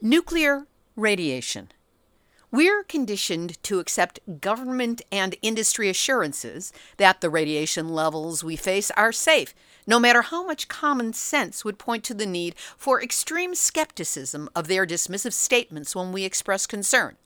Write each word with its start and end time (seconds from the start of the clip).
Nuclear 0.00 0.68
radiation. 0.94 1.72
We're 2.52 2.84
conditioned 2.84 3.60
to 3.64 3.80
accept 3.80 4.40
government 4.40 5.02
and 5.10 5.34
industry 5.42 5.88
assurances 5.88 6.72
that 6.98 7.20
the 7.20 7.28
radiation 7.28 7.88
levels 7.88 8.44
we 8.44 8.54
face 8.54 8.92
are 8.92 9.10
safe, 9.10 9.56
no 9.88 9.98
matter 9.98 10.22
how 10.22 10.46
much 10.46 10.68
common 10.68 11.14
sense 11.14 11.64
would 11.64 11.80
point 11.80 12.04
to 12.04 12.14
the 12.14 12.26
need 12.26 12.54
for 12.76 13.02
extreme 13.02 13.56
skepticism 13.56 14.48
of 14.54 14.68
their 14.68 14.86
dismissive 14.86 15.32
statements 15.32 15.96
when 15.96 16.12
we 16.12 16.22
express 16.22 16.64
concern. 16.64 17.16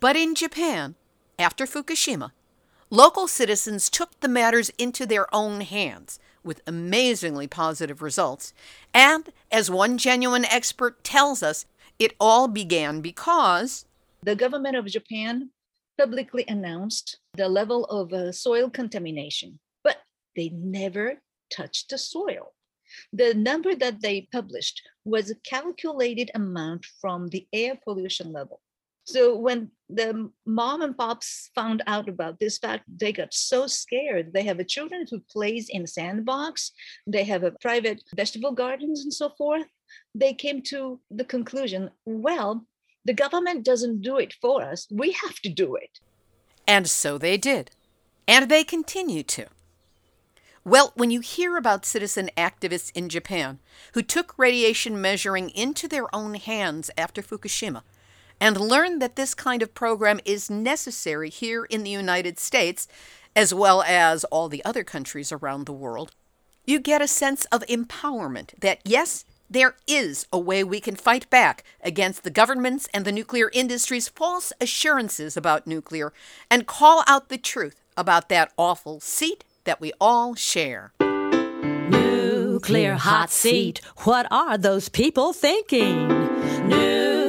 But 0.00 0.16
in 0.16 0.34
Japan, 0.34 0.94
after 1.38 1.66
Fukushima, 1.66 2.32
local 2.88 3.28
citizens 3.28 3.90
took 3.90 4.18
the 4.20 4.28
matters 4.28 4.70
into 4.78 5.04
their 5.04 5.32
own 5.34 5.60
hands 5.60 6.18
with 6.44 6.62
amazingly 6.66 7.46
positive 7.46 8.02
results. 8.02 8.52
And 8.94 9.32
as 9.50 9.70
one 9.70 9.98
genuine 9.98 10.44
expert 10.44 11.02
tells 11.04 11.42
us, 11.42 11.66
it 11.98 12.14
all 12.20 12.48
began 12.48 13.00
because 13.00 13.84
the 14.22 14.36
government 14.36 14.76
of 14.76 14.86
Japan 14.86 15.50
publicly 15.98 16.44
announced 16.48 17.18
the 17.34 17.48
level 17.48 17.84
of 17.86 18.12
uh, 18.12 18.32
soil 18.32 18.70
contamination, 18.70 19.58
but 19.82 19.98
they 20.36 20.48
never 20.50 21.20
touched 21.50 21.90
the 21.90 21.98
soil. 21.98 22.52
The 23.12 23.34
number 23.34 23.74
that 23.74 24.00
they 24.00 24.28
published 24.32 24.82
was 25.04 25.30
a 25.30 25.34
calculated 25.36 26.30
amount 26.34 26.86
from 27.00 27.28
the 27.28 27.46
air 27.52 27.78
pollution 27.82 28.32
level. 28.32 28.60
So 29.08 29.34
when 29.34 29.70
the 29.88 30.30
mom 30.44 30.82
and 30.82 30.94
pops 30.94 31.50
found 31.54 31.82
out 31.86 32.10
about 32.10 32.38
this 32.38 32.58
fact, 32.58 32.84
they 32.94 33.10
got 33.10 33.32
so 33.32 33.66
scared. 33.66 34.34
They 34.34 34.42
have 34.42 34.64
children 34.66 35.06
who 35.10 35.20
plays 35.20 35.70
in 35.70 35.86
sandbox. 35.86 36.72
They 37.06 37.24
have 37.24 37.42
a 37.42 37.52
private 37.52 38.02
vegetable 38.14 38.52
gardens 38.52 39.00
and 39.04 39.14
so 39.14 39.30
forth. 39.30 39.64
They 40.14 40.34
came 40.34 40.60
to 40.64 41.00
the 41.10 41.24
conclusion, 41.24 41.90
well, 42.04 42.66
the 43.06 43.14
government 43.14 43.64
doesn't 43.64 44.02
do 44.02 44.18
it 44.18 44.34
for 44.42 44.62
us. 44.62 44.86
We 44.90 45.12
have 45.12 45.40
to 45.40 45.48
do 45.48 45.74
it. 45.74 46.00
And 46.66 46.86
so 46.86 47.16
they 47.16 47.38
did. 47.38 47.70
And 48.26 48.50
they 48.50 48.62
continue 48.62 49.22
to. 49.22 49.46
Well, 50.64 50.92
when 50.96 51.10
you 51.10 51.20
hear 51.20 51.56
about 51.56 51.86
citizen 51.86 52.28
activists 52.36 52.92
in 52.94 53.08
Japan 53.08 53.60
who 53.94 54.02
took 54.02 54.34
radiation 54.36 55.00
measuring 55.00 55.48
into 55.48 55.88
their 55.88 56.14
own 56.14 56.34
hands 56.34 56.90
after 56.98 57.22
Fukushima, 57.22 57.84
and 58.40 58.60
learn 58.60 58.98
that 58.98 59.16
this 59.16 59.34
kind 59.34 59.62
of 59.62 59.74
program 59.74 60.20
is 60.24 60.50
necessary 60.50 61.30
here 61.30 61.64
in 61.64 61.82
the 61.82 61.90
United 61.90 62.38
States, 62.38 62.88
as 63.34 63.52
well 63.54 63.82
as 63.82 64.24
all 64.24 64.48
the 64.48 64.64
other 64.64 64.84
countries 64.84 65.32
around 65.32 65.64
the 65.66 65.72
world, 65.72 66.12
you 66.64 66.78
get 66.80 67.00
a 67.00 67.08
sense 67.08 67.44
of 67.46 67.62
empowerment 67.62 68.50
that, 68.60 68.80
yes, 68.84 69.24
there 69.50 69.76
is 69.86 70.26
a 70.32 70.38
way 70.38 70.62
we 70.62 70.80
can 70.80 70.96
fight 70.96 71.30
back 71.30 71.64
against 71.80 72.22
the 72.22 72.30
government's 72.30 72.88
and 72.92 73.04
the 73.04 73.12
nuclear 73.12 73.50
industry's 73.54 74.08
false 74.08 74.52
assurances 74.60 75.36
about 75.36 75.66
nuclear 75.66 76.12
and 76.50 76.66
call 76.66 77.02
out 77.06 77.30
the 77.30 77.38
truth 77.38 77.80
about 77.96 78.28
that 78.28 78.52
awful 78.58 79.00
seat 79.00 79.44
that 79.64 79.80
we 79.80 79.92
all 80.00 80.34
share. 80.34 80.92
Nuclear 81.88 82.94
hot 82.94 83.30
seat. 83.30 83.80
What 83.98 84.26
are 84.30 84.58
those 84.58 84.88
people 84.88 85.32
thinking? 85.32 86.08
Nuclear 86.68 87.07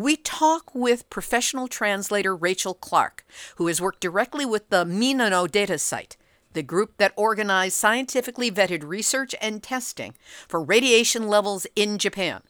we 0.00 0.16
talk 0.16 0.74
with 0.74 1.08
professional 1.10 1.68
translator 1.68 2.34
Rachel 2.34 2.74
Clark, 2.74 3.24
who 3.56 3.66
has 3.66 3.80
worked 3.80 4.00
directly 4.00 4.44
with 4.44 4.68
the 4.68 4.84
Minna 4.84 5.30
no 5.30 5.46
data 5.46 5.78
site, 5.78 6.16
the 6.52 6.62
group 6.62 6.96
that 6.96 7.12
organized 7.16 7.76
scientifically 7.76 8.50
vetted 8.50 8.84
research 8.84 9.34
and 9.40 9.62
testing 9.62 10.14
for 10.48 10.62
radiation 10.62 11.28
levels 11.28 11.66
in 11.76 11.98
Japan. 11.98 12.42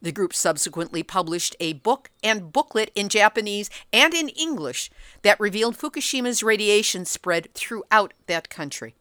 The 0.00 0.12
group 0.12 0.32
subsequently 0.32 1.02
published 1.02 1.56
a 1.58 1.72
book 1.72 2.10
and 2.22 2.52
booklet 2.52 2.92
in 2.94 3.08
Japanese 3.08 3.68
and 3.92 4.14
in 4.14 4.28
English 4.28 4.90
that 5.22 5.40
revealed 5.40 5.76
Fukushima's 5.76 6.42
radiation 6.42 7.04
spread 7.04 7.52
throughout 7.54 8.14
that 8.26 8.48
country. 8.48 8.94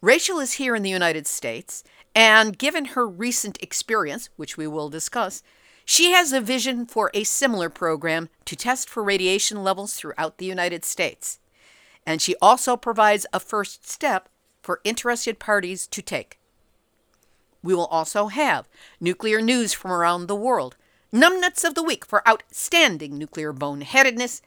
Rachel 0.00 0.38
is 0.38 0.54
here 0.54 0.74
in 0.74 0.82
the 0.82 0.90
United 0.90 1.26
States, 1.26 1.82
and 2.14 2.58
given 2.58 2.84
her 2.86 3.08
recent 3.08 3.58
experience, 3.62 4.28
which 4.36 4.56
we 4.56 4.66
will 4.66 4.90
discuss, 4.90 5.42
she 5.84 6.12
has 6.12 6.32
a 6.32 6.40
vision 6.40 6.86
for 6.86 7.10
a 7.12 7.24
similar 7.24 7.68
program 7.68 8.28
to 8.46 8.56
test 8.56 8.88
for 8.88 9.02
radiation 9.02 9.62
levels 9.62 9.94
throughout 9.94 10.38
the 10.38 10.46
United 10.46 10.84
States. 10.84 11.38
And 12.06 12.20
she 12.20 12.36
also 12.40 12.76
provides 12.76 13.26
a 13.32 13.40
first 13.40 13.88
step 13.88 14.28
for 14.62 14.80
interested 14.84 15.38
parties 15.38 15.86
to 15.88 16.02
take. 16.02 16.38
We 17.62 17.74
will 17.74 17.86
also 17.86 18.28
have 18.28 18.68
nuclear 19.00 19.40
news 19.40 19.72
from 19.72 19.90
around 19.90 20.26
the 20.26 20.36
world, 20.36 20.76
numbnuts 21.12 21.64
of 21.64 21.74
the 21.74 21.82
week 21.82 22.04
for 22.04 22.26
outstanding 22.28 23.16
nuclear 23.16 23.52
boneheadedness, 23.52 24.42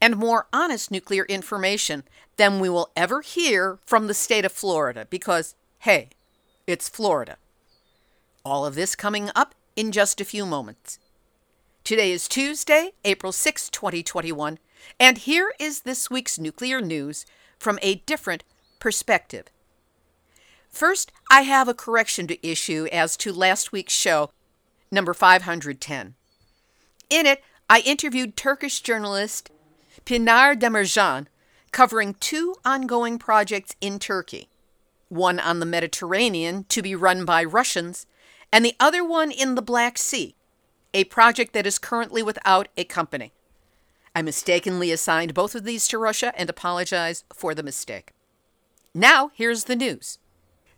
and 0.00 0.16
more 0.16 0.46
honest 0.52 0.90
nuclear 0.90 1.24
information 1.24 2.04
than 2.36 2.60
we 2.60 2.68
will 2.68 2.90
ever 2.96 3.22
hear 3.22 3.78
from 3.84 4.06
the 4.06 4.14
state 4.14 4.44
of 4.44 4.52
Florida 4.52 5.06
because, 5.10 5.54
hey, 5.80 6.10
it's 6.66 6.88
Florida. 6.88 7.36
All 8.44 8.64
of 8.64 8.74
this 8.74 8.94
coming 8.94 9.30
up 9.34 9.54
in 9.80 9.92
just 9.92 10.20
a 10.20 10.26
few 10.26 10.44
moments. 10.44 10.98
Today 11.84 12.12
is 12.12 12.28
Tuesday, 12.28 12.92
April 13.02 13.32
6, 13.32 13.70
2021, 13.70 14.58
and 15.00 15.16
here 15.16 15.54
is 15.58 15.80
this 15.80 16.10
week's 16.10 16.38
nuclear 16.38 16.82
news 16.82 17.24
from 17.58 17.78
a 17.80 17.94
different 18.04 18.44
perspective. 18.78 19.46
First, 20.68 21.12
I 21.30 21.42
have 21.42 21.66
a 21.66 21.72
correction 21.72 22.26
to 22.26 22.46
issue 22.46 22.88
as 22.92 23.16
to 23.16 23.32
last 23.32 23.72
week's 23.72 23.94
show, 23.94 24.28
number 24.90 25.14
510. 25.14 26.14
In 27.08 27.24
it, 27.24 27.42
I 27.70 27.80
interviewed 27.80 28.36
Turkish 28.36 28.82
journalist 28.82 29.50
Pinar 30.04 30.54
Demircan 30.54 31.26
covering 31.72 32.16
two 32.20 32.54
ongoing 32.66 33.18
projects 33.18 33.74
in 33.80 33.98
Turkey 33.98 34.50
one 35.08 35.40
on 35.40 35.58
the 35.58 35.66
Mediterranean 35.66 36.64
to 36.68 36.82
be 36.82 36.94
run 36.94 37.24
by 37.24 37.42
Russians, 37.42 38.06
and 38.52 38.64
the 38.64 38.76
other 38.80 39.04
one 39.04 39.30
in 39.30 39.54
the 39.54 39.62
Black 39.62 39.98
Sea, 39.98 40.34
a 40.92 41.04
project 41.04 41.52
that 41.52 41.66
is 41.66 41.78
currently 41.78 42.22
without 42.22 42.68
a 42.76 42.84
company. 42.84 43.32
I 44.14 44.22
mistakenly 44.22 44.90
assigned 44.90 45.34
both 45.34 45.54
of 45.54 45.64
these 45.64 45.86
to 45.88 45.98
Russia 45.98 46.32
and 46.36 46.50
apologize 46.50 47.24
for 47.32 47.54
the 47.54 47.62
mistake. 47.62 48.10
Now, 48.92 49.30
here's 49.34 49.64
the 49.64 49.76
news. 49.76 50.18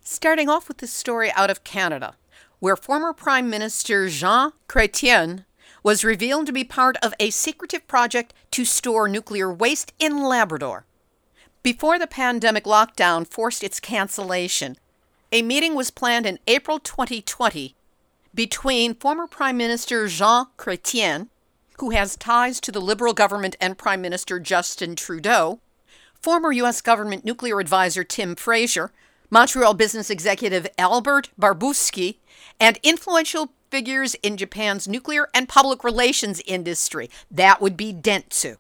Starting 0.03 0.49
off 0.49 0.69
with 0.69 0.79
this 0.79 0.93
story 0.93 1.33
out 1.33 1.49
of 1.49 1.65
Canada, 1.65 2.17
where 2.59 2.77
former 2.77 3.13
Prime 3.13 3.49
Minister 3.49 4.09
Jean 4.09 4.53
Chrétien 4.69 5.45
was 5.83 6.05
revealed 6.05 6.47
to 6.47 6.53
be 6.53 6.65
part 6.65 6.97
of 7.03 7.15
a 7.19 7.31
secretive 7.31 7.89
project 7.89 8.35
to 8.51 8.65
store 8.65 9.09
nuclear 9.09 9.53
waste 9.53 9.93
in 9.99 10.23
Labrador. 10.23 10.85
Before 11.63 11.99
the 11.99 12.07
pandemic 12.07 12.65
lockdown 12.65 13.27
forced 13.27 13.65
its 13.65 13.81
cancellation, 13.81 14.77
a 15.33 15.41
meeting 15.41 15.75
was 15.75 15.91
planned 15.91 16.27
in 16.27 16.39
April 16.47 16.79
2020 16.79 17.75
between 18.35 18.95
former 18.95 19.27
Prime 19.27 19.57
Minister 19.57 20.07
Jean 20.07 20.47
Chrétien, 20.59 21.29
who 21.79 21.91
has 21.91 22.17
ties 22.17 22.61
to 22.61 22.71
the 22.71 22.81
Liberal 22.81 23.15
government 23.15 23.57
and 23.59 23.79
Prime 23.79 24.03
Minister 24.03 24.39
Justin 24.39 24.95
Trudeau, 24.95 25.59
former 26.21 26.53
U.S. 26.53 26.83
government 26.83 27.25
nuclear 27.25 27.61
advisor 27.61 28.05
Tim 28.05 28.37
Fraser, 28.37 28.93
Montreal 29.31 29.73
business 29.73 30.11
executive 30.11 30.67
Albert 30.77 31.31
Barbusky, 31.41 32.19
and 32.61 32.79
influential 32.83 33.53
figures 33.71 34.15
in 34.17 34.37
Japan's 34.37 34.87
nuclear 34.87 35.29
and 35.33 35.49
public 35.49 35.83
relations 35.83 36.43
industry. 36.45 37.09
That 37.31 37.63
would 37.63 37.79
be 37.79 37.95
Dentsu. 37.95 38.59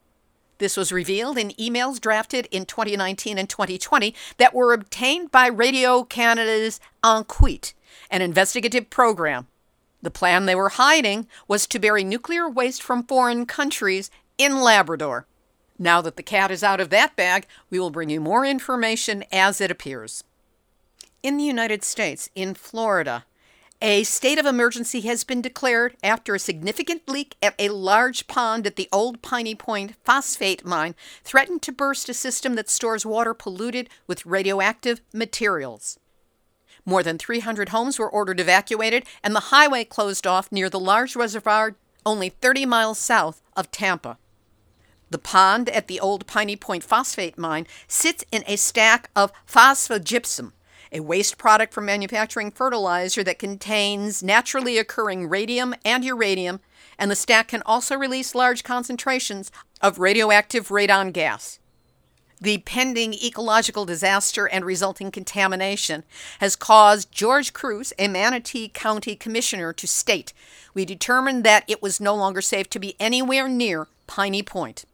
This 0.63 0.77
was 0.77 0.93
revealed 0.93 1.39
in 1.39 1.51
emails 1.59 2.01
drafted 2.01 2.47
in 2.53 2.67
2019 2.67 3.37
and 3.37 3.51
2020 3.51 4.15
that 4.37 4.55
were 4.55 4.73
obtained 4.73 5.33
by 5.33 5.49
Radio 5.49 6.05
Canada's 6.05 6.79
Enquete, 7.03 7.73
an 8.13 8.23
investigative 8.23 8.89
program. 8.89 9.49
The 10.03 10.13
plan 10.13 10.47
they 10.47 10.55
were 10.55 10.69
hiding 10.69 11.27
was 11.49 11.67
to 11.67 11.81
bury 11.81 12.05
nuclear 12.05 12.49
waste 12.49 12.81
from 12.81 13.03
foreign 13.03 13.45
countries 13.45 14.09
in 14.39 14.61
Labrador. 14.61 15.27
Now 15.81 16.01
that 16.01 16.15
the 16.15 16.23
cat 16.23 16.53
is 16.53 16.63
out 16.63 16.79
of 16.79 16.91
that 16.91 17.17
bag, 17.17 17.49
we 17.69 17.81
will 17.81 17.91
bring 17.91 18.11
you 18.11 18.21
more 18.21 18.47
information 18.47 19.25
as 19.33 19.61
it 19.61 19.73
appears. 19.73 20.23
In 21.25 21.39
the 21.39 21.45
United 21.45 21.83
States, 21.83 22.29
in 22.37 22.55
Florida, 22.55 23.25
a 23.83 24.05
state 24.05 24.39
of 24.39 24.47
emergency 24.47 25.01
has 25.01 25.25
been 25.25 25.43
declared 25.43 25.97
after 26.05 26.37
a 26.37 26.39
significant 26.39 27.09
leak 27.09 27.35
at 27.43 27.57
a 27.59 27.69
large 27.69 28.29
pond 28.29 28.65
at 28.65 28.77
the 28.77 28.89
old 28.93 29.21
Piney 29.23 29.57
Point 29.57 29.97
phosphate 30.05 30.65
mine 30.65 30.95
threatened 31.25 31.63
to 31.63 31.73
burst 31.73 32.09
a 32.09 32.15
system 32.15 32.55
that 32.55 32.71
stores 32.71 33.05
water 33.05 33.35
polluted 33.35 33.91
with 34.07 34.25
radioactive 34.25 35.01
materials. 35.13 35.99
More 36.87 37.03
than 37.03 37.19
300 37.19 37.71
homes 37.71 37.99
were 37.99 38.09
ordered 38.09 38.39
evacuated, 38.39 39.05
and 39.23 39.35
the 39.35 39.51
highway 39.51 39.83
closed 39.83 40.29
off 40.29 40.53
near 40.53 40.71
the 40.71 40.79
large 40.79 41.17
reservoir 41.17 41.75
only 42.07 42.29
30 42.29 42.65
miles 42.67 42.99
south 42.99 43.43
of 43.57 43.73
Tampa. 43.73 44.17
The 45.11 45.19
pond 45.19 45.69
at 45.71 45.89
the 45.89 45.99
old 45.99 46.29
Piney 46.29 46.55
Point 46.55 46.85
phosphate 46.85 47.37
mine 47.37 47.67
sits 47.89 48.25
in 48.31 48.45
a 48.47 48.55
stack 48.55 49.11
of 49.17 49.33
phosphogypsum 49.45 50.53
a 50.93 51.01
waste 51.01 51.39
product 51.39 51.73
from 51.73 51.87
manufacturing 51.87 52.51
fertilizer 52.51 53.25
that 53.25 53.39
contains 53.39 54.23
naturally 54.23 54.79
occurring 54.79 55.29
radium 55.29 55.75
and 55.85 56.05
uranium, 56.05 56.61
and 56.99 57.11
the 57.11 57.17
stack 57.17 57.49
can 57.49 57.63
also 57.65 57.97
release 57.97 58.35
large 58.35 58.63
concentrations 58.63 59.51
of 59.81 59.99
radioactive 59.99 60.69
radon 60.69 61.13
gas. 61.13 61.59
The 62.41 62.59
pending 62.59 63.15
ecological 63.15 63.85
disaster 63.85 64.47
and 64.47 64.65
resulting 64.65 65.13
contamination 65.13 66.03
has 66.41 66.57
caused 66.57 67.13
George 67.13 67.53
Kruse, 67.53 67.93
a 68.01 68.09
Manatee 68.09 68.69
County 68.69 69.15
commissioner, 69.15 69.73
to 69.73 69.87
state, 69.87 70.33
We 70.75 70.85
determined 70.85 71.45
that 71.45 71.65
it 71.69 71.81
was 71.81 72.01
no 72.01 72.17
longer 72.17 72.41
safe 72.41 72.69
to 72.71 72.81
be 72.81 72.97
anywhere 72.99 73.49
near 73.49 73.87
Piney 74.09 74.43
Point. 74.43 74.85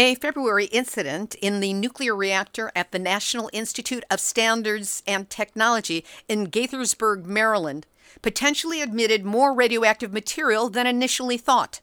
A 0.00 0.14
February 0.14 0.66
incident 0.66 1.34
in 1.34 1.58
the 1.58 1.72
nuclear 1.72 2.14
reactor 2.14 2.70
at 2.76 2.92
the 2.92 3.00
National 3.00 3.50
Institute 3.52 4.04
of 4.08 4.20
Standards 4.20 5.02
and 5.08 5.28
Technology 5.28 6.04
in 6.28 6.46
Gaithersburg, 6.46 7.24
Maryland, 7.24 7.84
potentially 8.22 8.80
admitted 8.80 9.24
more 9.24 9.52
radioactive 9.52 10.12
material 10.12 10.70
than 10.70 10.86
initially 10.86 11.36
thought. 11.36 11.80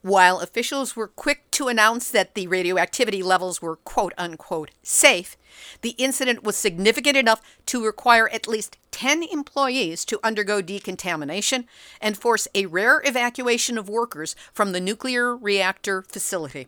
While 0.00 0.40
officials 0.40 0.96
were 0.96 1.06
quick 1.06 1.48
to 1.52 1.68
announce 1.68 2.10
that 2.10 2.34
the 2.34 2.48
radioactivity 2.48 3.22
levels 3.22 3.62
were 3.62 3.76
quote 3.76 4.14
unquote 4.18 4.72
safe, 4.82 5.36
the 5.82 5.94
incident 5.98 6.42
was 6.42 6.56
significant 6.56 7.16
enough 7.16 7.40
to 7.66 7.86
require 7.86 8.28
at 8.30 8.48
least 8.48 8.78
10 8.90 9.22
employees 9.22 10.04
to 10.06 10.18
undergo 10.24 10.60
decontamination 10.60 11.68
and 12.00 12.18
force 12.18 12.48
a 12.52 12.66
rare 12.66 13.00
evacuation 13.04 13.78
of 13.78 13.88
workers 13.88 14.34
from 14.52 14.72
the 14.72 14.80
nuclear 14.80 15.36
reactor 15.36 16.02
facility. 16.02 16.66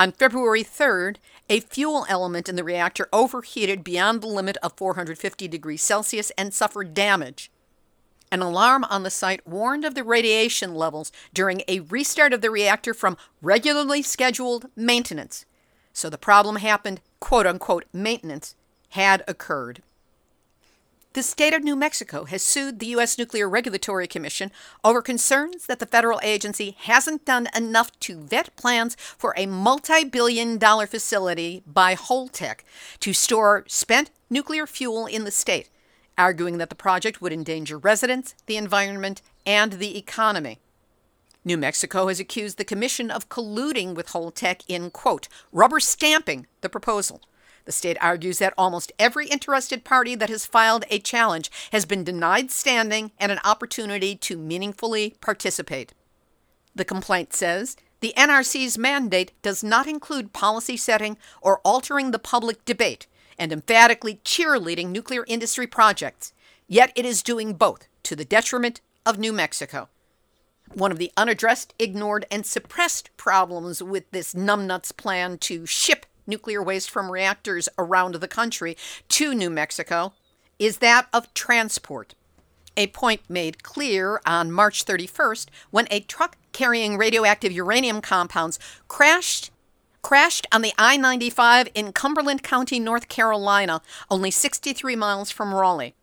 On 0.00 0.12
February 0.12 0.64
3rd, 0.64 1.16
a 1.50 1.60
fuel 1.60 2.06
element 2.08 2.48
in 2.48 2.56
the 2.56 2.64
reactor 2.64 3.06
overheated 3.12 3.84
beyond 3.84 4.22
the 4.22 4.28
limit 4.28 4.56
of 4.62 4.72
450 4.78 5.46
degrees 5.46 5.82
Celsius 5.82 6.32
and 6.38 6.54
suffered 6.54 6.94
damage. 6.94 7.52
An 8.32 8.40
alarm 8.40 8.84
on 8.84 9.02
the 9.02 9.10
site 9.10 9.46
warned 9.46 9.84
of 9.84 9.94
the 9.94 10.02
radiation 10.02 10.74
levels 10.74 11.12
during 11.34 11.60
a 11.68 11.80
restart 11.80 12.32
of 12.32 12.40
the 12.40 12.50
reactor 12.50 12.94
from 12.94 13.18
regularly 13.42 14.00
scheduled 14.00 14.70
maintenance. 14.74 15.44
So 15.92 16.08
the 16.08 16.16
problem 16.16 16.56
happened, 16.56 17.02
quote 17.20 17.46
unquote, 17.46 17.84
maintenance 17.92 18.54
had 18.92 19.22
occurred. 19.28 19.82
The 21.12 21.24
state 21.24 21.54
of 21.54 21.64
New 21.64 21.74
Mexico 21.74 22.22
has 22.26 22.40
sued 22.40 22.78
the 22.78 22.86
U.S. 22.86 23.18
Nuclear 23.18 23.48
Regulatory 23.48 24.06
Commission 24.06 24.52
over 24.84 25.02
concerns 25.02 25.66
that 25.66 25.80
the 25.80 25.86
federal 25.86 26.20
agency 26.22 26.76
hasn't 26.78 27.24
done 27.24 27.48
enough 27.52 27.90
to 28.00 28.20
vet 28.20 28.54
plans 28.54 28.94
for 28.94 29.34
a 29.36 29.46
multi 29.46 30.04
billion 30.04 30.56
dollar 30.56 30.86
facility 30.86 31.64
by 31.66 31.96
Holtec 31.96 32.60
to 33.00 33.12
store 33.12 33.64
spent 33.66 34.12
nuclear 34.30 34.68
fuel 34.68 35.06
in 35.06 35.24
the 35.24 35.32
state, 35.32 35.68
arguing 36.16 36.58
that 36.58 36.68
the 36.68 36.76
project 36.76 37.20
would 37.20 37.32
endanger 37.32 37.76
residents, 37.76 38.36
the 38.46 38.56
environment, 38.56 39.20
and 39.44 39.72
the 39.74 39.98
economy. 39.98 40.60
New 41.44 41.56
Mexico 41.56 42.06
has 42.06 42.20
accused 42.20 42.56
the 42.56 42.64
commission 42.64 43.10
of 43.10 43.28
colluding 43.28 43.96
with 43.96 44.10
Holtec 44.10 44.62
in, 44.68 44.92
quote, 44.92 45.26
rubber 45.50 45.80
stamping 45.80 46.46
the 46.60 46.68
proposal. 46.68 47.20
The 47.64 47.72
state 47.72 47.98
argues 48.00 48.38
that 48.38 48.54
almost 48.56 48.92
every 48.98 49.26
interested 49.28 49.84
party 49.84 50.14
that 50.14 50.30
has 50.30 50.46
filed 50.46 50.84
a 50.90 50.98
challenge 50.98 51.50
has 51.72 51.84
been 51.84 52.04
denied 52.04 52.50
standing 52.50 53.12
and 53.18 53.30
an 53.30 53.40
opportunity 53.44 54.16
to 54.16 54.36
meaningfully 54.36 55.16
participate. 55.20 55.92
The 56.74 56.84
complaint 56.84 57.32
says 57.32 57.76
the 58.00 58.14
NRC's 58.16 58.78
mandate 58.78 59.32
does 59.42 59.62
not 59.62 59.86
include 59.86 60.32
policy 60.32 60.76
setting 60.76 61.18
or 61.42 61.60
altering 61.60 62.10
the 62.10 62.18
public 62.18 62.64
debate 62.64 63.06
and 63.38 63.52
emphatically 63.52 64.20
cheerleading 64.24 64.88
nuclear 64.88 65.24
industry 65.26 65.66
projects, 65.66 66.32
yet 66.66 66.92
it 66.94 67.04
is 67.04 67.22
doing 67.22 67.54
both 67.54 67.88
to 68.04 68.16
the 68.16 68.24
detriment 68.24 68.80
of 69.04 69.18
New 69.18 69.32
Mexico. 69.32 69.88
One 70.72 70.92
of 70.92 70.98
the 70.98 71.10
unaddressed, 71.16 71.74
ignored, 71.78 72.26
and 72.30 72.46
suppressed 72.46 73.10
problems 73.16 73.82
with 73.82 74.10
this 74.12 74.34
numbnuts 74.34 74.96
plan 74.96 75.36
to 75.38 75.66
ship 75.66 76.06
nuclear 76.30 76.62
waste 76.62 76.90
from 76.90 77.10
reactors 77.10 77.68
around 77.76 78.14
the 78.14 78.28
country 78.28 78.76
to 79.08 79.34
New 79.34 79.50
Mexico 79.50 80.14
is 80.58 80.78
that 80.78 81.08
of 81.12 81.32
transport. 81.34 82.14
A 82.76 82.86
point 82.86 83.20
made 83.28 83.62
clear 83.62 84.20
on 84.24 84.52
March 84.52 84.86
31st 84.86 85.48
when 85.70 85.86
a 85.90 86.00
truck 86.00 86.36
carrying 86.52 86.96
radioactive 86.96 87.52
uranium 87.52 88.00
compounds 88.00 88.58
crashed 88.88 89.50
crashed 90.02 90.46
on 90.50 90.62
the 90.62 90.72
I-95 90.78 91.68
in 91.74 91.92
Cumberland 91.92 92.42
County, 92.42 92.80
North 92.80 93.08
Carolina, 93.08 93.82
only 94.10 94.30
63 94.30 94.96
miles 94.96 95.30
from 95.30 95.54
Raleigh. 95.54 95.94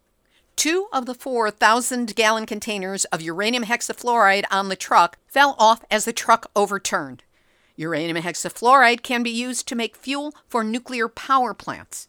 Two 0.56 0.88
of 0.92 1.06
the 1.06 1.14
4,000 1.14 2.16
gallon 2.16 2.46
containers 2.46 3.06
of 3.06 3.22
uranium 3.22 3.64
hexafluoride 3.64 4.46
on 4.52 4.70
the 4.70 4.76
truck 4.76 5.18
fell 5.28 5.56
off 5.58 5.84
as 5.90 6.06
the 6.06 6.14
truck 6.14 6.50
overturned. 6.56 7.24
Uranium 7.78 8.18
hexafluoride 8.18 9.04
can 9.04 9.24
be 9.24 9.30
used 9.30 9.68
to 9.68 9.76
make 9.76 9.96
fuel 9.96 10.34
for 10.48 10.64
nuclear 10.64 11.08
power 11.08 11.54
plants. 11.54 12.08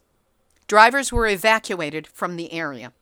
Drivers 0.67 1.13
were 1.13 1.27
evacuated 1.27 2.07
from 2.07 2.37
the 2.37 2.53
area. 2.53 2.93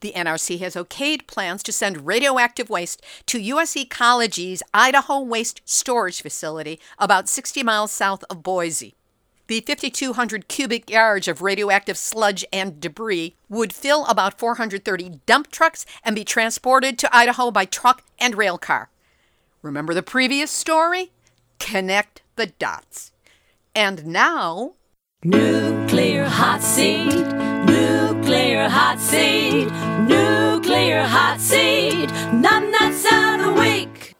The 0.00 0.12
NRC 0.16 0.58
has 0.60 0.74
okayed 0.74 1.26
plans 1.26 1.62
to 1.62 1.72
send 1.72 2.06
radioactive 2.06 2.70
waste 2.70 3.02
to 3.26 3.38
U.S. 3.38 3.76
Ecology's 3.76 4.62
Idaho 4.72 5.20
Waste 5.20 5.60
Storage 5.66 6.22
Facility, 6.22 6.80
about 6.98 7.28
60 7.28 7.62
miles 7.62 7.92
south 7.92 8.24
of 8.30 8.42
Boise. 8.42 8.94
The 9.46 9.60
5,200 9.60 10.48
cubic 10.48 10.88
yards 10.88 11.28
of 11.28 11.42
radioactive 11.42 11.98
sludge 11.98 12.46
and 12.50 12.80
debris 12.80 13.34
would 13.50 13.72
fill 13.72 14.06
about 14.06 14.38
430 14.38 15.20
dump 15.26 15.50
trucks 15.50 15.84
and 16.02 16.16
be 16.16 16.24
transported 16.24 16.98
to 16.98 17.14
Idaho 17.14 17.50
by 17.50 17.66
truck 17.66 18.02
and 18.18 18.36
rail 18.36 18.56
car. 18.56 18.88
Remember 19.60 19.92
the 19.92 20.02
previous 20.02 20.50
story? 20.50 21.10
Connect 21.60 22.22
the 22.36 22.46
dots. 22.46 23.12
And 23.74 24.06
now, 24.06 24.72
Nuclear 25.22 26.24
hot 26.24 26.62
seat, 26.62 27.12
nuclear 27.66 28.68
hot 28.68 28.98
seat, 28.98 29.66
nuclear 30.08 31.02
hot 31.02 31.38
seat, 31.38 32.08
numbnuts 32.32 33.04
of 33.04 33.44
the 33.44 33.60
week. 33.60 34.16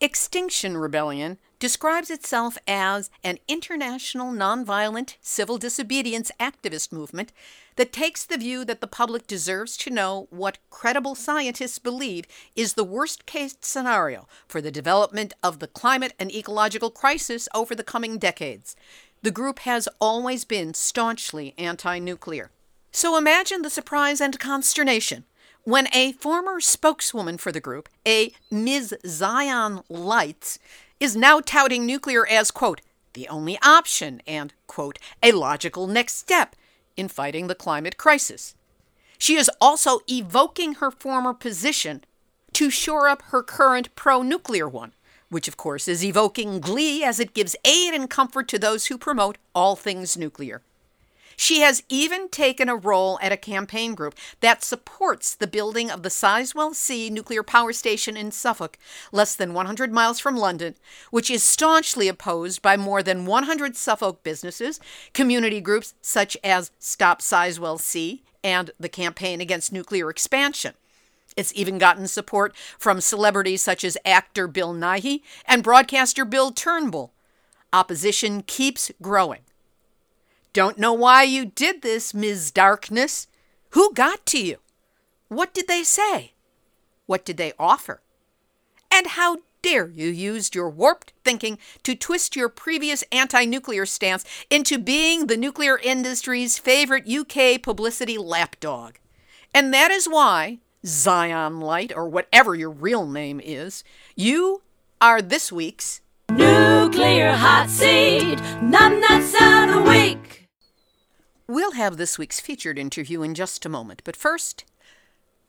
Extinction 0.00 0.76
Rebellion 0.76 1.38
describes 1.60 2.10
itself 2.10 2.56
as 2.66 3.10
an 3.22 3.38
international 3.46 4.32
nonviolent 4.32 5.16
civil 5.20 5.58
disobedience 5.58 6.32
activist 6.40 6.90
movement 6.90 7.32
that 7.76 7.92
takes 7.92 8.24
the 8.24 8.38
view 8.38 8.64
that 8.64 8.80
the 8.80 8.86
public 8.86 9.26
deserves 9.26 9.76
to 9.76 9.90
know 9.90 10.26
what 10.30 10.58
credible 10.70 11.14
scientists 11.14 11.78
believe 11.78 12.26
is 12.56 12.74
the 12.74 12.82
worst 12.82 13.26
case 13.26 13.56
scenario 13.60 14.26
for 14.48 14.60
the 14.60 14.70
development 14.70 15.34
of 15.42 15.58
the 15.58 15.68
climate 15.68 16.14
and 16.18 16.34
ecological 16.34 16.90
crisis 16.90 17.48
over 17.54 17.74
the 17.74 17.84
coming 17.84 18.18
decades. 18.18 18.74
The 19.22 19.30
group 19.30 19.60
has 19.60 19.86
always 20.00 20.46
been 20.46 20.72
staunchly 20.72 21.54
anti 21.58 21.98
nuclear. 21.98 22.50
So 22.90 23.16
imagine 23.18 23.62
the 23.62 23.70
surprise 23.70 24.20
and 24.20 24.40
consternation 24.40 25.24
when 25.64 25.88
a 25.92 26.12
former 26.12 26.58
spokeswoman 26.60 27.36
for 27.36 27.52
the 27.52 27.60
group, 27.60 27.90
a 28.06 28.32
Ms. 28.50 28.94
Zion 29.06 29.82
Lights, 29.90 30.58
is 31.00 31.16
now 31.16 31.40
touting 31.40 31.86
nuclear 31.86 32.26
as, 32.26 32.50
quote, 32.50 32.82
the 33.14 33.26
only 33.28 33.58
option 33.62 34.22
and, 34.26 34.52
quote, 34.66 34.98
a 35.22 35.32
logical 35.32 35.86
next 35.86 36.16
step 36.16 36.54
in 36.96 37.08
fighting 37.08 37.46
the 37.46 37.54
climate 37.54 37.96
crisis. 37.96 38.54
She 39.18 39.36
is 39.36 39.50
also 39.60 40.00
evoking 40.08 40.74
her 40.74 40.90
former 40.90 41.34
position 41.34 42.04
to 42.52 42.70
shore 42.70 43.08
up 43.08 43.22
her 43.28 43.42
current 43.42 43.94
pro 43.96 44.22
nuclear 44.22 44.68
one, 44.68 44.92
which 45.28 45.48
of 45.48 45.56
course 45.56 45.88
is 45.88 46.04
evoking 46.04 46.60
glee 46.60 47.02
as 47.02 47.18
it 47.18 47.34
gives 47.34 47.56
aid 47.64 47.94
and 47.94 48.08
comfort 48.08 48.48
to 48.48 48.58
those 48.58 48.86
who 48.86 48.98
promote 48.98 49.38
all 49.54 49.76
things 49.76 50.16
nuclear. 50.16 50.62
She 51.40 51.60
has 51.60 51.82
even 51.88 52.28
taken 52.28 52.68
a 52.68 52.76
role 52.76 53.18
at 53.22 53.32
a 53.32 53.36
campaign 53.38 53.94
group 53.94 54.14
that 54.40 54.62
supports 54.62 55.34
the 55.34 55.46
building 55.46 55.90
of 55.90 56.02
the 56.02 56.10
Sizewell 56.10 56.74
C 56.74 57.08
nuclear 57.08 57.42
power 57.42 57.72
station 57.72 58.14
in 58.14 58.30
Suffolk, 58.30 58.76
less 59.10 59.34
than 59.34 59.54
100 59.54 59.90
miles 59.90 60.20
from 60.20 60.36
London, 60.36 60.74
which 61.10 61.30
is 61.30 61.42
staunchly 61.42 62.08
opposed 62.08 62.60
by 62.60 62.76
more 62.76 63.02
than 63.02 63.24
100 63.24 63.74
Suffolk 63.74 64.22
businesses, 64.22 64.80
community 65.14 65.62
groups 65.62 65.94
such 66.02 66.36
as 66.44 66.72
Stop 66.78 67.22
Sizewell 67.22 67.80
C 67.80 68.22
and 68.44 68.70
the 68.78 68.90
Campaign 68.90 69.40
Against 69.40 69.72
Nuclear 69.72 70.10
Expansion. 70.10 70.74
It's 71.38 71.54
even 71.56 71.78
gotten 71.78 72.06
support 72.06 72.54
from 72.78 73.00
celebrities 73.00 73.62
such 73.62 73.82
as 73.82 73.96
actor 74.04 74.46
Bill 74.46 74.74
Nighy 74.74 75.22
and 75.46 75.62
broadcaster 75.62 76.26
Bill 76.26 76.52
Turnbull. 76.52 77.14
Opposition 77.72 78.42
keeps 78.42 78.90
growing. 79.00 79.40
Don't 80.52 80.78
know 80.78 80.92
why 80.92 81.22
you 81.22 81.46
did 81.46 81.82
this, 81.82 82.12
Ms. 82.12 82.50
Darkness. 82.50 83.28
Who 83.70 83.92
got 83.92 84.26
to 84.26 84.38
you? 84.42 84.56
What 85.28 85.54
did 85.54 85.68
they 85.68 85.84
say? 85.84 86.32
What 87.06 87.24
did 87.24 87.36
they 87.36 87.52
offer? 87.58 88.00
And 88.92 89.08
how 89.08 89.38
dare 89.62 89.88
you 89.88 90.08
use 90.08 90.54
your 90.54 90.68
warped 90.68 91.12
thinking 91.24 91.58
to 91.84 91.94
twist 91.94 92.34
your 92.34 92.48
previous 92.48 93.04
anti 93.12 93.44
nuclear 93.44 93.86
stance 93.86 94.24
into 94.50 94.78
being 94.78 95.26
the 95.26 95.36
nuclear 95.36 95.78
industry's 95.78 96.58
favorite 96.58 97.08
UK 97.08 97.62
publicity 97.62 98.18
lapdog? 98.18 98.94
And 99.54 99.72
that 99.72 99.92
is 99.92 100.08
why, 100.08 100.58
Zion 100.84 101.60
Light, 101.60 101.92
or 101.94 102.08
whatever 102.08 102.56
your 102.56 102.70
real 102.70 103.06
name 103.06 103.40
is, 103.42 103.84
you 104.16 104.62
are 105.00 105.22
this 105.22 105.52
week's 105.52 106.00
Nuclear 106.30 107.32
Hot 107.32 107.68
Seat, 107.68 108.38
numbnuts 108.60 109.34
of 109.34 109.74
the 109.74 109.90
week. 109.90 110.39
We'll 111.50 111.72
have 111.72 111.96
this 111.96 112.16
week's 112.16 112.38
featured 112.38 112.78
interview 112.78 113.22
in 113.22 113.34
just 113.34 113.66
a 113.66 113.68
moment, 113.68 114.02
but 114.04 114.14
first, 114.14 114.64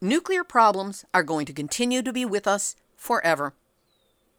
nuclear 0.02 0.44
problems 0.44 1.06
are 1.14 1.22
going 1.22 1.46
to 1.46 1.54
continue 1.54 2.02
to 2.02 2.12
be 2.12 2.26
with 2.26 2.48
us 2.48 2.76
forever. 2.96 3.54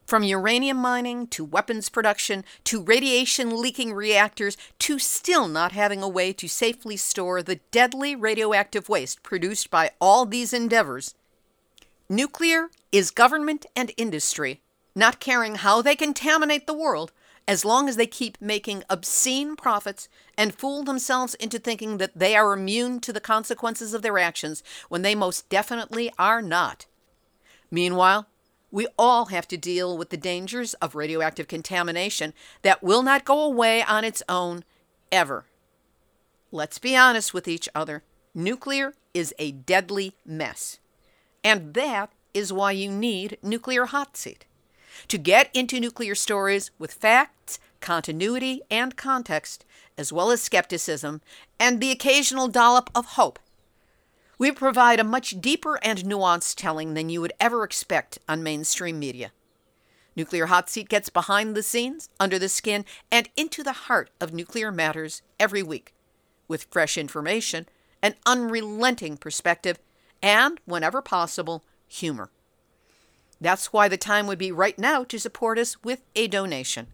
From 0.04 0.24
uranium 0.24 0.78
mining 0.78 1.28
to 1.28 1.44
weapons 1.44 1.88
production 1.88 2.44
to 2.64 2.82
radiation 2.82 3.56
leaking 3.56 3.92
reactors 3.92 4.56
to 4.80 4.98
still 4.98 5.46
not 5.46 5.70
having 5.70 6.02
a 6.02 6.08
way 6.08 6.32
to 6.32 6.48
safely 6.48 6.96
store 6.96 7.44
the 7.44 7.60
deadly 7.70 8.16
radioactive 8.16 8.88
waste 8.88 9.22
produced 9.22 9.70
by 9.70 9.92
all 10.00 10.26
these 10.26 10.52
endeavors, 10.52 11.14
nuclear 12.08 12.70
is 12.90 13.12
government 13.12 13.66
and 13.76 13.92
industry 13.96 14.60
not 14.94 15.20
caring 15.20 15.54
how 15.54 15.80
they 15.80 15.96
contaminate 15.96 16.66
the 16.66 16.74
world 16.74 17.12
as 17.48 17.64
long 17.64 17.88
as 17.88 17.96
they 17.96 18.06
keep 18.06 18.40
making 18.40 18.84
obscene 18.88 19.56
profits 19.56 20.08
and 20.38 20.54
fool 20.54 20.84
themselves 20.84 21.34
into 21.34 21.58
thinking 21.58 21.98
that 21.98 22.16
they 22.16 22.36
are 22.36 22.52
immune 22.52 23.00
to 23.00 23.12
the 23.12 23.20
consequences 23.20 23.94
of 23.94 24.02
their 24.02 24.18
actions 24.18 24.62
when 24.88 25.02
they 25.02 25.14
most 25.14 25.48
definitely 25.48 26.10
are 26.18 26.40
not. 26.40 26.86
Meanwhile, 27.70 28.26
we 28.70 28.86
all 28.98 29.26
have 29.26 29.46
to 29.48 29.56
deal 29.56 29.98
with 29.98 30.10
the 30.10 30.16
dangers 30.16 30.74
of 30.74 30.94
radioactive 30.94 31.48
contamination 31.48 32.32
that 32.62 32.82
will 32.82 33.02
not 33.02 33.24
go 33.24 33.42
away 33.42 33.82
on 33.82 34.04
its 34.04 34.22
own 34.28 34.64
ever. 35.10 35.44
Let's 36.50 36.78
be 36.78 36.96
honest 36.96 37.34
with 37.34 37.48
each 37.48 37.68
other. 37.74 38.02
Nuclear 38.34 38.94
is 39.12 39.34
a 39.38 39.52
deadly 39.52 40.14
mess. 40.24 40.78
And 41.44 41.74
that 41.74 42.12
is 42.32 42.52
why 42.52 42.72
you 42.72 42.90
need 42.90 43.36
Nuclear 43.42 43.86
Hot 43.86 44.16
Seat 44.16 44.46
to 45.08 45.18
get 45.18 45.50
into 45.54 45.80
nuclear 45.80 46.14
stories 46.14 46.70
with 46.78 46.92
facts, 46.92 47.58
continuity, 47.80 48.62
and 48.70 48.96
context, 48.96 49.64
as 49.98 50.12
well 50.12 50.30
as 50.30 50.42
skepticism 50.42 51.20
and 51.58 51.80
the 51.80 51.90
occasional 51.90 52.48
dollop 52.48 52.90
of 52.94 53.06
hope. 53.06 53.38
We 54.38 54.50
provide 54.50 54.98
a 54.98 55.04
much 55.04 55.40
deeper 55.40 55.78
and 55.82 55.98
nuanced 56.00 56.56
telling 56.56 56.94
than 56.94 57.08
you 57.08 57.20
would 57.20 57.32
ever 57.38 57.62
expect 57.62 58.18
on 58.28 58.42
mainstream 58.42 58.98
media. 58.98 59.32
Nuclear 60.16 60.46
Hot 60.46 60.68
Seat 60.68 60.88
gets 60.88 61.08
behind 61.08 61.54
the 61.54 61.62
scenes, 61.62 62.08
under 62.20 62.38
the 62.38 62.48
skin, 62.48 62.84
and 63.10 63.28
into 63.36 63.62
the 63.62 63.72
heart 63.72 64.10
of 64.20 64.32
nuclear 64.32 64.70
matters 64.70 65.22
every 65.38 65.62
week, 65.62 65.94
with 66.48 66.66
fresh 66.70 66.98
information, 66.98 67.66
an 68.02 68.14
unrelenting 68.26 69.16
perspective, 69.16 69.78
and, 70.22 70.60
whenever 70.64 71.00
possible, 71.00 71.64
humor. 71.88 72.30
That's 73.42 73.72
why 73.72 73.88
the 73.88 73.96
time 73.96 74.28
would 74.28 74.38
be 74.38 74.52
right 74.52 74.78
now 74.78 75.02
to 75.02 75.18
support 75.18 75.58
us 75.58 75.82
with 75.82 76.02
a 76.14 76.28
donation. 76.28 76.86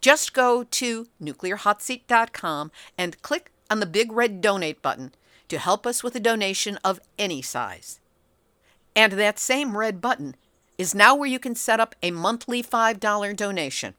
Just 0.00 0.34
go 0.34 0.64
to 0.64 1.06
nuclearhotseat.com 1.22 2.72
and 2.98 3.22
click 3.22 3.52
on 3.70 3.78
the 3.78 3.86
big 3.86 4.10
red 4.10 4.40
donate 4.40 4.82
button 4.82 5.14
to 5.46 5.58
help 5.58 5.86
us 5.86 6.02
with 6.02 6.16
a 6.16 6.20
donation 6.20 6.80
of 6.82 6.98
any 7.16 7.40
size. 7.42 8.00
And 8.96 9.12
that 9.12 9.38
same 9.38 9.76
red 9.76 10.00
button 10.00 10.34
is 10.78 10.96
now 10.96 11.14
where 11.14 11.28
you 11.28 11.38
can 11.38 11.54
set 11.54 11.78
up 11.78 11.94
a 12.02 12.10
monthly 12.10 12.60
$5 12.60 13.36
donation. 13.36 13.94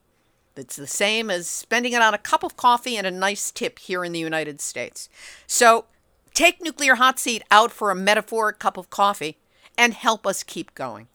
That's 0.56 0.76
the 0.76 0.86
same 0.86 1.30
as 1.30 1.48
spending 1.48 1.94
it 1.94 2.02
on 2.02 2.12
a 2.12 2.18
cup 2.18 2.42
of 2.42 2.58
coffee 2.58 2.98
and 2.98 3.06
a 3.06 3.10
nice 3.10 3.50
tip 3.50 3.78
here 3.78 4.04
in 4.04 4.12
the 4.12 4.18
United 4.18 4.60
States. 4.60 5.08
So 5.46 5.86
take 6.34 6.60
Nuclear 6.60 6.96
Hot 6.96 7.18
Seat 7.18 7.42
out 7.50 7.72
for 7.72 7.90
a 7.90 7.94
metaphoric 7.94 8.58
cup 8.58 8.76
of 8.76 8.90
coffee 8.90 9.38
and 9.78 9.94
help 9.94 10.26
us 10.26 10.42
keep 10.42 10.74
going. 10.74 11.06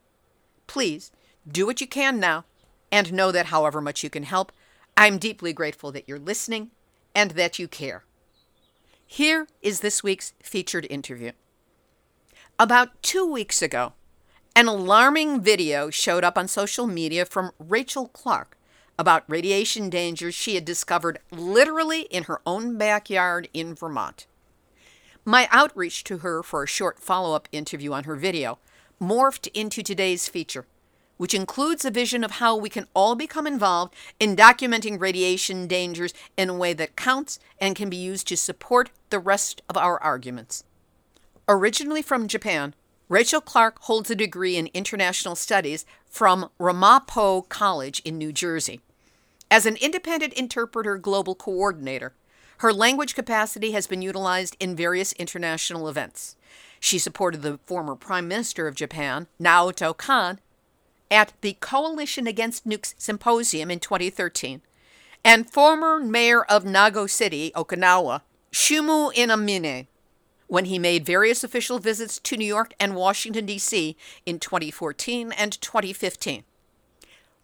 Please 0.67 1.12
do 1.48 1.65
what 1.65 1.81
you 1.81 1.88
can 1.88 2.19
now 2.19 2.45
and 2.91 3.13
know 3.13 3.31
that 3.31 3.48
however 3.48 3.81
much 3.81 4.03
you 4.03 4.10
can 4.10 4.24
help, 4.24 4.51
I'm 4.98 5.17
deeply 5.17 5.53
grateful 5.53 5.91
that 5.91 6.07
you're 6.07 6.19
listening 6.19 6.72
and 7.13 7.31
that 7.31 7.60
you 7.60 7.67
care. 7.67 8.03
Here 9.05 9.48
is 9.62 9.81
this 9.81 10.03
week's 10.03 10.34
featured 10.41 10.88
interview. 10.89 11.31
About 12.57 13.01
two 13.03 13.29
weeks 13.29 13.62
ago, 13.62 13.93
an 14.55 14.67
alarming 14.67 15.41
video 15.41 15.89
showed 15.89 16.24
up 16.24 16.38
on 16.38 16.48
social 16.48 16.88
media 16.88 17.25
from 17.25 17.51
Rachel 17.60 18.07
Clark 18.07 18.57
about 18.98 19.29
radiation 19.29 19.89
dangers 19.89 20.34
she 20.34 20.55
had 20.55 20.63
discovered 20.63 21.19
literally 21.31 22.03
in 22.03 22.24
her 22.24 22.39
own 22.45 22.77
backyard 22.77 23.50
in 23.53 23.75
Vermont. 23.75 24.25
My 25.25 25.48
outreach 25.51 26.03
to 26.05 26.19
her 26.19 26.41
for 26.41 26.63
a 26.63 26.67
short 26.67 27.00
follow 27.00 27.36
up 27.36 27.50
interview 27.51 27.91
on 27.91 28.05
her 28.05 28.15
video 28.15 28.60
morphed 29.02 29.48
into 29.54 29.82
today's 29.82 30.28
feature, 30.28 30.66
which 31.18 31.34
includes 31.34 31.86
a 31.86 31.92
vision 31.92 32.24
of 32.24 32.32
how 32.32 32.56
we 32.56 32.70
can 32.70 32.88
all 32.94 33.16
become 33.16 33.48
involved 33.48 33.94
in 34.20 34.36
documenting 34.36 35.00
radiation 35.00 35.68
dangers 35.68 36.14
in 36.38 36.50
a 36.50 36.54
way 36.54 36.74
that 36.74 36.96
counts 36.96 37.40
and 37.60 37.75
can 37.75 37.90
be 37.90 37.98
used 37.98 38.28
to 38.28 38.38
support 38.38 38.90
the 39.10 39.20
rest 39.20 39.62
of 39.70 39.78
our 39.78 40.02
arguments. 40.02 40.64
Originally 41.48 42.02
from 42.02 42.28
Japan, 42.28 42.74
Rachel 43.08 43.40
Clark 43.40 43.78
holds 43.82 44.10
a 44.10 44.16
degree 44.16 44.58
in 44.58 44.70
international 44.74 45.36
studies 45.36 45.86
from 46.10 46.50
Ramapo 46.58 47.44
College 47.44 48.02
in 48.04 48.18
New 48.18 48.34
Jersey. 48.34 48.82
As 49.52 49.68
an 49.68 49.75
independent 49.75 50.34
interpreter 50.34 50.98
global 50.98 51.36
coordinator, 51.36 52.14
her 52.60 52.74
language 52.74 53.14
capacity 53.14 53.74
has 53.74 53.86
been 53.86 54.02
utilized 54.02 54.58
in 54.60 54.75
various 54.75 55.14
international 55.14 55.88
events. 55.88 56.36
She 56.79 57.00
supported 57.00 57.41
the 57.41 57.60
former 57.65 57.96
Prime 57.96 58.27
Minister 58.27 58.67
of 58.67 58.75
Japan, 58.75 59.27
Naoto 59.39 59.98
Kan, 59.98 60.39
at 61.10 61.34
the 61.41 61.53
Coalition 61.60 62.27
Against 62.27 62.67
Nukes 62.67 62.94
Symposium 62.98 63.72
in 63.72 63.79
2013, 63.79 64.62
and 65.24 65.50
former 65.50 66.00
mayor 66.00 66.44
of 66.46 66.63
Nago 66.63 67.10
City, 67.10 67.51
Okinawa, 67.55 68.22
Susumu 68.51 69.13
Inamine, 69.13 69.88
when 70.48 70.65
he 70.65 70.77
made 70.77 71.05
various 71.05 71.44
official 71.44 71.79
visits 71.79 72.20
to 72.20 72.38
New 72.38 72.46
York 72.46 72.74
and 72.79 72.96
Washington, 72.96 73.46
D.C. 73.46 73.98
in 74.25 74.39
2014 74.39 75.32
and 75.32 75.60
2015. 75.60 76.44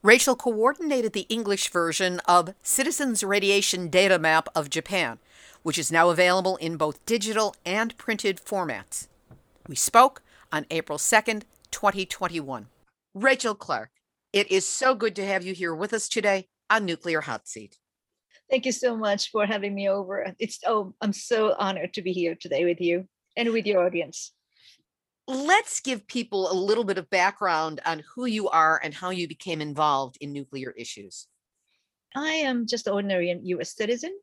Rachel 0.03 0.35
coordinated 0.35 1.13
the 1.13 1.27
English 1.29 1.69
version 1.69 2.19
of 2.25 2.53
Citizens 2.63 3.23
Radiation 3.23 3.87
Data 3.87 4.17
Map 4.17 4.49
of 4.55 4.69
Japan, 4.69 5.19
which 5.63 5.77
is 5.77 5.91
now 5.91 6.09
available 6.09 6.57
in 6.57 6.75
both 6.75 7.05
digital 7.05 7.55
and 7.65 7.95
printed 7.97 8.41
formats. 8.43 9.07
We 9.67 9.75
spoke 9.75 10.23
on 10.51 10.65
April 10.71 10.97
2nd, 10.97 11.43
2021. 11.69 12.67
Rachel 13.13 13.55
Clark, 13.55 13.91
it 14.33 14.51
is 14.51 14.67
so 14.67 14.95
good 14.95 15.15
to 15.17 15.25
have 15.25 15.45
you 15.45 15.53
here 15.53 15.75
with 15.75 15.93
us 15.93 16.09
today 16.09 16.47
on 16.69 16.85
Nuclear 16.85 17.21
Hot 17.21 17.47
Seat. 17.47 17.77
Thank 18.49 18.65
you 18.65 18.71
so 18.71 18.97
much 18.97 19.29
for 19.29 19.45
having 19.45 19.75
me 19.75 19.87
over. 19.87 20.33
It's 20.39 20.59
oh, 20.65 20.93
I'm 20.99 21.13
so 21.13 21.55
honored 21.57 21.93
to 21.93 22.01
be 22.01 22.11
here 22.11 22.35
today 22.35 22.65
with 22.65 22.81
you 22.81 23.07
and 23.37 23.51
with 23.51 23.65
your 23.65 23.85
audience. 23.85 24.33
Let's 25.27 25.79
give 25.79 26.07
people 26.07 26.51
a 26.51 26.53
little 26.53 26.83
bit 26.83 26.97
of 26.97 27.09
background 27.09 27.81
on 27.85 28.03
who 28.15 28.25
you 28.25 28.49
are 28.49 28.81
and 28.83 28.93
how 28.93 29.11
you 29.11 29.27
became 29.27 29.61
involved 29.61 30.17
in 30.19 30.33
nuclear 30.33 30.71
issues. 30.71 31.27
I 32.15 32.31
am 32.31 32.65
just 32.67 32.87
an 32.87 32.93
ordinary 32.93 33.39
US 33.43 33.75
citizen 33.75 34.17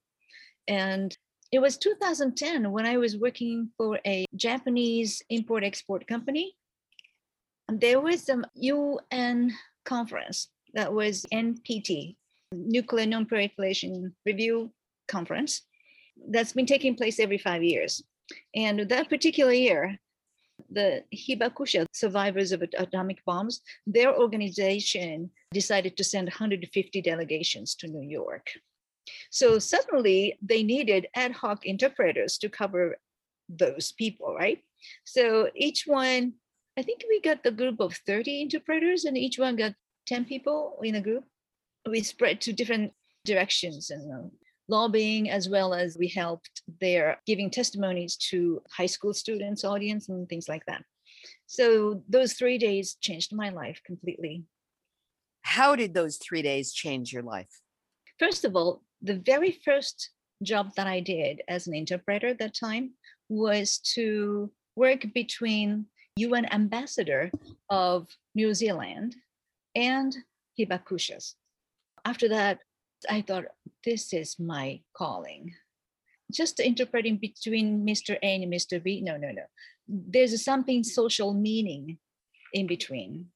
and 0.66 1.16
it 1.50 1.60
was 1.60 1.78
2010 1.78 2.70
when 2.70 2.86
I 2.86 2.98
was 2.98 3.16
working 3.16 3.70
for 3.76 3.98
a 4.06 4.26
Japanese 4.36 5.22
import 5.30 5.64
export 5.64 6.06
company. 6.06 6.54
There 7.68 8.00
was 8.00 8.22
some 8.24 8.44
UN 8.54 9.52
conference 9.84 10.48
That 10.74 10.92
was 10.92 11.24
NPT, 11.32 12.16
Nuclear 12.52 13.06
Non-Proliferation 13.06 14.14
Review 14.26 14.70
Conference. 15.06 15.62
That's 16.30 16.52
been 16.52 16.66
taking 16.66 16.94
place 16.94 17.18
every 17.18 17.38
five 17.38 17.62
years. 17.62 18.02
And 18.54 18.80
that 18.80 19.08
particular 19.08 19.52
year, 19.52 19.98
the 20.70 21.04
Hibakusha 21.14 21.86
survivors 21.92 22.52
of 22.52 22.62
atomic 22.62 23.24
bombs, 23.24 23.62
their 23.86 24.14
organization 24.14 25.30
decided 25.52 25.96
to 25.96 26.04
send 26.04 26.26
150 26.26 27.00
delegations 27.00 27.74
to 27.76 27.88
New 27.88 28.06
York. 28.06 28.46
So 29.30 29.58
suddenly 29.58 30.38
they 30.42 30.62
needed 30.62 31.08
ad 31.14 31.32
hoc 31.32 31.66
interpreters 31.66 32.38
to 32.38 32.48
cover 32.48 32.96
those 33.48 33.92
people, 33.92 34.34
right? 34.34 34.62
So 35.04 35.50
each 35.54 35.84
one, 35.86 36.34
I 36.78 36.82
think 36.82 37.02
we 37.08 37.20
got 37.20 37.42
the 37.42 37.50
group 37.50 37.80
of 37.80 37.94
30 38.06 38.42
interpreters, 38.42 39.04
and 39.04 39.16
each 39.16 39.38
one 39.38 39.56
got 39.56 39.74
10 40.06 40.24
people 40.24 40.78
in 40.82 40.94
a 40.94 41.00
group. 41.00 41.24
We 41.88 42.02
spread 42.02 42.40
to 42.42 42.52
different 42.52 42.92
directions 43.24 43.90
and 43.90 44.12
uh, 44.12 44.28
lobbying, 44.68 45.30
as 45.30 45.48
well 45.48 45.74
as 45.74 45.96
we 45.98 46.08
helped 46.08 46.62
there 46.80 47.20
giving 47.26 47.50
testimonies 47.50 48.16
to 48.16 48.62
high 48.70 48.86
school 48.86 49.14
students, 49.14 49.64
audience, 49.64 50.08
and 50.08 50.28
things 50.28 50.48
like 50.48 50.64
that. 50.66 50.82
So 51.46 52.02
those 52.08 52.34
three 52.34 52.58
days 52.58 52.96
changed 53.00 53.34
my 53.34 53.48
life 53.48 53.80
completely. 53.84 54.44
How 55.42 55.74
did 55.74 55.94
those 55.94 56.18
three 56.18 56.42
days 56.42 56.72
change 56.72 57.12
your 57.12 57.22
life? 57.22 57.60
First 58.18 58.44
of 58.44 58.54
all, 58.54 58.82
the 59.02 59.22
very 59.24 59.52
first 59.64 60.10
job 60.42 60.72
that 60.76 60.86
I 60.86 61.00
did 61.00 61.42
as 61.48 61.66
an 61.66 61.74
interpreter 61.74 62.28
at 62.28 62.38
that 62.38 62.54
time 62.54 62.92
was 63.28 63.78
to 63.94 64.50
work 64.76 65.06
between 65.14 65.86
UN 66.16 66.46
ambassador 66.52 67.30
of 67.70 68.08
New 68.34 68.54
Zealand 68.54 69.16
and 69.74 70.16
Hibakushas. 70.58 71.34
After 72.04 72.28
that, 72.28 72.60
I 73.08 73.22
thought, 73.22 73.44
this 73.84 74.12
is 74.12 74.38
my 74.38 74.80
calling. 74.96 75.54
Just 76.32 76.60
interpreting 76.60 77.16
between 77.16 77.86
Mr. 77.86 78.18
A 78.22 78.42
and 78.42 78.52
Mr. 78.52 78.82
B, 78.82 79.00
no, 79.00 79.16
no, 79.16 79.30
no. 79.30 79.44
There's 79.86 80.44
something 80.44 80.84
social 80.84 81.32
meaning 81.32 81.98
in 82.52 82.66
between. 82.66 83.26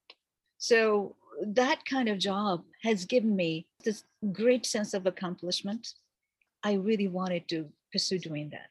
So 0.58 1.16
that 1.46 1.84
kind 1.84 2.08
of 2.08 2.18
job 2.18 2.64
has 2.82 3.04
given 3.04 3.34
me 3.34 3.66
this 3.84 4.04
great 4.32 4.66
sense 4.66 4.94
of 4.94 5.06
accomplishment. 5.06 5.94
I 6.62 6.74
really 6.74 7.08
wanted 7.08 7.48
to 7.48 7.68
pursue 7.92 8.18
doing 8.18 8.50
that. 8.50 8.70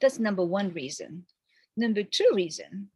That's 0.00 0.18
number 0.18 0.44
one 0.44 0.72
reason. 0.72 1.24
Number 1.76 2.02
two 2.02 2.30
reason 2.34 2.88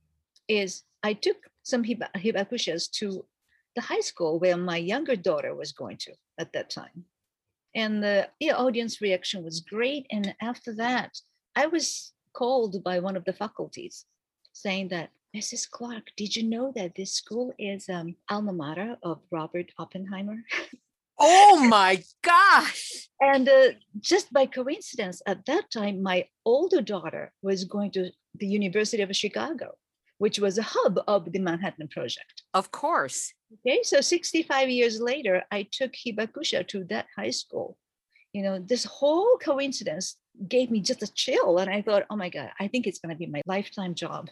is 0.48 0.82
I 1.02 1.14
took 1.14 1.36
some 1.62 1.84
hibakushas 1.84 2.90
to 2.92 3.24
the 3.76 3.82
high 3.82 4.00
school 4.00 4.38
where 4.38 4.56
my 4.56 4.76
younger 4.76 5.16
daughter 5.16 5.54
was 5.54 5.72
going 5.72 5.96
to 5.98 6.12
at 6.38 6.52
that 6.52 6.70
time. 6.70 7.04
And 7.74 8.02
the 8.02 8.28
yeah, 8.38 8.56
audience 8.56 9.00
reaction 9.00 9.42
was 9.42 9.60
great. 9.60 10.06
And 10.10 10.34
after 10.42 10.74
that, 10.74 11.18
I 11.56 11.66
was 11.66 12.12
called 12.34 12.82
by 12.82 12.98
one 12.98 13.16
of 13.16 13.24
the 13.24 13.32
faculties 13.32 14.04
saying 14.52 14.88
that, 14.88 15.10
Mrs. 15.34 15.68
Clark, 15.68 16.10
did 16.16 16.36
you 16.36 16.42
know 16.42 16.72
that 16.76 16.94
this 16.94 17.14
school 17.14 17.54
is 17.58 17.88
um, 17.88 18.16
alma 18.28 18.52
mater 18.52 18.96
of 19.02 19.20
Robert 19.30 19.70
Oppenheimer? 19.78 20.36
Oh 21.18 21.66
my 21.68 22.02
gosh. 22.22 23.08
And 23.20 23.48
uh, 23.48 23.68
just 24.00 24.32
by 24.32 24.46
coincidence, 24.46 25.22
at 25.26 25.46
that 25.46 25.70
time, 25.70 26.02
my 26.02 26.26
older 26.44 26.82
daughter 26.82 27.32
was 27.40 27.64
going 27.64 27.92
to 27.92 28.10
the 28.34 28.46
University 28.46 29.02
of 29.02 29.14
Chicago, 29.16 29.74
which 30.18 30.38
was 30.38 30.58
a 30.58 30.62
hub 30.62 31.00
of 31.06 31.32
the 31.32 31.38
Manhattan 31.38 31.88
Project. 31.88 32.42
Of 32.52 32.70
course. 32.70 33.32
Okay, 33.66 33.82
so 33.82 34.00
65 34.00 34.70
years 34.70 35.00
later, 35.00 35.44
I 35.50 35.66
took 35.70 35.92
Hibakusha 35.92 36.66
to 36.68 36.84
that 36.84 37.06
high 37.16 37.30
school. 37.30 37.76
You 38.32 38.42
know, 38.42 38.58
this 38.58 38.84
whole 38.84 39.36
coincidence 39.42 40.16
gave 40.48 40.70
me 40.70 40.80
just 40.80 41.02
a 41.02 41.12
chill. 41.12 41.58
And 41.58 41.70
I 41.70 41.82
thought, 41.82 42.06
oh 42.08 42.16
my 42.16 42.30
God, 42.30 42.50
I 42.58 42.68
think 42.68 42.86
it's 42.86 42.98
going 42.98 43.14
to 43.14 43.18
be 43.18 43.26
my 43.26 43.42
lifetime 43.46 43.94
job. 43.94 44.30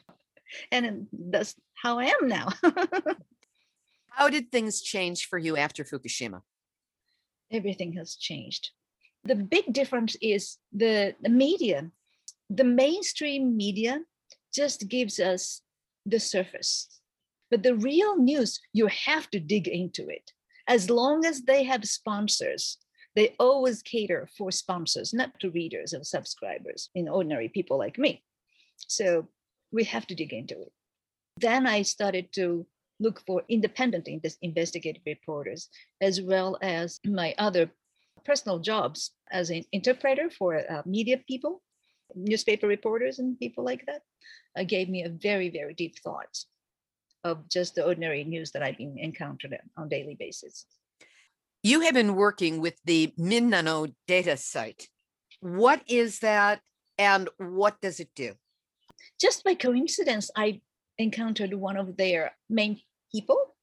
And 0.73 1.07
that's 1.13 1.55
how 1.75 1.99
I 1.99 2.07
am 2.07 2.29
now. 2.29 2.49
how 4.09 4.29
did 4.29 4.51
things 4.51 4.81
change 4.81 5.29
for 5.29 5.39
you 5.39 5.57
after 5.57 5.85
Fukushima? 5.85 6.43
everything 7.51 7.93
has 7.95 8.17
changed. 8.17 8.71
The 9.25 9.35
big 9.35 9.73
difference 9.73 10.17
is 10.23 10.59
the, 10.73 11.15
the 11.21 11.29
media. 11.29 11.91
The 12.49 12.65
mainstream 12.65 13.57
media 13.57 14.01
just 14.55 14.89
gives 14.89 15.21
us 15.21 15.63
the 16.07 16.21
surface. 16.21 16.89
But 17.51 17.63
the 17.63 17.75
real 17.75 18.17
news, 18.17 18.61
you 18.73 18.87
have 18.87 19.29
to 19.31 19.41
dig 19.41 19.69
into 19.69 20.09
it. 20.09 20.33
As 20.67 20.89
long 20.89 21.27
as 21.27 21.43
they 21.43 21.65
have 21.65 21.85
sponsors, 21.85 22.79
they 23.16 23.35
always 23.38 23.83
cater 23.83 24.29
for 24.37 24.51
sponsors, 24.51 25.12
not 25.12 25.38
to 25.40 25.51
readers 25.51 25.92
and 25.92 26.07
subscribers, 26.07 26.90
in 26.94 27.09
ordinary 27.09 27.49
people 27.49 27.79
like 27.79 27.99
me. 27.99 28.23
So 28.77 29.29
we 29.73 29.85
have 29.85 30.07
to 30.09 30.14
dig 30.14 30.33
into 30.33 30.61
it. 30.61 30.73
Then 31.38 31.66
I 31.66 31.83
started 31.83 32.33
to 32.35 32.66
look 33.01 33.23
for 33.27 33.42
independent 33.49 34.09
investigative 34.42 35.03
reporters, 35.07 35.68
as 36.01 36.20
well 36.20 36.59
as 36.62 37.01
my 37.05 37.35
other 37.38 37.70
personal 38.25 38.59
jobs 38.59 39.12
as 39.31 39.51
an 39.51 39.64
interpreter 39.73 40.31
for 40.31 40.59
uh, 40.70 40.83
media 40.85 41.18
people, 41.27 41.62
newspaper 42.14 42.66
reporters, 42.66 43.18
and 43.18 43.38
people 43.38 43.64
like 43.64 43.87
that. 43.87 44.03
Uh, 44.59 44.64
gave 44.64 44.88
me 44.88 45.05
a 45.05 45.09
very, 45.09 45.49
very 45.49 45.73
deep 45.75 45.94
thought 46.03 46.37
of 47.25 47.49
just 47.49 47.75
the 47.75 47.87
ordinary 47.87 48.25
news 48.25 48.51
that 48.51 48.62
I've 48.62 48.79
been 48.79 48.99
encountered 48.99 49.57
on 49.77 49.88
daily 49.88 50.16
basis. 50.18 50.66
You 51.62 51.83
have 51.83 51.92
been 51.92 52.14
working 52.14 52.62
with 52.62 52.81
the 52.87 53.12
Minna 53.18 53.62
no 53.62 53.88
data 54.07 54.38
site. 54.38 54.88
What 55.40 55.83
is 55.87 56.20
that 56.20 56.62
and 56.96 57.29
what 57.37 57.79
does 57.83 58.01
it 58.01 58.09
do? 58.16 58.33
Just 59.20 59.44
by 59.44 59.55
coincidence, 59.55 60.31
I 60.35 60.62
encountered 60.96 61.53
one 61.53 61.77
of 61.77 61.99
their 61.99 62.33
main 62.49 62.81
people. 63.12 63.57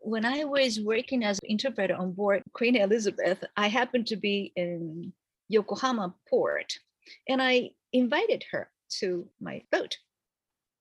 When 0.00 0.24
I 0.24 0.42
was 0.42 0.80
working 0.80 1.22
as 1.22 1.38
an 1.38 1.50
interpreter 1.50 1.94
on 1.94 2.12
board 2.12 2.42
Queen 2.52 2.74
Elizabeth, 2.74 3.44
I 3.56 3.68
happened 3.68 4.08
to 4.08 4.16
be 4.16 4.52
in 4.56 5.12
Yokohama 5.48 6.16
port 6.28 6.80
and 7.28 7.40
I 7.40 7.70
invited 7.92 8.44
her 8.50 8.70
to 8.98 9.28
my 9.40 9.62
boat. 9.70 9.98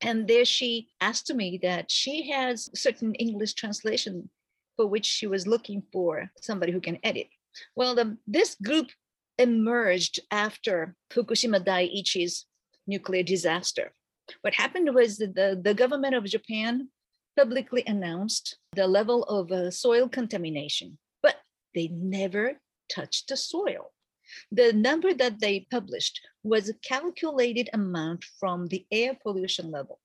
And 0.02 0.28
there 0.28 0.46
she 0.46 0.90
asked 1.00 1.32
me 1.32 1.60
that 1.62 1.92
she 1.92 2.32
has 2.32 2.72
certain 2.74 3.14
English 3.16 3.54
translation 3.54 4.32
for 4.76 4.88
which 4.88 5.06
she 5.06 5.28
was 5.28 5.48
looking 5.48 5.84
for 5.92 6.30
somebody 6.42 6.72
who 6.72 6.82
can 6.82 7.00
edit. 7.04 7.28
Well, 7.76 7.96
the, 7.96 8.18
this 8.28 8.56
group 8.56 8.88
emerged 9.38 10.20
after 10.32 10.96
Fukushima 11.12 11.64
Daiichi's 11.64 12.46
nuclear 12.88 13.24
disaster. 13.24 13.94
What 14.42 14.56
happened 14.56 14.94
was 14.94 15.18
that 15.18 15.36
the, 15.36 15.60
the 15.62 15.74
government 15.74 16.16
of 16.16 16.26
Japan 16.26 16.90
publicly 17.38 17.84
announced 17.86 18.58
the 18.74 18.88
level 18.88 19.24
of 19.24 19.52
uh, 19.52 19.72
soil 19.72 20.08
contamination, 20.08 20.98
but 21.22 21.36
they 21.74 21.90
never 21.90 22.60
touched 22.90 23.28
the 23.28 23.38
soil. 23.38 23.92
The 24.52 24.74
number 24.74 25.14
that 25.14 25.40
they 25.40 25.68
published 25.70 26.20
was 26.44 26.70
a 26.70 26.74
calculated 26.76 27.70
amount 27.74 28.24
from 28.40 28.68
the 28.68 28.86
air 28.92 29.18
pollution 29.22 29.70
level. 29.70 30.00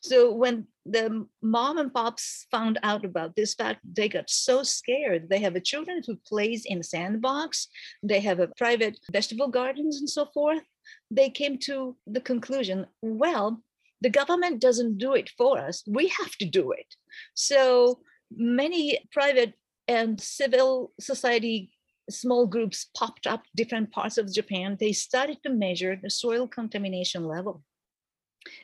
So 0.00 0.32
when 0.32 0.66
the 0.84 1.26
mom 1.42 1.78
and 1.78 1.92
pops 1.92 2.46
found 2.50 2.78
out 2.82 3.04
about 3.04 3.36
this 3.36 3.54
fact, 3.54 3.80
they 3.84 4.08
got 4.08 4.28
so 4.28 4.62
scared. 4.62 5.28
They 5.28 5.38
have 5.40 5.62
children 5.62 6.02
who 6.06 6.16
plays 6.16 6.64
in 6.66 6.82
sandbox. 6.82 7.68
They 8.02 8.20
have 8.20 8.40
a 8.40 8.48
private 8.56 8.98
vegetable 9.12 9.48
gardens 9.48 9.98
and 9.98 10.10
so 10.10 10.26
forth. 10.26 10.62
They 11.10 11.30
came 11.30 11.58
to 11.58 11.96
the 12.06 12.20
conclusion, 12.20 12.86
well, 13.02 13.62
the 14.00 14.10
government 14.10 14.60
doesn't 14.60 14.98
do 14.98 15.14
it 15.14 15.30
for 15.36 15.58
us 15.58 15.82
we 15.86 16.08
have 16.08 16.32
to 16.36 16.44
do 16.44 16.72
it 16.72 16.94
so 17.34 18.00
many 18.30 18.98
private 19.12 19.54
and 19.88 20.20
civil 20.20 20.92
society 21.00 21.72
small 22.08 22.46
groups 22.46 22.88
popped 22.96 23.26
up 23.26 23.42
different 23.54 23.90
parts 23.92 24.18
of 24.18 24.32
japan 24.32 24.76
they 24.80 24.92
started 24.92 25.38
to 25.42 25.50
measure 25.50 25.96
the 25.96 26.10
soil 26.10 26.46
contamination 26.48 27.24
level 27.24 27.62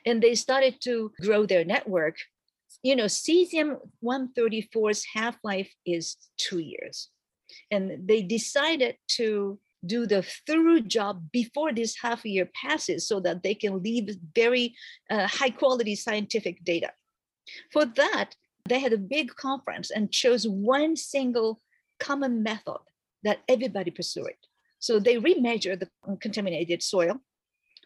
and 0.05 0.21
they 0.21 0.35
started 0.35 0.79
to 0.81 1.11
grow 1.21 1.45
their 1.45 1.65
network 1.65 2.15
you 2.83 2.95
know 2.95 3.05
cesium 3.05 3.77
134's 4.03 5.05
half-life 5.13 5.71
is 5.85 6.17
two 6.37 6.59
years 6.59 7.09
and 7.71 8.07
they 8.07 8.21
decided 8.21 8.97
to 9.07 9.59
do 9.85 10.05
the 10.05 10.23
thorough 10.45 10.79
job 10.79 11.23
before 11.31 11.71
this 11.71 11.95
half 12.01 12.25
year 12.25 12.49
passes 12.59 13.07
so 13.07 13.19
that 13.19 13.43
they 13.43 13.53
can 13.53 13.81
leave 13.83 14.09
very 14.35 14.75
uh, 15.09 15.27
high 15.27 15.49
quality 15.49 15.95
scientific 15.95 16.63
data. 16.63 16.91
For 17.71 17.85
that, 17.85 18.35
they 18.67 18.79
had 18.79 18.93
a 18.93 18.97
big 18.97 19.33
conference 19.35 19.91
and 19.91 20.11
chose 20.11 20.47
one 20.47 20.95
single 20.95 21.61
common 21.99 22.43
method 22.43 22.79
that 23.23 23.39
everybody 23.47 23.91
pursued. 23.91 24.35
So 24.79 24.99
they 24.99 25.15
remeasured 25.15 25.79
the 25.79 25.89
contaminated 26.19 26.83
soil. 26.83 27.21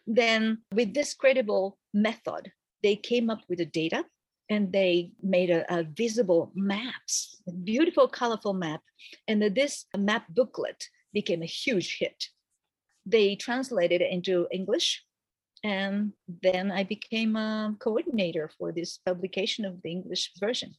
Then, 0.06 0.62
with 0.72 0.94
this 0.94 1.14
credible 1.14 1.78
method, 1.94 2.52
they 2.82 2.96
came 2.96 3.30
up 3.30 3.42
with 3.48 3.58
the 3.58 3.66
data 3.66 4.04
and 4.50 4.72
they 4.72 5.12
made 5.22 5.50
a, 5.50 5.64
a 5.72 5.84
visible 5.84 6.50
maps, 6.54 7.40
a 7.48 7.52
beautiful, 7.52 8.08
colorful 8.08 8.54
map. 8.54 8.80
And 9.28 9.42
this 9.54 9.86
map 9.96 10.26
booklet 10.28 10.88
became 11.12 11.42
a 11.42 11.46
huge 11.46 11.98
hit. 11.98 12.24
They 13.06 13.36
translated 13.36 14.00
it 14.00 14.10
into 14.10 14.48
English 14.50 15.04
and 15.64 16.12
then 16.42 16.72
I 16.72 16.82
became 16.82 17.36
a 17.36 17.74
coordinator 17.78 18.50
for 18.58 18.72
this 18.72 18.98
publication 18.98 19.64
of 19.64 19.80
the 19.82 19.90
English 19.90 20.32
version. 20.38 20.74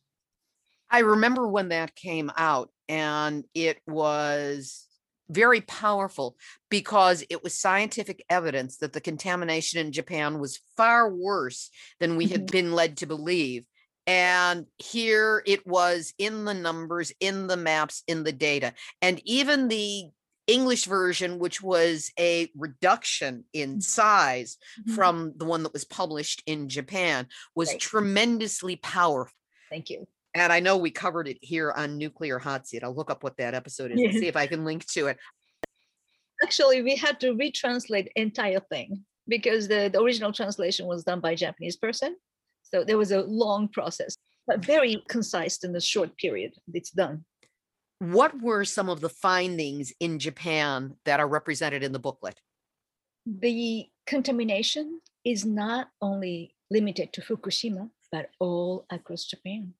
I 0.89 0.99
remember 0.99 1.47
when 1.47 1.69
that 1.69 1.95
came 1.95 2.31
out, 2.37 2.69
and 2.87 3.45
it 3.55 3.81
was 3.87 4.87
very 5.33 5.61
powerful 5.61 6.37
because 6.69 7.23
it 7.29 7.43
was 7.43 7.57
scientific 7.59 8.23
evidence 8.29 8.77
that 8.77 8.93
the 8.93 9.01
contamination 9.01 9.79
in 9.79 9.91
Japan 9.91 10.39
was 10.39 10.59
far 10.77 11.13
worse 11.13 11.69
than 11.99 12.15
we 12.17 12.27
had 12.27 12.47
Mhm. 12.47 12.51
been 12.51 12.71
led 12.73 12.97
to 12.97 13.05
believe. 13.05 13.65
And 14.05 14.67
here 14.77 15.43
it 15.45 15.65
was 15.65 16.13
in 16.17 16.45
the 16.45 16.53
numbers, 16.53 17.13
in 17.19 17.47
the 17.47 17.57
maps, 17.57 18.03
in 18.07 18.23
the 18.23 18.33
data. 18.33 18.73
And 19.01 19.21
even 19.25 19.69
the 19.69 20.09
English 20.45 20.85
version, 20.85 21.39
which 21.39 21.61
was 21.61 22.11
a 22.19 22.49
reduction 22.55 23.45
in 23.53 23.79
size 23.79 24.57
Mhm. 24.79 24.95
from 24.95 25.33
the 25.37 25.45
one 25.45 25.63
that 25.63 25.71
was 25.71 25.85
published 25.85 26.43
in 26.45 26.67
Japan, 26.67 27.29
was 27.55 27.69
Right. 27.69 27.79
tremendously 27.79 28.75
powerful. 28.75 29.33
Thank 29.69 29.89
you. 29.89 30.05
And 30.35 30.51
I 30.51 30.59
know 30.59 30.77
we 30.77 30.89
covered 30.89 31.27
it 31.27 31.37
here 31.41 31.71
on 31.71 31.97
Nuclear 31.97 32.39
Hot 32.39 32.67
Seat. 32.67 32.83
I'll 32.83 32.95
look 32.95 33.11
up 33.11 33.23
what 33.23 33.37
that 33.37 33.53
episode 33.53 33.91
is 33.91 34.01
and 34.01 34.13
see 34.13 34.27
if 34.27 34.35
I 34.35 34.47
can 34.47 34.65
link 34.65 34.85
to 34.93 35.07
it. 35.07 35.17
Actually, 36.43 36.81
we 36.81 36.95
had 36.95 37.19
to 37.19 37.33
retranslate 37.33 38.07
entire 38.15 38.59
thing 38.59 39.05
because 39.27 39.67
the, 39.67 39.89
the 39.93 40.01
original 40.01 40.33
translation 40.33 40.87
was 40.87 41.03
done 41.03 41.19
by 41.19 41.31
a 41.31 41.35
Japanese 41.35 41.77
person. 41.77 42.15
So 42.63 42.83
there 42.83 42.97
was 42.97 43.11
a 43.11 43.21
long 43.21 43.67
process, 43.67 44.15
but 44.47 44.65
very 44.65 45.03
concise 45.07 45.63
in 45.63 45.75
a 45.75 45.81
short 45.81 46.17
period. 46.17 46.53
It's 46.73 46.89
done. 46.89 47.25
What 47.99 48.41
were 48.41 48.65
some 48.65 48.89
of 48.89 48.99
the 48.99 49.09
findings 49.09 49.93
in 49.99 50.19
Japan 50.19 50.95
that 51.05 51.19
are 51.19 51.27
represented 51.27 51.83
in 51.83 51.91
the 51.91 51.99
booklet? 51.99 52.39
The 53.25 53.87
contamination 54.07 54.99
is 55.23 55.45
not 55.45 55.89
only 56.01 56.55
limited 56.69 57.13
to 57.13 57.21
Fukushima, 57.21 57.89
but 58.11 58.31
all 58.39 58.85
across 58.89 59.23
Japan. 59.25 59.73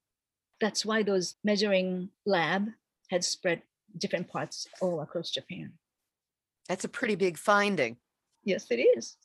That's 0.64 0.86
why 0.86 1.04
those 1.04 1.36
measuring 1.44 2.08
lab 2.26 2.70
had 3.10 3.26
spread 3.26 3.64
different 3.98 4.30
parts 4.30 4.66
all 4.80 5.02
across 5.02 5.30
Japan. 5.30 5.74
That's 6.70 6.86
a 6.86 6.88
pretty 6.88 7.16
big 7.16 7.38
finding. 7.38 7.98
Yes, 8.46 8.68
it 8.72 8.80
is. 8.80 9.18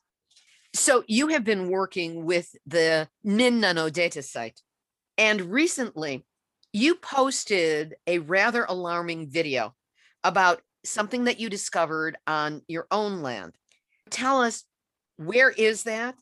So 0.74 1.04
you 1.06 1.28
have 1.28 1.44
been 1.44 1.70
working 1.70 2.24
with 2.24 2.56
the 2.66 3.08
Minna 3.22 3.72
no 3.72 3.88
data 3.88 4.20
site. 4.20 4.62
And 5.16 5.42
recently 5.42 6.26
you 6.72 6.96
posted 6.96 7.94
a 8.08 8.18
rather 8.18 8.64
alarming 8.68 9.30
video 9.30 9.76
about 10.24 10.60
something 10.84 11.22
that 11.26 11.38
you 11.38 11.48
discovered 11.48 12.16
on 12.26 12.62
your 12.66 12.88
own 12.90 13.22
land. 13.22 13.52
Tell 14.10 14.42
us 14.42 14.64
where 15.18 15.50
is 15.50 15.84
that? 15.84 16.16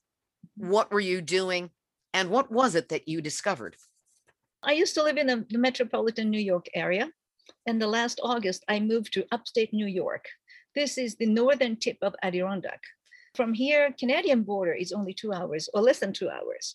What 0.58 0.92
were 0.92 1.00
you 1.00 1.22
doing? 1.22 1.70
And 2.12 2.28
what 2.28 2.52
was 2.52 2.74
it 2.74 2.90
that 2.90 3.08
you 3.08 3.22
discovered? 3.22 3.76
I 4.66 4.72
used 4.72 4.94
to 4.94 5.02
live 5.04 5.16
in 5.16 5.28
the 5.28 5.46
the 5.48 5.58
metropolitan 5.58 6.28
New 6.28 6.40
York 6.40 6.66
area. 6.74 7.08
And 7.66 7.80
the 7.80 7.86
last 7.86 8.20
August, 8.22 8.64
I 8.68 8.80
moved 8.80 9.12
to 9.12 9.26
upstate 9.30 9.72
New 9.72 9.86
York. 9.86 10.24
This 10.74 10.98
is 10.98 11.14
the 11.14 11.26
northern 11.26 11.76
tip 11.76 11.98
of 12.02 12.16
Adirondack. 12.22 12.82
From 13.36 13.54
here, 13.54 13.94
Canadian 13.98 14.42
border 14.42 14.74
is 14.74 14.92
only 14.92 15.14
two 15.14 15.32
hours 15.32 15.68
or 15.72 15.82
less 15.82 16.00
than 16.00 16.12
two 16.12 16.28
hours. 16.28 16.74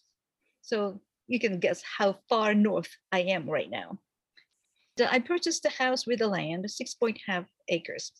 So 0.62 1.02
you 1.28 1.40
can 1.40 1.60
guess 1.60 1.84
how 1.98 2.20
far 2.30 2.54
north 2.54 2.90
I 3.12 3.20
am 3.36 3.50
right 3.50 3.70
now. 3.70 4.00
I 5.10 5.20
purchased 5.20 5.66
a 5.66 5.70
house 5.70 6.08
with 6.08 6.20
the 6.20 6.28
land, 6.28 6.66
6.5 6.66 7.46
acres. 7.68 8.12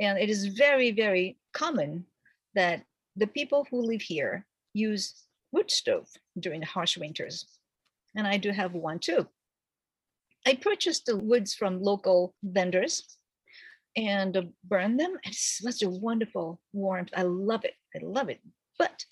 And 0.00 0.18
it 0.18 0.30
is 0.30 0.46
very, 0.46 0.90
very 0.90 1.38
common 1.52 2.06
that 2.54 2.84
the 3.16 3.26
people 3.26 3.66
who 3.70 3.86
live 3.86 4.02
here 4.02 4.46
use 4.72 5.14
wood 5.52 5.70
stove 5.70 6.08
during 6.40 6.60
the 6.60 6.66
harsh 6.66 6.96
winters 6.96 7.46
and 8.16 8.26
I 8.26 8.36
do 8.36 8.50
have 8.50 8.72
one 8.72 8.98
too. 8.98 9.26
I 10.46 10.54
purchased 10.54 11.06
the 11.06 11.16
woods 11.16 11.54
from 11.54 11.82
local 11.82 12.34
vendors 12.42 13.16
and 13.96 14.36
uh, 14.36 14.42
burned 14.64 15.00
them. 15.00 15.18
It's 15.24 15.58
such 15.62 15.82
a 15.82 15.88
wonderful 15.88 16.60
warmth. 16.72 17.10
I 17.16 17.22
love 17.22 17.64
it. 17.64 17.74
I 17.94 18.00
love 18.02 18.28
it. 18.28 18.40
But 18.78 19.04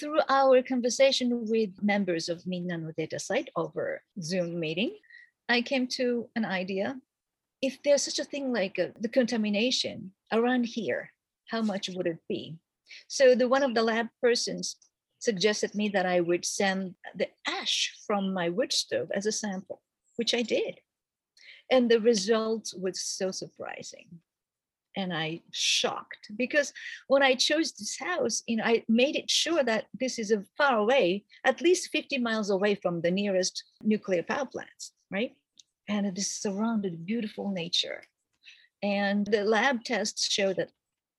through 0.00 0.20
our 0.28 0.62
conversation 0.62 1.46
with 1.48 1.70
members 1.82 2.28
of 2.28 2.46
Minna 2.46 2.92
Data 2.96 3.18
Site 3.18 3.50
over 3.56 4.02
Zoom 4.20 4.58
meeting, 4.58 4.96
I 5.48 5.62
came 5.62 5.86
to 5.98 6.28
an 6.34 6.44
idea. 6.44 6.96
If 7.60 7.82
there's 7.82 8.02
such 8.02 8.18
a 8.18 8.24
thing 8.24 8.52
like 8.52 8.78
uh, 8.78 8.88
the 8.98 9.08
contamination 9.08 10.12
around 10.32 10.64
here, 10.64 11.12
how 11.48 11.62
much 11.62 11.88
would 11.90 12.06
it 12.06 12.18
be? 12.28 12.56
So 13.08 13.34
the 13.34 13.48
one 13.48 13.62
of 13.62 13.74
the 13.74 13.82
lab 13.82 14.08
persons 14.20 14.76
suggested 15.22 15.72
me 15.74 15.88
that 15.90 16.04
I 16.04 16.20
would 16.20 16.44
send 16.44 16.96
the 17.14 17.28
ash 17.46 17.94
from 18.06 18.34
my 18.34 18.48
wood 18.48 18.72
stove 18.72 19.08
as 19.14 19.24
a 19.24 19.32
sample, 19.32 19.80
which 20.16 20.34
I 20.34 20.42
did. 20.42 20.80
And 21.70 21.88
the 21.88 22.00
result 22.00 22.74
was 22.76 23.00
so 23.00 23.30
surprising. 23.30 24.08
And 24.96 25.14
I 25.14 25.40
shocked 25.52 26.26
because 26.36 26.72
when 27.06 27.22
I 27.22 27.34
chose 27.34 27.72
this 27.72 27.96
house, 27.98 28.42
you 28.46 28.56
know, 28.56 28.64
I 28.64 28.84
made 28.88 29.16
it 29.16 29.30
sure 29.30 29.62
that 29.62 29.86
this 29.98 30.18
is 30.18 30.32
a 30.32 30.44
far 30.58 30.78
away, 30.78 31.24
at 31.44 31.62
least 31.62 31.92
50 31.92 32.18
miles 32.18 32.50
away 32.50 32.74
from 32.74 33.00
the 33.00 33.10
nearest 33.10 33.64
nuclear 33.80 34.24
power 34.24 34.44
plants, 34.44 34.92
right? 35.10 35.34
And 35.88 36.04
it 36.04 36.18
is 36.18 36.30
surrounded 36.30 37.06
beautiful 37.06 37.52
nature. 37.52 38.02
And 38.82 39.24
the 39.26 39.44
lab 39.44 39.84
tests 39.84 40.30
show 40.30 40.52
that 40.54 40.72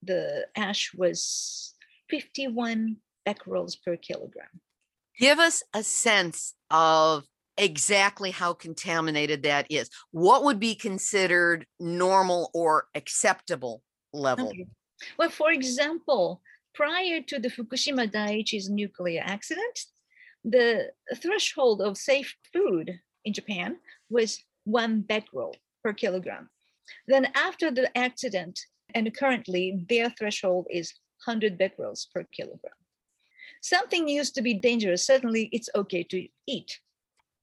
the 0.03 0.45
ash 0.57 0.93
was 0.93 1.73
51 2.09 2.97
becquerels 3.25 3.75
per 3.83 3.97
kilogram. 3.97 4.61
Give 5.19 5.39
us 5.39 5.63
a 5.73 5.83
sense 5.83 6.53
of 6.71 7.25
exactly 7.57 8.31
how 8.31 8.53
contaminated 8.53 9.43
that 9.43 9.67
is. 9.69 9.89
What 10.11 10.43
would 10.43 10.59
be 10.59 10.75
considered 10.75 11.67
normal 11.79 12.49
or 12.53 12.87
acceptable 12.95 13.83
level? 14.11 14.47
Okay. 14.49 14.67
Well, 15.17 15.29
for 15.29 15.51
example, 15.51 16.41
prior 16.73 17.21
to 17.21 17.39
the 17.39 17.49
Fukushima 17.49 18.11
Daiichi's 18.11 18.69
nuclear 18.69 19.21
accident, 19.25 19.79
the 20.43 20.91
threshold 21.15 21.81
of 21.81 21.97
safe 21.97 22.35
food 22.51 22.99
in 23.25 23.33
Japan 23.33 23.77
was 24.09 24.43
one 24.65 25.01
becquerel 25.01 25.55
per 25.83 25.93
kilogram. 25.93 26.49
Then 27.07 27.27
after 27.35 27.71
the 27.71 27.95
accident, 27.97 28.59
and 28.95 29.15
currently 29.15 29.85
their 29.89 30.09
threshold 30.09 30.67
is 30.69 30.93
100 31.25 31.57
becquerels 31.57 32.07
per 32.13 32.25
kilogram. 32.31 32.73
Something 33.63 34.09
used 34.09 34.35
to 34.35 34.41
be 34.41 34.53
dangerous, 34.55 35.05
suddenly 35.05 35.47
it's 35.53 35.69
okay 35.73 36.03
to 36.03 36.27
eat. 36.45 36.79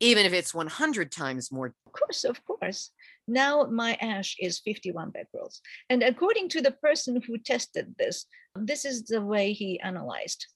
Even 0.00 0.26
if 0.26 0.34
it's 0.34 0.52
100 0.52 1.10
times 1.10 1.50
more. 1.50 1.72
Of 1.86 1.92
course, 1.92 2.24
of 2.24 2.44
course. 2.44 2.90
Now 3.26 3.64
my 3.64 3.94
ash 4.02 4.36
is 4.38 4.58
51 4.58 5.12
becquerels. 5.12 5.62
And 5.88 6.02
according 6.02 6.50
to 6.50 6.60
the 6.60 6.72
person 6.72 7.22
who 7.22 7.38
tested 7.38 7.94
this, 7.98 8.26
this 8.54 8.84
is 8.84 9.04
the 9.04 9.22
way 9.22 9.54
he 9.54 9.80
analyzed. 9.80 10.46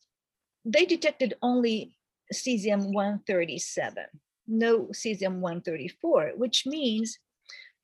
They 0.66 0.84
detected 0.84 1.34
only 1.40 1.96
cesium 2.32 2.92
137, 2.92 4.04
no 4.46 4.88
cesium 4.88 5.40
134, 5.40 6.32
which 6.36 6.66
means 6.66 7.18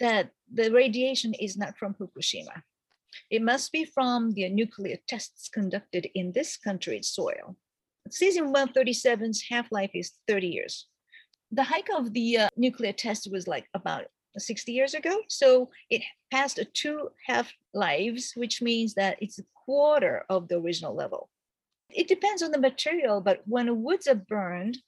that 0.00 0.32
the 0.52 0.70
radiation 0.70 1.32
is 1.32 1.56
not 1.56 1.78
from 1.78 1.94
Fukushima. 1.94 2.62
It 3.30 3.40
must 3.40 3.72
be 3.72 3.86
from 3.86 4.32
the 4.32 4.50
nuclear 4.50 4.98
tests 5.08 5.48
conducted 5.48 6.10
in 6.14 6.32
this 6.32 6.58
country's 6.58 7.08
soil. 7.08 7.56
Cesium 8.10 8.52
137's 8.52 9.44
half 9.48 9.70
life 9.70 9.90
is 9.94 10.12
30 10.28 10.48
years. 10.48 10.86
The 11.52 11.62
height 11.62 11.88
of 11.96 12.12
the 12.12 12.38
uh, 12.38 12.48
nuclear 12.56 12.92
test 12.92 13.28
was 13.30 13.48
like 13.48 13.66
about 13.74 14.06
60 14.36 14.72
years 14.72 14.94
ago. 14.94 15.22
So 15.28 15.70
it 15.90 16.02
passed 16.30 16.60
two 16.74 17.10
half 17.26 17.52
lives, 17.74 18.32
which 18.36 18.62
means 18.62 18.94
that 18.94 19.18
it's 19.20 19.38
a 19.38 19.44
quarter 19.54 20.24
of 20.28 20.48
the 20.48 20.56
original 20.56 20.94
level. 20.94 21.28
It 21.90 22.08
depends 22.08 22.42
on 22.42 22.52
the 22.52 22.58
material, 22.58 23.20
but 23.20 23.42
when 23.46 23.82
woods 23.82 24.06
are 24.06 24.14
burned, 24.14 24.78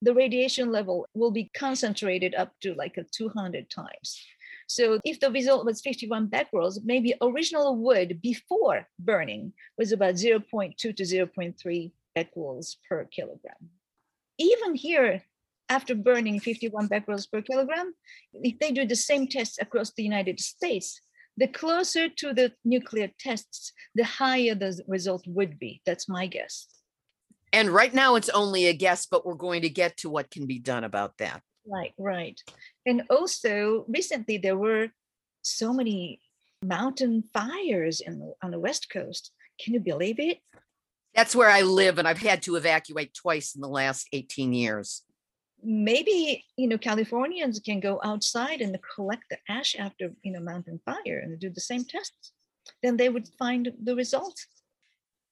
the 0.00 0.14
radiation 0.14 0.72
level 0.72 1.06
will 1.14 1.30
be 1.30 1.50
concentrated 1.56 2.34
up 2.34 2.52
to 2.60 2.74
like 2.74 2.96
a 2.96 3.04
200 3.04 3.70
times. 3.70 4.20
So 4.66 4.98
if 5.04 5.20
the 5.20 5.30
result 5.30 5.64
was 5.64 5.80
51 5.80 6.26
becquerels, 6.26 6.80
maybe 6.84 7.14
original 7.20 7.76
wood 7.76 8.20
before 8.20 8.88
burning 8.98 9.52
was 9.78 9.92
about 9.92 10.14
0.2 10.14 10.76
to 10.76 10.92
0.3 10.92 11.92
becquerels 12.16 12.76
per 12.88 13.04
kilogram. 13.04 13.70
Even 14.38 14.74
here, 14.74 15.22
after 15.68 15.94
burning 15.94 16.40
51 16.40 16.88
becquerels 16.88 17.26
per 17.30 17.42
kilogram, 17.42 17.94
if 18.34 18.58
they 18.58 18.72
do 18.72 18.86
the 18.86 18.96
same 18.96 19.26
tests 19.26 19.58
across 19.60 19.92
the 19.92 20.02
United 20.02 20.40
States, 20.40 21.00
the 21.36 21.48
closer 21.48 22.08
to 22.08 22.34
the 22.34 22.52
nuclear 22.64 23.10
tests, 23.18 23.72
the 23.94 24.04
higher 24.04 24.54
the 24.54 24.78
result 24.86 25.24
would 25.26 25.58
be. 25.58 25.80
That's 25.86 26.08
my 26.08 26.26
guess. 26.26 26.66
And 27.52 27.70
right 27.70 27.92
now 27.92 28.14
it's 28.16 28.28
only 28.30 28.66
a 28.66 28.72
guess, 28.72 29.06
but 29.06 29.26
we're 29.26 29.34
going 29.34 29.62
to 29.62 29.68
get 29.68 29.96
to 29.98 30.10
what 30.10 30.30
can 30.30 30.46
be 30.46 30.58
done 30.58 30.84
about 30.84 31.18
that. 31.18 31.42
Right, 31.66 31.92
right. 31.98 32.40
And 32.86 33.02
also 33.10 33.84
recently 33.88 34.38
there 34.38 34.56
were 34.56 34.88
so 35.42 35.72
many 35.72 36.20
mountain 36.62 37.24
fires 37.32 38.00
in 38.00 38.18
the, 38.18 38.32
on 38.42 38.50
the 38.50 38.60
west 38.60 38.88
coast. 38.90 39.32
Can 39.60 39.74
you 39.74 39.80
believe 39.80 40.18
it? 40.18 40.38
That's 41.14 41.36
where 41.36 41.50
I 41.50 41.62
live, 41.62 41.98
and 41.98 42.08
I've 42.08 42.18
had 42.18 42.42
to 42.42 42.56
evacuate 42.56 43.14
twice 43.14 43.54
in 43.54 43.60
the 43.60 43.68
last 43.68 44.08
18 44.12 44.52
years. 44.52 45.02
Maybe 45.62 46.44
you 46.56 46.66
know 46.66 46.78
Californians 46.78 47.60
can 47.60 47.80
go 47.80 48.00
outside 48.02 48.60
and 48.60 48.76
collect 48.94 49.24
the 49.30 49.38
ash 49.48 49.76
after 49.78 50.12
you 50.22 50.32
know 50.32 50.40
mountain 50.40 50.80
fire 50.84 51.20
and 51.22 51.38
do 51.38 51.50
the 51.50 51.60
same 51.60 51.84
tests. 51.84 52.32
Then 52.82 52.96
they 52.96 53.08
would 53.08 53.28
find 53.38 53.72
the 53.82 53.94
results. 53.94 54.46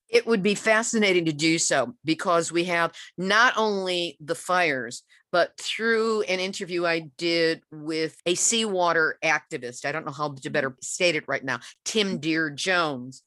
It 0.09 0.27
would 0.27 0.43
be 0.43 0.57
fascinating 0.57 1.25
to 1.27 1.33
do 1.33 1.59
so 1.59 1.95
because 2.05 2.51
we 2.51 2.65
have 2.65 2.93
not 3.17 3.55
only 3.57 4.17
the 4.21 4.35
fires, 4.35 5.05
but 5.33 5.57
through 5.57 6.23
an 6.23 6.41
interview 6.41 6.85
I 6.85 7.11
did 7.17 7.63
with 7.71 8.17
a 8.27 8.35
seawater 8.35 9.19
activist, 9.25 9.85
I 9.85 9.93
don't 9.93 10.05
know 10.05 10.13
how 10.13 10.33
to 10.33 10.51
better 10.51 10.71
mm-hmm. 10.71 10.83
state 10.83 11.15
it 11.15 11.29
right 11.29 11.45
now, 11.45 11.61
Tim 11.85 12.09
mm-hmm. 12.09 12.17
Deere-Jones, 12.17 13.23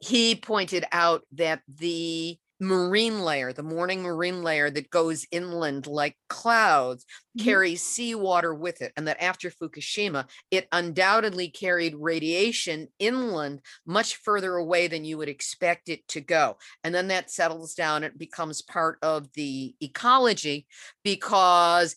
he 0.00 0.34
pointed 0.34 0.84
out 0.92 1.22
that 1.32 1.62
the 1.68 2.38
marine 2.60 3.20
layer, 3.20 3.52
the 3.52 3.62
morning 3.62 4.02
marine 4.02 4.42
layer 4.42 4.70
that 4.70 4.90
goes 4.90 5.26
inland 5.30 5.86
like 5.86 6.16
clouds, 6.28 7.04
mm-hmm. 7.04 7.44
carries 7.44 7.82
seawater 7.82 8.54
with 8.54 8.82
it. 8.82 8.92
And 8.96 9.06
that 9.06 9.22
after 9.22 9.50
Fukushima, 9.50 10.26
it 10.50 10.66
undoubtedly 10.72 11.48
carried 11.48 11.94
radiation 11.96 12.88
inland 12.98 13.60
much 13.86 14.16
further 14.16 14.56
away 14.56 14.88
than 14.88 15.04
you 15.04 15.18
would 15.18 15.28
expect 15.28 15.88
it 15.88 16.06
to 16.08 16.20
go. 16.20 16.56
And 16.82 16.94
then 16.94 17.08
that 17.08 17.30
settles 17.30 17.74
down, 17.74 18.04
it 18.04 18.18
becomes 18.18 18.62
part 18.62 18.98
of 19.02 19.32
the 19.34 19.74
ecology 19.80 20.66
because 21.04 21.94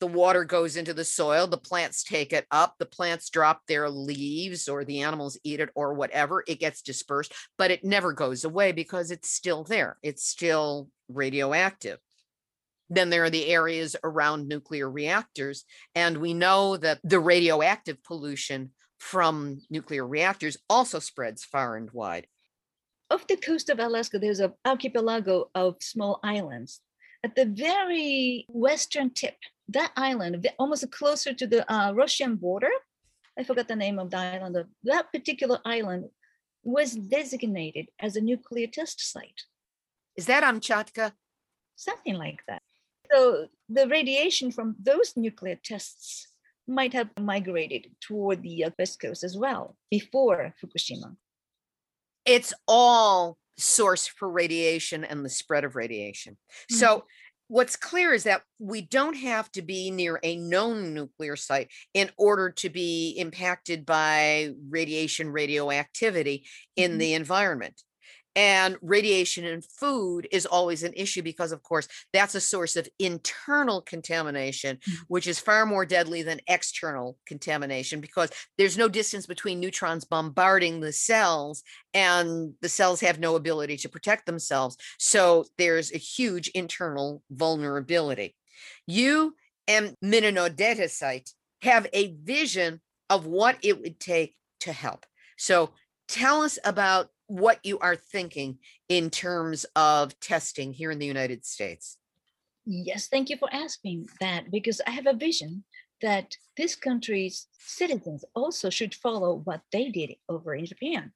the 0.00 0.06
water 0.06 0.44
goes 0.44 0.76
into 0.76 0.92
the 0.92 1.04
soil, 1.04 1.46
the 1.46 1.56
plants 1.56 2.04
take 2.04 2.32
it 2.32 2.46
up, 2.50 2.74
the 2.78 2.86
plants 2.86 3.30
drop 3.30 3.62
their 3.66 3.88
leaves 3.88 4.68
or 4.68 4.84
the 4.84 5.02
animals 5.02 5.38
eat 5.42 5.60
it 5.60 5.70
or 5.74 5.94
whatever, 5.94 6.44
it 6.46 6.60
gets 6.60 6.82
dispersed, 6.82 7.32
but 7.56 7.70
it 7.70 7.84
never 7.84 8.12
goes 8.12 8.44
away 8.44 8.72
because 8.72 9.10
it's 9.10 9.30
still 9.30 9.64
there. 9.64 9.96
It's 10.02 10.26
still 10.26 10.88
radioactive. 11.08 11.98
Then 12.88 13.10
there 13.10 13.24
are 13.24 13.30
the 13.30 13.48
areas 13.48 13.96
around 14.04 14.48
nuclear 14.48 14.88
reactors. 14.88 15.64
And 15.94 16.18
we 16.18 16.34
know 16.34 16.76
that 16.76 17.00
the 17.02 17.18
radioactive 17.18 18.02
pollution 18.04 18.70
from 18.98 19.60
nuclear 19.70 20.06
reactors 20.06 20.56
also 20.70 20.98
spreads 20.98 21.44
far 21.44 21.76
and 21.76 21.90
wide. 21.90 22.26
Off 23.10 23.26
the 23.26 23.36
coast 23.36 23.70
of 23.70 23.78
Alaska, 23.78 24.18
there's 24.18 24.40
an 24.40 24.52
archipelago 24.64 25.50
of 25.54 25.76
small 25.80 26.20
islands. 26.22 26.80
At 27.24 27.34
the 27.34 27.46
very 27.46 28.46
western 28.48 29.10
tip 29.10 29.36
that 29.68 29.92
island, 29.96 30.46
almost 30.58 30.90
closer 30.90 31.32
to 31.34 31.46
the 31.46 31.70
uh, 31.72 31.92
Russian 31.92 32.36
border, 32.36 32.70
I 33.38 33.44
forgot 33.44 33.68
the 33.68 33.76
name 33.76 33.98
of 33.98 34.10
the 34.10 34.16
island. 34.16 34.56
That 34.84 35.12
particular 35.12 35.58
island 35.64 36.08
was 36.62 36.92
designated 36.92 37.88
as 38.00 38.16
a 38.16 38.20
nuclear 38.20 38.66
test 38.66 39.12
site. 39.12 39.42
Is 40.16 40.26
that 40.26 40.42
Amchitka? 40.42 41.12
Something 41.76 42.14
like 42.14 42.42
that. 42.48 42.62
So 43.12 43.46
the 43.68 43.86
radiation 43.86 44.50
from 44.50 44.76
those 44.82 45.16
nuclear 45.16 45.58
tests 45.62 46.28
might 46.66 46.92
have 46.92 47.10
migrated 47.20 47.92
toward 48.00 48.42
the 48.42 48.64
uh, 48.64 48.70
west 48.78 49.00
coast 49.00 49.22
as 49.22 49.36
well 49.36 49.76
before 49.90 50.54
Fukushima. 50.60 51.16
It's 52.24 52.52
all 52.66 53.38
source 53.58 54.06
for 54.06 54.28
radiation 54.28 55.04
and 55.04 55.24
the 55.24 55.28
spread 55.28 55.64
of 55.64 55.76
radiation. 55.76 56.34
Mm-hmm. 56.34 56.76
So 56.76 57.04
what's 57.48 57.76
clear 57.76 58.12
is 58.12 58.24
that 58.24 58.42
we 58.58 58.80
don't 58.80 59.16
have 59.16 59.50
to 59.52 59.62
be 59.62 59.90
near 59.90 60.18
a 60.22 60.36
known 60.36 60.94
nuclear 60.94 61.36
site 61.36 61.68
in 61.94 62.10
order 62.16 62.50
to 62.50 62.68
be 62.68 63.14
impacted 63.18 63.86
by 63.86 64.50
radiation 64.68 65.30
radioactivity 65.30 66.44
in 66.76 66.92
mm-hmm. 66.92 66.98
the 66.98 67.14
environment 67.14 67.80
and 68.36 68.76
radiation 68.82 69.44
in 69.44 69.60
food 69.62 70.28
is 70.30 70.46
always 70.46 70.82
an 70.84 70.92
issue 70.94 71.22
because 71.22 71.50
of 71.50 71.62
course 71.62 71.88
that's 72.12 72.34
a 72.34 72.40
source 72.40 72.76
of 72.76 72.88
internal 72.98 73.80
contamination 73.80 74.76
mm-hmm. 74.76 75.02
which 75.08 75.26
is 75.26 75.40
far 75.40 75.66
more 75.66 75.84
deadly 75.86 76.22
than 76.22 76.40
external 76.46 77.18
contamination 77.26 78.00
because 78.00 78.30
there's 78.58 78.78
no 78.78 78.88
distance 78.88 79.26
between 79.26 79.58
neutrons 79.58 80.04
bombarding 80.04 80.80
the 80.80 80.92
cells 80.92 81.62
and 81.94 82.52
the 82.60 82.68
cells 82.68 83.00
have 83.00 83.18
no 83.18 83.36
ability 83.36 83.76
to 83.78 83.88
protect 83.88 84.26
themselves. 84.26 84.76
So 84.98 85.46
there's 85.58 85.92
a 85.92 85.98
huge 85.98 86.48
internal 86.48 87.22
vulnerability. 87.30 88.36
You 88.86 89.34
and 89.66 89.94
Minna 90.02 90.32
no 90.32 90.48
Data 90.48 90.88
have 91.62 91.86
a 91.92 92.14
vision 92.22 92.80
of 93.08 93.26
what 93.26 93.56
it 93.62 93.80
would 93.80 93.98
take 93.98 94.36
to 94.60 94.72
help. 94.72 95.06
So 95.36 95.70
tell 96.08 96.42
us 96.42 96.58
about 96.64 97.08
what 97.26 97.58
you 97.64 97.78
are 97.80 97.96
thinking 97.96 98.58
in 98.88 99.10
terms 99.10 99.66
of 99.74 100.18
testing 100.20 100.72
here 100.72 100.90
in 100.90 100.98
the 100.98 101.06
United 101.06 101.44
States. 101.44 101.98
Yes, 102.64 103.08
thank 103.08 103.30
you 103.30 103.36
for 103.36 103.48
asking 103.52 104.08
that 104.20 104.50
because 104.50 104.80
I 104.86 104.90
have 104.90 105.06
a 105.06 105.14
vision 105.14 105.64
that 106.02 106.36
this 106.56 106.74
country's 106.74 107.46
citizens 107.58 108.24
also 108.34 108.70
should 108.70 108.94
follow 108.94 109.40
what 109.44 109.62
they 109.72 109.88
did 109.88 110.14
over 110.28 110.54
in 110.54 110.66
Japan. 110.66 111.12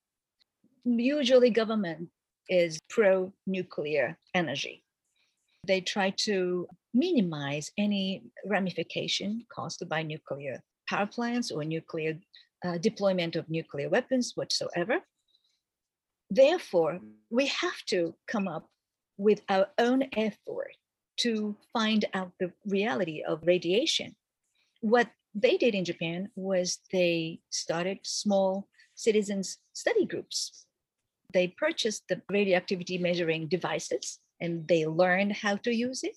Usually, 0.85 1.51
government 1.51 2.09
is 2.49 2.79
pro 2.89 3.33
nuclear 3.47 4.19
energy. 4.35 4.85
They 5.67 5.81
try 5.81 6.11
to 6.25 6.67
minimize 6.95 7.71
any 7.77 8.25
ramification 8.47 9.45
caused 9.53 9.87
by 9.89 10.03
nuclear 10.03 10.63
power 10.89 11.07
plants 11.07 11.51
or 11.51 11.65
nuclear 11.65 12.19
uh, 12.65 12.79
deployment 12.79 13.37
of 13.37 13.49
nuclear 13.51 13.89
weapons 13.89 14.33
whatsoever. 14.35 15.01
Therefore, 16.31 17.01
we 17.29 17.47
have 17.47 17.85
to 17.87 18.15
come 18.29 18.47
up 18.47 18.69
with 19.17 19.43
our 19.49 19.67
own 19.79 20.05
effort 20.17 20.77
to 21.19 21.57
find 21.73 22.05
out 22.15 22.33
the 22.39 22.53
reality 22.65 23.23
of 23.27 23.41
radiation. 23.43 24.15
What 24.81 25.11
they 25.35 25.57
did 25.57 25.75
in 25.75 25.85
Japan 25.85 26.31
was 26.37 26.79
they 26.93 27.41
started 27.51 27.99
small 28.03 28.69
citizens 28.95 29.59
study 29.73 30.07
groups. 30.07 30.67
They 31.33 31.49
purchased 31.49 32.05
the 32.09 32.23
radioactivity 32.31 32.97
measuring 32.99 33.49
devices 33.49 34.21
and 34.41 34.67
they 34.69 34.87
learned 34.87 35.33
how 35.33 35.57
to 35.57 35.75
use 35.75 36.03
it. 36.03 36.17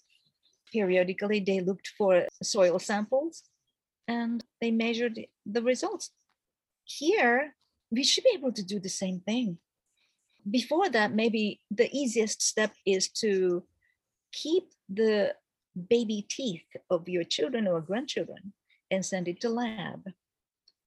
Periodically, 0.71 1.39
they 1.39 1.59
looked 1.59 1.89
for 1.97 2.25
soil 2.41 2.79
samples 2.79 3.43
and 4.07 4.43
they 4.61 4.71
measured 4.71 5.19
the 5.45 5.61
results. 5.61 6.11
Here, 6.85 7.55
we 7.91 8.03
should 8.03 8.23
be 8.23 8.35
able 8.35 8.51
to 8.53 8.63
do 8.63 8.79
the 8.79 8.89
same 8.89 9.19
thing 9.19 9.57
before 10.49 10.89
that, 10.89 11.13
maybe 11.13 11.61
the 11.71 11.89
easiest 11.95 12.41
step 12.41 12.73
is 12.85 13.09
to 13.21 13.63
keep 14.31 14.63
the 14.89 15.35
baby 15.89 16.25
teeth 16.29 16.65
of 16.89 17.07
your 17.09 17.23
children 17.23 17.67
or 17.67 17.81
grandchildren 17.81 18.53
and 18.91 19.05
send 19.05 19.27
it 19.27 19.41
to 19.41 19.49
lab. 19.49 20.03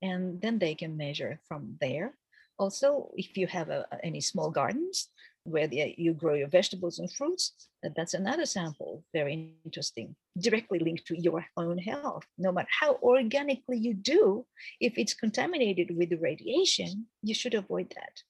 And 0.02 0.40
then 0.40 0.58
they 0.58 0.74
can 0.74 0.96
measure 0.96 1.40
from 1.48 1.76
there. 1.80 2.14
Also, 2.58 3.10
if 3.16 3.36
you 3.36 3.46
have 3.46 3.68
a, 3.70 3.86
any 4.02 4.20
small 4.20 4.50
gardens 4.50 5.08
where 5.44 5.66
the, 5.66 5.94
you 5.96 6.12
grow 6.12 6.34
your 6.34 6.48
vegetables 6.48 6.98
and 6.98 7.12
fruits, 7.12 7.68
that's 7.94 8.14
another 8.14 8.46
sample, 8.46 9.04
very 9.12 9.54
interesting, 9.64 10.16
directly 10.38 10.78
linked 10.78 11.06
to 11.06 11.20
your 11.20 11.46
own 11.56 11.78
health. 11.78 12.24
No 12.36 12.52
matter 12.52 12.68
how 12.80 12.98
organically 13.02 13.78
you 13.78 13.94
do, 13.94 14.44
if 14.80 14.98
it's 14.98 15.14
contaminated 15.14 15.96
with 15.96 16.20
radiation, 16.20 17.06
you 17.22 17.34
should 17.34 17.54
avoid 17.54 17.92
that. 17.94 18.22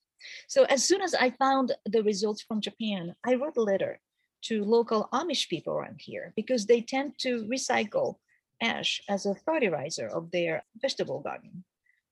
So 0.47 0.63
as 0.65 0.83
soon 0.83 1.01
as 1.01 1.13
I 1.13 1.31
found 1.31 1.73
the 1.85 2.03
results 2.03 2.41
from 2.41 2.61
Japan, 2.61 3.15
I 3.25 3.35
wrote 3.35 3.57
a 3.57 3.61
letter 3.61 3.99
to 4.43 4.63
local 4.63 5.09
Amish 5.13 5.49
people 5.49 5.73
around 5.73 5.99
here 5.99 6.33
because 6.35 6.65
they 6.65 6.81
tend 6.81 7.17
to 7.19 7.45
recycle 7.45 8.15
ash 8.61 9.01
as 9.09 9.25
a 9.25 9.35
fertilizer 9.35 10.07
of 10.07 10.31
their 10.31 10.63
vegetable 10.81 11.19
garden. 11.19 11.63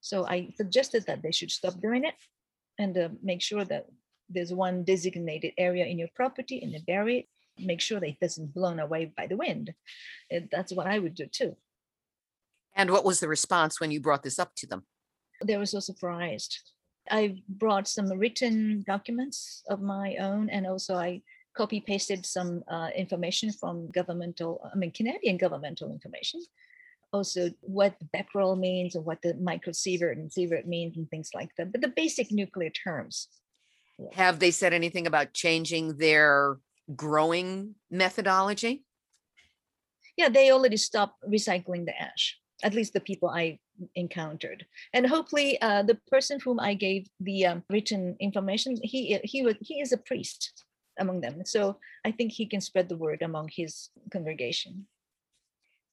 So 0.01 0.25
I 0.25 0.53
suggested 0.55 1.05
that 1.07 1.23
they 1.23 1.31
should 1.31 1.51
stop 1.51 1.81
doing 1.81 2.05
it 2.05 2.15
and 2.77 2.97
uh, 2.97 3.09
make 3.23 3.41
sure 3.41 3.65
that 3.65 3.87
there's 4.29 4.53
one 4.53 4.83
designated 4.83 5.53
area 5.57 5.85
in 5.85 5.97
your 5.97 6.09
property 6.15 6.61
and 6.61 6.85
bury 6.85 7.19
it. 7.19 7.25
Make 7.57 7.79
sure 7.79 7.99
that 7.99 8.09
it 8.09 8.19
doesn't 8.19 8.53
blown 8.53 8.79
away 8.79 9.13
by 9.15 9.27
the 9.27 9.37
wind. 9.37 9.73
And 10.29 10.49
that's 10.51 10.73
what 10.73 10.87
I 10.87 10.99
would 10.99 11.15
do 11.15 11.25
too. 11.25 11.55
And 12.75 12.91
what 12.91 13.05
was 13.05 13.19
the 13.19 13.29
response 13.29 13.79
when 13.79 13.91
you 13.91 14.01
brought 14.01 14.23
this 14.23 14.39
up 14.39 14.53
to 14.57 14.67
them? 14.67 14.83
They 15.43 15.57
were 15.57 15.65
so 15.65 15.79
surprised. 15.79 16.59
I 17.09 17.41
brought 17.47 17.87
some 17.87 18.09
written 18.09 18.83
documents 18.85 19.63
of 19.69 19.81
my 19.81 20.15
own, 20.19 20.49
and 20.49 20.65
also 20.65 20.95
I 20.95 21.21
copy 21.55 21.79
pasted 21.79 22.25
some 22.25 22.63
uh, 22.67 22.89
information 22.95 23.51
from 23.51 23.89
governmental, 23.91 24.61
I 24.71 24.75
mean, 24.75 24.91
Canadian 24.91 25.37
governmental 25.37 25.91
information. 25.91 26.41
Also, 27.13 27.49
what 27.61 27.97
the 27.99 28.05
becquerel 28.05 28.57
means 28.57 28.95
and 28.95 29.05
what 29.05 29.21
the 29.21 29.33
microsievert 29.35 30.13
and 30.13 30.29
sievert 30.29 30.65
means 30.65 30.97
and 30.97 31.09
things 31.09 31.29
like 31.33 31.49
that, 31.57 31.71
but 31.71 31.81
the 31.81 31.87
basic 31.87 32.31
nuclear 32.31 32.69
terms. 32.69 33.29
Have 34.13 34.39
they 34.39 34.51
said 34.51 34.73
anything 34.73 35.07
about 35.07 35.33
changing 35.33 35.97
their 35.97 36.57
growing 36.95 37.75
methodology? 37.89 38.83
Yeah, 40.17 40.29
they 40.29 40.51
already 40.51 40.77
stopped 40.77 41.23
recycling 41.23 41.85
the 41.85 41.99
ash, 41.99 42.37
at 42.63 42.73
least 42.73 42.93
the 42.93 42.99
people 42.99 43.29
I 43.29 43.59
encountered. 43.95 44.65
And 44.93 45.07
hopefully 45.07 45.61
uh, 45.61 45.83
the 45.83 45.99
person 46.09 46.39
whom 46.39 46.59
I 46.59 46.73
gave 46.73 47.07
the 47.19 47.45
um, 47.45 47.63
written 47.69 48.15
information, 48.19 48.77
he, 48.81 49.19
he, 49.23 49.43
was, 49.43 49.55
he 49.61 49.81
is 49.81 49.91
a 49.91 49.97
priest 49.97 50.65
among 50.99 51.21
them. 51.21 51.45
So 51.45 51.77
I 52.05 52.11
think 52.11 52.31
he 52.31 52.45
can 52.45 52.61
spread 52.61 52.89
the 52.89 52.97
word 52.97 53.21
among 53.21 53.49
his 53.53 53.89
congregation. 54.11 54.87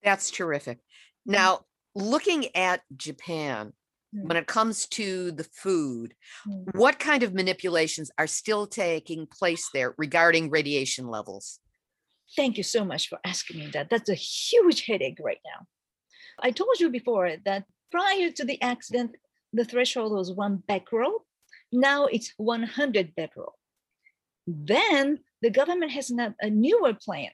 That's 0.02 0.30
terrific. 0.30 0.78
Now, 1.26 1.60
looking 1.94 2.54
at 2.56 2.82
Japan, 2.96 3.72
Mm. 4.14 4.28
when 4.28 4.36
it 4.36 4.46
comes 4.46 4.86
to 4.88 5.32
the 5.32 5.44
food, 5.44 6.14
Mm. 6.46 6.74
what 6.74 6.98
kind 6.98 7.22
of 7.22 7.32
manipulations 7.32 8.10
are 8.18 8.26
still 8.26 8.66
taking 8.66 9.26
place 9.26 9.70
there 9.72 9.94
regarding 9.96 10.50
radiation 10.50 11.08
levels? 11.08 11.60
Thank 12.36 12.58
you 12.58 12.62
so 12.62 12.84
much 12.84 13.08
for 13.08 13.18
asking 13.24 13.60
me 13.60 13.66
that. 13.68 13.88
That's 13.88 14.10
a 14.10 14.14
huge 14.14 14.84
headache 14.84 15.18
right 15.18 15.40
now. 15.46 15.66
I 16.38 16.50
told 16.50 16.78
you 16.80 16.90
before 16.90 17.36
that 17.44 17.64
prior 17.92 18.30
to 18.32 18.44
the 18.44 18.60
accident, 18.62 19.14
the 19.52 19.64
threshold 19.64 20.12
was 20.12 20.32
one 20.32 20.62
becquerel. 20.66 21.24
Now 21.70 22.06
it's 22.06 22.32
100 22.38 23.14
becquerel. 23.14 23.56
Then 24.46 25.20
the 25.42 25.50
government 25.50 25.92
has 25.92 26.10
a 26.10 26.34
newer 26.50 26.94
plan 26.94 27.30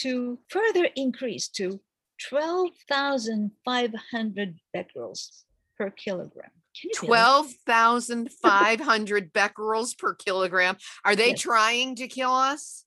to 0.00 0.38
further 0.48 0.88
increase 0.96 1.48
to 1.48 1.80
12,500 2.28 4.60
becquerels 4.74 5.44
per 5.76 5.90
kilogram. 5.90 6.50
Can 6.80 6.88
you 6.90 6.94
12,500 6.94 9.32
becquerels 9.32 9.94
per 9.94 10.14
kilogram. 10.14 10.76
Are 11.04 11.16
they 11.16 11.30
Yes. 11.30 11.40
trying 11.40 11.96
to 11.96 12.06
kill 12.08 12.32
us? 12.32 12.84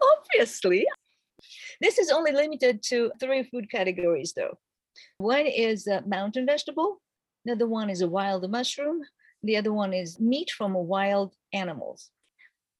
Obviously. 0.00 0.86
This 1.80 1.98
is 1.98 2.10
only 2.10 2.32
limited 2.32 2.82
to 2.84 3.12
three 3.20 3.42
food 3.44 3.70
categories, 3.70 4.32
though. 4.34 4.58
One 5.18 5.46
is 5.46 5.86
a 5.86 6.02
mountain 6.06 6.46
vegetable, 6.46 7.00
the 7.44 7.52
other 7.52 7.66
one 7.66 7.90
is 7.90 8.00
a 8.00 8.08
wild 8.08 8.48
mushroom, 8.50 9.00
the 9.42 9.56
other 9.56 9.72
one 9.72 9.92
is 9.92 10.20
meat 10.20 10.50
from 10.50 10.74
wild 10.74 11.34
animals. 11.52 12.10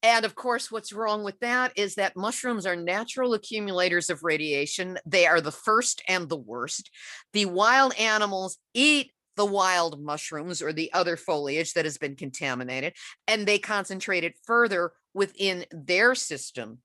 And 0.02 0.24
of 0.24 0.34
course, 0.36 0.70
what's 0.70 0.92
wrong 0.92 1.24
with 1.24 1.40
that 1.40 1.72
is 1.76 1.96
that 1.96 2.16
mushrooms 2.16 2.66
are 2.66 2.76
natural 2.76 3.34
accumulators 3.34 4.10
of 4.10 4.22
radiation. 4.22 4.98
They 5.04 5.26
are 5.26 5.40
the 5.40 5.50
first 5.50 6.02
and 6.06 6.28
the 6.28 6.36
worst. 6.36 6.90
The 7.32 7.46
wild 7.46 7.94
animals 7.98 8.58
eat 8.74 9.10
the 9.36 9.44
wild 9.44 10.00
mushrooms 10.00 10.62
or 10.62 10.72
the 10.72 10.92
other 10.92 11.16
foliage 11.16 11.72
that 11.74 11.84
has 11.84 11.98
been 11.98 12.16
contaminated, 12.16 12.94
and 13.26 13.46
they 13.46 13.58
concentrate 13.58 14.24
it 14.24 14.34
further 14.44 14.92
within 15.14 15.64
their 15.70 16.14
system. 16.14 16.78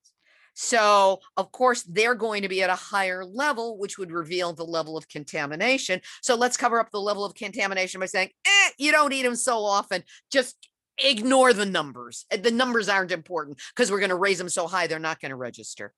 So, 0.53 1.19
of 1.37 1.51
course, 1.51 1.83
they're 1.83 2.15
going 2.15 2.43
to 2.43 2.49
be 2.49 2.61
at 2.61 2.69
a 2.69 2.75
higher 2.75 3.25
level, 3.25 3.77
which 3.77 3.97
would 3.97 4.11
reveal 4.11 4.53
the 4.53 4.63
level 4.63 4.97
of 4.97 5.09
contamination. 5.09 6.01
So, 6.21 6.35
let's 6.35 6.57
cover 6.57 6.79
up 6.79 6.91
the 6.91 7.01
level 7.01 7.25
of 7.25 7.33
contamination 7.33 7.99
by 7.99 8.05
saying, 8.05 8.29
eh, 8.45 8.69
you 8.77 8.91
don't 8.91 9.13
eat 9.13 9.23
them 9.23 9.35
so 9.35 9.65
often. 9.65 10.03
Just 10.31 10.69
ignore 10.97 11.53
the 11.53 11.65
numbers. 11.65 12.25
Uh, 12.31 12.37
The 12.37 12.51
numbers 12.51 12.89
aren't 12.89 13.11
important 13.11 13.59
because 13.75 13.91
we're 13.91 13.99
going 13.99 14.09
to 14.09 14.15
raise 14.15 14.37
them 14.37 14.49
so 14.49 14.67
high, 14.67 14.87
they're 14.87 14.99
not 14.99 15.19
going 15.19 15.31
to 15.31 15.35
register. 15.35 15.93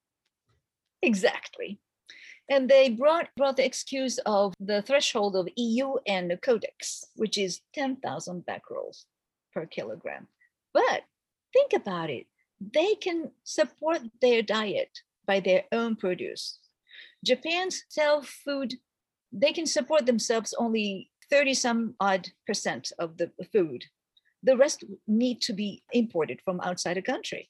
Exactly. 1.01 1.79
And 2.49 2.69
they 2.69 2.89
brought, 2.89 3.29
brought 3.35 3.57
the 3.57 3.65
excuse 3.65 4.19
of 4.19 4.53
the 4.59 4.81
threshold 4.83 5.35
of 5.35 5.49
EU 5.55 5.95
and 6.05 6.29
the 6.29 6.37
Codex, 6.37 7.03
which 7.15 7.37
is 7.37 7.61
10,000 7.73 8.45
becquerels 8.45 9.05
per 9.53 9.65
kilogram. 9.65 10.27
But 10.73 11.01
think 11.53 11.73
about 11.73 12.09
it 12.09 12.27
they 12.59 12.95
can 12.95 13.31
support 13.43 14.01
their 14.21 14.41
diet 14.41 14.99
by 15.25 15.39
their 15.39 15.63
own 15.71 15.95
produce. 15.95 16.59
Japan's 17.23 17.83
self 17.89 18.27
food, 18.27 18.75
they 19.31 19.51
can 19.51 19.65
support 19.65 20.05
themselves 20.05 20.53
only 20.57 21.09
30 21.29 21.53
some 21.53 21.95
odd 21.99 22.29
percent 22.45 22.91
of 22.99 23.17
the 23.17 23.31
food. 23.51 23.85
The 24.43 24.55
rest 24.55 24.83
need 25.07 25.41
to 25.41 25.53
be 25.53 25.83
imported 25.91 26.39
from 26.45 26.61
outside 26.61 26.97
the 26.97 27.01
country. 27.01 27.49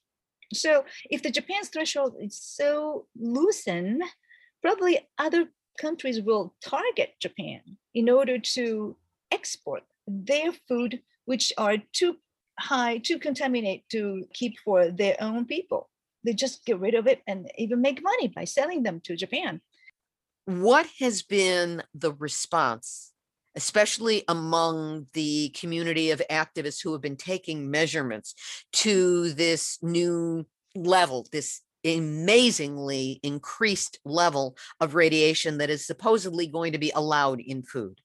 So 0.52 0.84
if 1.10 1.22
the 1.22 1.30
Japan's 1.30 1.68
threshold 1.68 2.14
is 2.20 2.38
so 2.40 3.06
loosened, 3.18 4.02
probably 4.62 5.00
other 5.18 5.48
countries 5.78 6.22
will 6.22 6.54
target 6.64 7.14
Japan 7.20 7.60
in 7.94 8.08
order 8.08 8.38
to 8.38 8.96
export 9.30 9.82
their 10.06 10.52
food, 10.68 11.00
which 11.24 11.52
are 11.58 11.76
too 11.92 12.16
high, 12.58 12.98
too 12.98 13.18
contaminated 13.18 13.84
to 13.90 14.26
keep 14.32 14.58
for 14.64 14.90
their 14.90 15.16
own 15.20 15.44
people. 15.44 15.90
They 16.24 16.32
just 16.32 16.64
get 16.64 16.80
rid 16.80 16.94
of 16.94 17.06
it 17.06 17.22
and 17.26 17.50
even 17.56 17.80
make 17.80 18.02
money 18.02 18.28
by 18.28 18.44
selling 18.44 18.82
them 18.82 19.00
to 19.04 19.16
Japan. 19.16 19.60
What 20.46 20.86
has 21.00 21.22
been 21.22 21.82
the 21.94 22.12
response, 22.12 23.12
especially 23.54 24.24
among 24.28 25.06
the 25.12 25.50
community 25.50 26.10
of 26.10 26.22
activists 26.30 26.82
who 26.82 26.92
have 26.92 27.02
been 27.02 27.16
taking 27.16 27.70
measurements 27.70 28.34
to 28.74 29.32
this 29.32 29.78
new 29.82 30.46
level, 30.74 31.26
this 31.32 31.62
amazingly 31.84 33.20
increased 33.22 33.98
level 34.04 34.56
of 34.80 34.94
radiation 34.94 35.58
that 35.58 35.70
is 35.70 35.86
supposedly 35.86 36.46
going 36.46 36.72
to 36.72 36.78
be 36.78 36.90
allowed 36.94 37.40
in 37.40 37.62
food? 37.62 38.00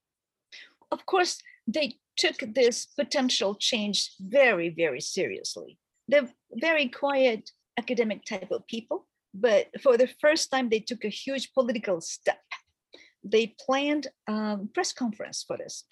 Of 0.91 1.05
course, 1.05 1.41
they 1.67 1.97
took 2.17 2.37
this 2.53 2.85
potential 2.85 3.55
change 3.55 4.11
very, 4.19 4.69
very 4.69 5.01
seriously. 5.01 5.77
They're 6.07 6.29
very 6.53 6.89
quiet 6.89 7.51
academic 7.77 8.25
type 8.25 8.51
of 8.51 8.67
people, 8.67 9.07
but 9.33 9.67
for 9.81 9.97
the 9.97 10.09
first 10.19 10.51
time, 10.51 10.69
they 10.69 10.79
took 10.79 11.05
a 11.05 11.09
huge 11.09 11.53
political 11.53 12.01
step. 12.01 12.41
They 13.23 13.55
planned 13.65 14.07
a 14.27 14.57
press 14.73 14.91
conference 14.91 15.43
for 15.47 15.57
this 15.57 15.85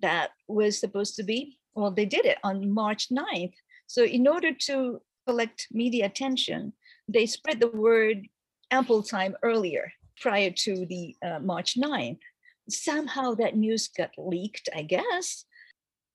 that 0.00 0.30
was 0.48 0.78
supposed 0.78 1.14
to 1.16 1.22
be, 1.22 1.58
well, 1.74 1.90
they 1.90 2.06
did 2.06 2.24
it 2.24 2.38
on 2.42 2.70
March 2.70 3.08
9th. 3.10 3.54
So, 3.86 4.04
in 4.04 4.26
order 4.26 4.52
to 4.66 5.00
collect 5.26 5.68
media 5.70 6.06
attention, 6.06 6.72
they 7.08 7.26
spread 7.26 7.60
the 7.60 7.68
word 7.70 8.26
ample 8.70 9.02
time 9.02 9.36
earlier 9.42 9.92
prior 10.20 10.50
to 10.50 10.86
the 10.86 11.14
uh, 11.24 11.38
March 11.40 11.76
9th. 11.76 12.20
Somehow 12.68 13.34
that 13.34 13.56
news 13.56 13.88
got 13.88 14.10
leaked, 14.16 14.68
I 14.74 14.82
guess. 14.82 15.44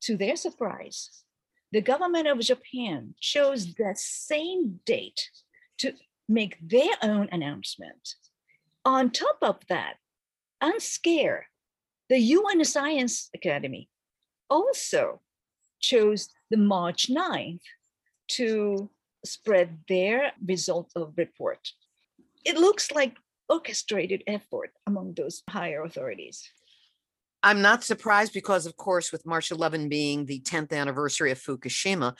To 0.03 0.15
their 0.15 0.35
surprise, 0.35 1.23
the 1.71 1.81
government 1.81 2.27
of 2.27 2.39
Japan 2.39 3.15
chose 3.19 3.73
that 3.75 3.97
same 3.97 4.79
date 4.85 5.29
to 5.79 5.93
make 6.27 6.57
their 6.61 6.93
own 7.01 7.27
announcement. 7.31 8.15
On 8.85 9.11
top 9.11 9.37
of 9.41 9.57
that, 9.67 9.95
UNSCEAR, 10.61 11.43
the 12.07 12.19
UN 12.19 12.63
Science 12.65 13.29
Academy, 13.35 13.89
also 14.49 15.21
chose 15.79 16.29
the 16.49 16.57
March 16.57 17.07
9th 17.09 17.61
to 18.29 18.89
spread 19.25 19.79
their 19.87 20.31
result 20.45 20.91
of 20.95 21.13
report. 21.17 21.71
It 22.45 22.57
looks 22.57 22.91
like 22.91 23.17
orchestrated 23.49 24.23
effort 24.27 24.71
among 24.87 25.13
those 25.13 25.43
higher 25.49 25.83
authorities. 25.83 26.49
I'm 27.41 27.61
not 27.61 27.83
surprised 27.83 28.33
because, 28.33 28.65
of 28.65 28.75
course, 28.75 29.11
with 29.11 29.25
March 29.25 29.51
11 29.51 29.89
being 29.89 30.25
the 30.25 30.41
10th 30.41 30.73
anniversary 30.73 31.31
of 31.31 31.39
Fukushima, 31.39 32.15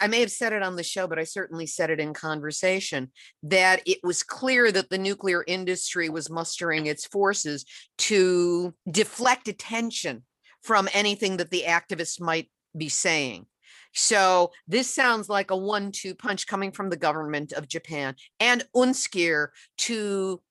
I 0.00 0.08
may 0.08 0.20
have 0.20 0.30
said 0.30 0.52
it 0.52 0.62
on 0.62 0.76
the 0.76 0.82
show, 0.82 1.06
but 1.06 1.18
I 1.18 1.24
certainly 1.24 1.66
said 1.66 1.90
it 1.90 2.00
in 2.00 2.12
conversation 2.12 3.10
that 3.44 3.80
it 3.86 3.98
was 4.02 4.22
clear 4.22 4.70
that 4.72 4.90
the 4.90 4.98
nuclear 4.98 5.44
industry 5.46 6.08
was 6.08 6.28
mustering 6.28 6.86
its 6.86 7.06
forces 7.06 7.64
to 7.98 8.74
deflect 8.90 9.48
attention 9.48 10.24
from 10.62 10.88
anything 10.92 11.36
that 11.38 11.50
the 11.50 11.64
activists 11.66 12.20
might 12.20 12.50
be 12.76 12.88
saying. 12.88 13.46
So 13.94 14.50
this 14.68 14.92
sounds 14.92 15.28
like 15.30 15.50
a 15.50 15.56
one-two 15.56 16.14
punch 16.14 16.46
coming 16.46 16.70
from 16.70 16.90
the 16.90 16.98
government 16.98 17.52
of 17.52 17.68
Japan 17.68 18.16
and 18.38 18.62
UNSCEAR 18.74 19.48
to 19.78 20.42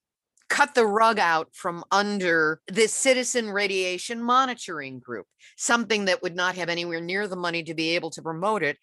cut 0.49 0.75
the 0.75 0.85
rug 0.85 1.19
out 1.19 1.49
from 1.53 1.83
under 1.91 2.61
this 2.67 2.93
citizen 2.93 3.49
radiation 3.49 4.21
monitoring 4.21 4.99
group, 4.99 5.25
something 5.57 6.05
that 6.05 6.21
would 6.21 6.35
not 6.35 6.55
have 6.55 6.69
anywhere 6.69 7.01
near 7.01 7.27
the 7.27 7.35
money 7.35 7.63
to 7.63 7.73
be 7.73 7.95
able 7.95 8.09
to 8.11 8.21
promote 8.21 8.63
it, 8.63 8.77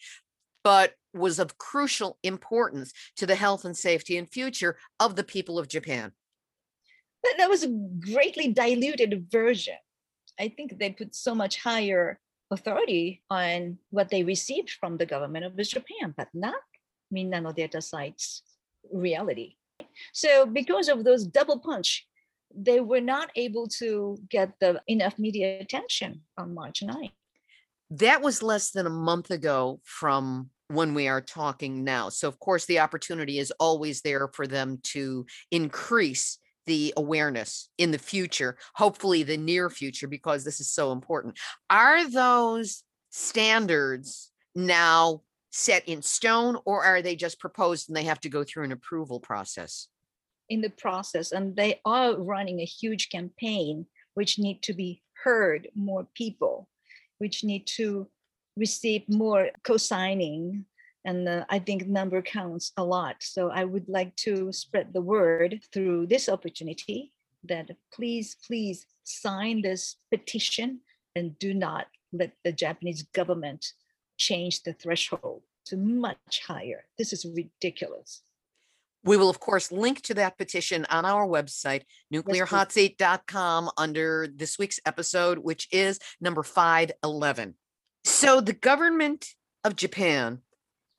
but 0.64 0.94
was 1.14 1.38
of 1.38 1.58
crucial 1.58 2.18
importance 2.22 2.92
to 3.16 3.26
the 3.26 3.34
health 3.34 3.64
and 3.64 3.76
safety 3.76 4.16
and 4.16 4.28
future 4.30 4.76
of 4.98 5.16
the 5.16 5.24
people 5.24 5.58
of 5.58 5.68
Japan. 5.68 6.12
But 7.22 7.32
that 7.38 7.50
was 7.50 7.62
a 7.62 7.68
greatly 7.68 8.52
diluted 8.52 9.26
version. 9.30 9.76
I 10.40 10.48
think 10.48 10.78
they 10.78 10.90
put 10.90 11.14
so 11.14 11.34
much 11.34 11.62
higher 11.62 12.18
authority 12.50 13.22
on 13.30 13.78
what 13.90 14.08
they 14.08 14.24
received 14.24 14.70
from 14.70 14.96
the 14.96 15.06
government 15.06 15.44
of 15.44 15.56
Japan, 15.56 16.14
but 16.16 16.28
not 16.34 16.60
Minna 17.10 17.40
no 17.40 17.52
Data 17.52 17.80
Site's 17.80 18.42
reality. 18.90 19.56
So 20.12 20.47
because 20.47 20.88
of 20.88 21.05
those 21.05 21.26
double 21.26 21.59
punch, 21.59 22.07
they 22.55 22.80
were 22.80 23.01
not 23.01 23.30
able 23.36 23.66
to 23.66 24.18
get 24.28 24.53
the 24.61 24.80
enough 24.86 25.18
media 25.18 25.61
attention 25.61 26.22
on 26.36 26.55
March 26.55 26.82
9th. 26.82 27.12
That 27.90 28.22
was 28.22 28.43
less 28.43 28.70
than 28.70 28.86
a 28.86 28.90
month 28.90 29.30
ago 29.30 29.80
from 29.84 30.51
when 30.68 30.95
we 30.95 31.09
are 31.09 31.20
talking 31.20 31.84
now. 31.84 32.09
So, 32.09 32.28
of 32.28 32.38
course, 32.38 32.64
the 32.64 32.80
opportunity 32.80 33.38
is 33.38 33.53
always 33.61 34.01
there 34.01 34.28
for 34.28 34.47
them 34.47 34.78
to 34.84 35.26
increase 35.51 36.38
the 36.66 36.95
awareness 36.97 37.68
in 37.76 37.90
the 37.90 37.99
future, 37.99 38.57
hopefully 38.74 39.22
the 39.22 39.36
near 39.36 39.68
future, 39.68 40.07
because 40.07 40.45
this 40.45 40.61
is 40.61 40.70
so 40.70 40.93
important. 40.93 41.38
Are 41.68 42.09
those 42.09 42.84
standards 43.11 44.30
now 44.55 45.22
set 45.53 45.86
in 45.86 46.03
stone 46.03 46.57
or 46.64 46.82
are 46.82 47.03
they 47.03 47.14
just 47.14 47.38
proposed 47.38 47.88
and 47.88 47.96
they 47.96 48.05
have 48.05 48.20
to 48.20 48.28
go 48.28 48.42
through 48.42 48.64
an 48.64 48.72
approval 48.72 49.20
process? 49.20 49.88
In 50.48 50.61
the 50.61 50.70
process, 50.70 51.32
and 51.32 51.55
they 51.55 51.80
are 51.84 52.16
running 52.16 52.61
a 52.61 52.64
huge 52.64 53.09
campaign 53.11 53.86
which 54.14 54.38
need 54.38 54.62
to 54.62 54.74
be 54.74 55.03
heard 55.22 55.68
more 55.74 56.07
people, 56.14 56.68
which 57.18 57.44
need 57.44 57.66
to 57.66 58.09
receive 58.57 59.03
more 59.09 59.50
co-signing 59.62 60.64
and 61.05 61.28
uh, 61.28 61.44
i 61.48 61.59
think 61.59 61.86
number 61.86 62.20
counts 62.22 62.72
a 62.76 62.84
lot 62.84 63.16
so 63.20 63.50
i 63.50 63.64
would 63.64 63.88
like 63.88 64.14
to 64.16 64.53
spread 64.53 64.92
the 64.92 65.00
word 65.00 65.61
through 65.72 66.07
this 66.07 66.28
opportunity 66.28 67.12
that 67.44 67.70
please 67.92 68.36
please 68.46 68.86
sign 69.05 69.62
this 69.62 69.96
petition 70.11 70.80
and 71.16 71.38
do 71.38 71.55
not 71.55 71.86
let 72.12 72.32
the 72.44 72.53
japanese 72.53 73.03
government 73.14 73.72
change 74.22 74.62
the 74.62 74.72
threshold 74.72 75.42
to 75.64 75.76
much 75.76 76.42
higher 76.46 76.84
this 76.98 77.12
is 77.12 77.24
ridiculous 77.24 78.22
we 79.04 79.16
will, 79.16 79.28
of 79.28 79.40
course, 79.40 79.72
link 79.72 80.00
to 80.02 80.14
that 80.14 80.38
petition 80.38 80.86
on 80.88 81.04
our 81.04 81.26
website, 81.26 81.82
nuclearhotseat.com, 82.14 83.70
under 83.76 84.28
this 84.32 84.58
week's 84.58 84.80
episode, 84.86 85.38
which 85.38 85.66
is 85.72 85.98
number 86.20 86.42
511. 86.42 87.54
So, 88.04 88.40
the 88.40 88.52
government 88.52 89.26
of 89.64 89.76
Japan 89.76 90.38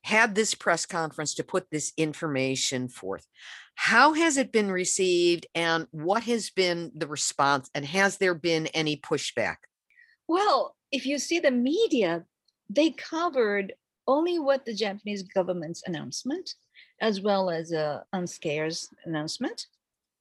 had 0.02 0.34
this 0.34 0.54
press 0.54 0.84
conference 0.84 1.34
to 1.34 1.44
put 1.44 1.70
this 1.70 1.92
information 1.96 2.88
forth. 2.88 3.26
How 3.74 4.12
has 4.12 4.36
it 4.36 4.52
been 4.52 4.70
received, 4.70 5.46
and 5.54 5.86
what 5.90 6.24
has 6.24 6.50
been 6.50 6.92
the 6.94 7.06
response? 7.06 7.70
And 7.74 7.86
has 7.86 8.18
there 8.18 8.34
been 8.34 8.66
any 8.68 8.98
pushback? 8.98 9.56
Well, 10.28 10.76
if 10.92 11.06
you 11.06 11.18
see 11.18 11.38
the 11.38 11.50
media, 11.50 12.24
they 12.68 12.90
covered 12.90 13.74
only 14.06 14.38
what 14.38 14.64
the 14.64 14.74
Japanese 14.74 15.22
government's 15.22 15.82
announcement 15.86 16.54
as 17.00 17.20
well 17.20 17.50
as 17.50 17.72
a 17.72 18.04
UNSCEAR's 18.12 18.88
announcement. 19.04 19.66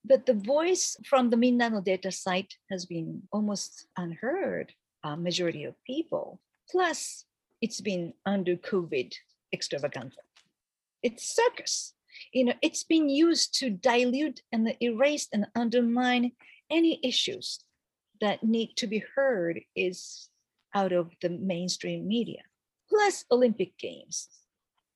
But 0.06 0.26
the 0.26 0.34
voice 0.34 0.98
from 1.06 1.30
the 1.30 1.38
Minna 1.38 1.82
data 1.82 2.12
site 2.12 2.56
has 2.70 2.86
been 2.86 3.24
almost 3.32 3.88
unheard, 3.98 4.74
a 5.04 5.16
majority 5.16 5.64
of 5.64 5.82
people. 5.86 6.42
Plus, 6.70 7.26
it's 7.62 7.80
been 7.80 8.14
under 8.26 8.56
COVID 8.58 9.14
extravaganza. 9.54 10.18
It's 11.02 11.36
circus. 11.36 11.94
You 12.34 12.46
know, 12.46 12.54
it's 12.62 12.84
been 12.84 13.10
used 13.10 13.58
to 13.60 13.70
dilute 13.70 14.42
and 14.52 14.76
erase 14.82 15.28
and 15.32 15.48
undermine 15.56 16.34
any 16.70 17.00
issues 17.04 17.60
that 18.20 18.44
need 18.44 18.76
to 18.78 18.88
be 18.88 19.04
heard 19.16 19.62
is 19.76 20.30
out 20.74 20.92
of 20.92 21.12
the 21.22 21.30
mainstream 21.30 22.08
media. 22.08 22.42
Plus 22.90 23.26
Olympic 23.32 23.78
Games 23.78 24.30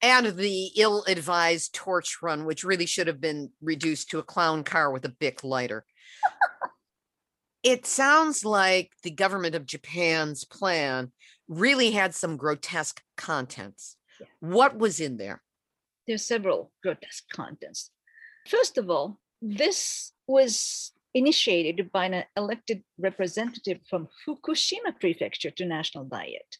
and 0.02 0.38
the 0.38 0.72
ill-advised 0.76 1.74
torch 1.74 2.18
run, 2.22 2.46
which 2.46 2.64
really 2.64 2.86
should 2.86 3.08
have 3.08 3.20
been 3.20 3.52
reduced 3.62 4.10
to 4.12 4.20
a 4.20 4.24
clown 4.24 4.64
car 4.64 4.92
with 4.92 5.06
a 5.06 5.10
Bic 5.10 5.44
lighter. 5.44 5.86
it 7.64 7.86
sounds 7.86 8.46
like 8.46 8.92
the 9.04 9.12
government 9.12 9.56
of 9.56 9.66
Japan's 9.66 10.44
plan 10.44 11.12
really 11.48 11.92
had 11.92 12.14
some 12.14 12.38
grotesque 12.38 13.02
contents. 13.16 13.96
Yeah. 14.20 14.28
What 14.40 14.78
was 14.78 15.00
in 15.00 15.18
there? 15.18 15.42
There's 16.06 16.26
several 16.26 16.72
grotesque 16.84 17.26
contents. 17.34 17.92
First 18.48 18.78
of 18.78 18.90
all, 18.90 19.20
this 19.42 20.14
was 20.28 20.92
initiated 21.18 21.92
by 21.92 22.06
an 22.06 22.24
elected 22.38 22.84
representative 23.00 23.80
from 23.90 24.08
Fukushima 24.22 24.92
Prefecture 25.00 25.50
to 25.50 25.66
National 25.66 26.06
Diet 26.06 26.58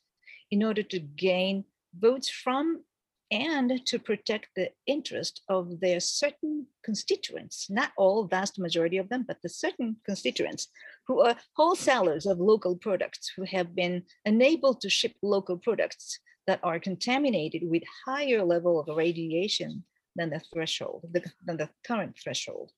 in 0.50 0.64
order 0.64 0.82
to 0.82 1.00
gain 1.00 1.64
votes 1.94 2.28
from 2.28 2.84
and 3.30 3.86
to 3.86 4.00
protect 4.00 4.48
the 4.56 4.72
interest 4.88 5.42
of 5.48 5.80
their 5.80 6.00
certain 6.00 6.66
constituents, 6.84 7.68
not 7.70 7.92
all, 7.98 8.26
vast 8.26 8.58
majority 8.58 8.98
of 8.98 9.10
them, 9.10 9.26
but 9.28 9.38
the 9.44 9.50
certain 9.50 9.98
constituents 10.06 10.70
who 11.08 11.22
are 11.22 11.36
wholesalers 11.54 12.26
of 12.26 12.40
local 12.40 12.76
products 12.76 13.32
who 13.36 13.44
have 13.44 13.76
been 13.76 14.02
unable 14.26 14.74
to 14.74 14.90
ship 14.90 15.14
local 15.22 15.58
products 15.58 16.20
that 16.48 16.60
are 16.64 16.80
contaminated 16.80 17.62
with 17.66 17.84
higher 18.08 18.44
level 18.44 18.80
of 18.80 18.98
radiation 18.98 19.84
than 20.16 20.32
the 20.32 20.42
threshold, 20.52 21.06
the, 21.12 21.22
than 21.46 21.58
the 21.58 21.70
current 21.86 22.18
threshold. 22.24 22.72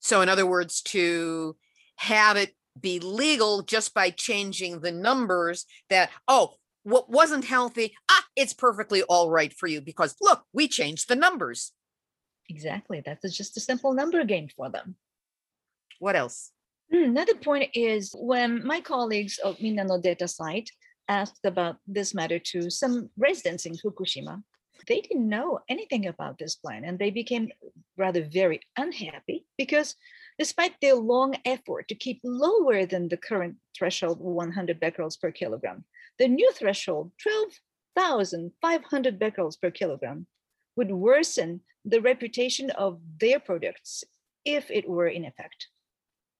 So 0.00 0.20
in 0.22 0.28
other 0.28 0.46
words, 0.46 0.82
to 0.82 1.56
have 1.96 2.36
it 2.36 2.54
be 2.78 2.98
legal 2.98 3.62
just 3.62 3.94
by 3.94 4.10
changing 4.10 4.80
the 4.80 4.92
numbers 4.92 5.66
that, 5.90 6.10
oh, 6.26 6.54
what 6.82 7.10
wasn't 7.10 7.44
healthy, 7.44 7.94
ah, 8.10 8.24
it's 8.36 8.54
perfectly 8.54 9.02
all 9.02 9.30
right 9.30 9.52
for 9.52 9.66
you 9.66 9.80
because 9.80 10.16
look, 10.20 10.42
we 10.52 10.66
changed 10.66 11.08
the 11.08 11.16
numbers. 11.16 11.72
Exactly. 12.48 13.02
That's 13.04 13.36
just 13.36 13.56
a 13.56 13.60
simple 13.60 13.92
number 13.92 14.24
game 14.24 14.48
for 14.56 14.70
them. 14.70 14.96
What 15.98 16.16
else? 16.16 16.50
Hmm, 16.92 17.04
another 17.04 17.34
point 17.34 17.70
is 17.74 18.12
when 18.18 18.66
my 18.66 18.80
colleagues 18.80 19.38
of 19.38 19.60
Minna 19.60 19.84
no 19.84 20.00
Data 20.00 20.26
site 20.26 20.70
asked 21.08 21.44
about 21.44 21.76
this 21.86 22.14
matter 22.14 22.38
to 22.38 22.70
some 22.70 23.10
residents 23.16 23.66
in 23.66 23.74
Fukushima, 23.74 24.42
they 24.86 25.00
didn't 25.00 25.28
know 25.28 25.60
anything 25.68 26.06
about 26.06 26.38
this 26.38 26.56
plan 26.56 26.84
and 26.84 26.98
they 26.98 27.10
became 27.10 27.50
rather 27.96 28.24
very 28.24 28.60
unhappy 28.76 29.46
because 29.58 29.96
despite 30.38 30.74
their 30.80 30.94
long 30.94 31.36
effort 31.44 31.88
to 31.88 31.94
keep 31.94 32.20
lower 32.24 32.86
than 32.86 33.08
the 33.08 33.16
current 33.16 33.56
threshold 33.76 34.20
100 34.20 34.80
becquerels 34.80 35.16
per 35.20 35.30
kilogram, 35.30 35.84
the 36.18 36.28
new 36.28 36.50
threshold, 36.52 37.12
12,500 37.22 39.18
becquerels 39.18 39.56
per 39.56 39.70
kilogram, 39.70 40.26
would 40.76 40.90
worsen 40.90 41.60
the 41.84 42.00
reputation 42.00 42.70
of 42.70 43.00
their 43.20 43.40
products 43.40 44.04
if 44.44 44.70
it 44.70 44.88
were 44.88 45.08
in 45.08 45.24
effect. 45.24 45.68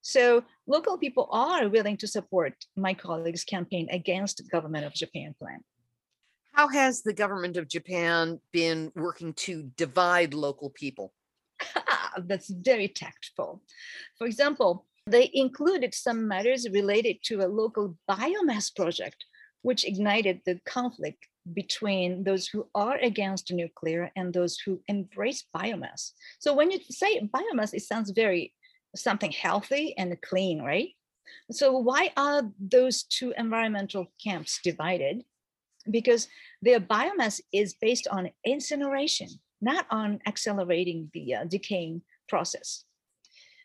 So 0.03 0.45
local 0.67 0.97
people 0.97 1.29
are 1.31 1.69
willing 1.69 1.99
to 1.99 2.07
support 2.07 2.55
my 2.77 2.95
colleague's 2.95 3.45
campaign 3.45 3.89
against 3.91 4.39
the 4.39 4.45
government 4.45 4.87
of 4.87 4.95
Japan 4.95 5.35
plan. 5.39 5.61
How 6.61 6.69
has 6.69 7.01
the 7.01 7.15
government 7.15 7.57
of 7.57 7.69
Japan 7.69 8.39
been 8.53 8.93
working 8.95 9.33
to 9.47 9.71
divide 9.79 10.35
local 10.35 10.69
people? 10.69 11.15
That's 12.19 12.51
very 12.51 12.87
tactful. 12.87 13.63
For 14.19 14.27
example, 14.27 14.85
they 15.07 15.31
included 15.33 15.95
some 15.95 16.29
matters 16.29 16.69
related 16.69 17.17
to 17.29 17.41
a 17.41 17.49
local 17.49 17.97
biomass 18.07 18.77
project 18.77 19.25
which 19.63 19.87
ignited 19.87 20.43
the 20.45 20.61
conflict 20.67 21.27
between 21.55 22.25
those 22.25 22.47
who 22.47 22.69
are 22.75 22.99
against 22.99 23.51
nuclear 23.51 24.13
and 24.15 24.35
those 24.35 24.59
who 24.59 24.83
embrace 24.87 25.47
biomass. 25.57 26.13
So 26.41 26.53
when 26.53 26.71
you 26.71 26.79
say 26.91 27.21
biomass, 27.21 27.73
it 27.73 27.85
sounds 27.85 28.11
very 28.11 28.53
something 28.95 29.33
healthy 29.33 29.97
and 29.97 30.21
clean, 30.21 30.61
right? 30.61 30.91
So 31.51 31.79
why 31.79 32.13
are 32.19 32.43
those 32.61 33.05
two 33.05 33.33
environmental 33.39 34.13
camps 34.23 34.61
divided? 34.63 35.25
Because 35.89 36.29
their 36.63 36.81
biomass 36.81 37.41
is 37.53 37.75
based 37.75 38.07
on 38.09 38.31
incineration, 38.45 39.29
not 39.61 39.87
on 39.91 40.21
accelerating 40.27 41.11
the 41.15 41.35
uh, 41.35 41.45
decaying 41.45 42.03
process. 42.29 42.85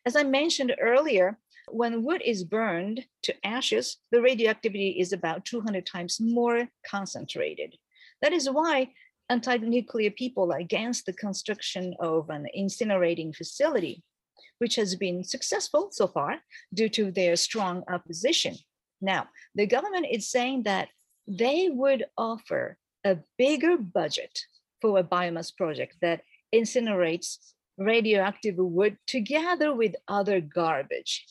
As 0.05 0.16
I 0.16 0.24
mentioned 0.24 0.76
earlier, 0.80 1.38
when 1.70 2.03
wood 2.03 2.22
is 2.24 2.43
burned 2.43 3.05
to 3.24 3.34
ashes, 3.45 3.97
the 4.11 4.22
radioactivity 4.22 4.99
is 4.99 5.13
about 5.13 5.45
200 5.45 5.86
times 5.86 6.20
more 6.20 6.70
concentrated. 6.86 7.76
That 8.22 8.34
is 8.34 8.49
why 8.49 8.91
anti-nuclear 9.30 10.11
people 10.11 10.53
are 10.53 10.59
against 10.59 11.05
the 11.05 11.13
construction 11.13 11.95
of 11.99 12.30
an 12.30 12.47
incinerating 12.57 13.36
facility, 13.36 14.03
which 14.59 14.76
has 14.76 14.95
been 14.95 15.24
successful 15.24 15.89
so 15.91 16.07
far 16.07 16.39
due 16.74 16.89
to 16.89 17.11
their 17.11 17.36
strong 17.36 17.84
opposition. 17.89 18.55
Now, 19.01 19.28
the 19.55 19.66
government 19.66 20.07
is 20.09 20.30
saying 20.30 20.63
that 20.63 20.89
they 21.28 21.69
would 21.71 22.05
offer 22.17 22.78
a 23.03 23.17
bigger 23.38 23.78
budget 23.78 24.39
for 24.82 24.99
a 24.99 25.03
biomass 25.03 25.55
project 25.55 25.95
that 26.01 26.21
incinerates 26.53 27.38
radioactive 27.78 28.55
wood 28.57 28.97
together 29.05 29.73
with 29.73 29.95
other 30.07 30.39
garbage 30.39 31.26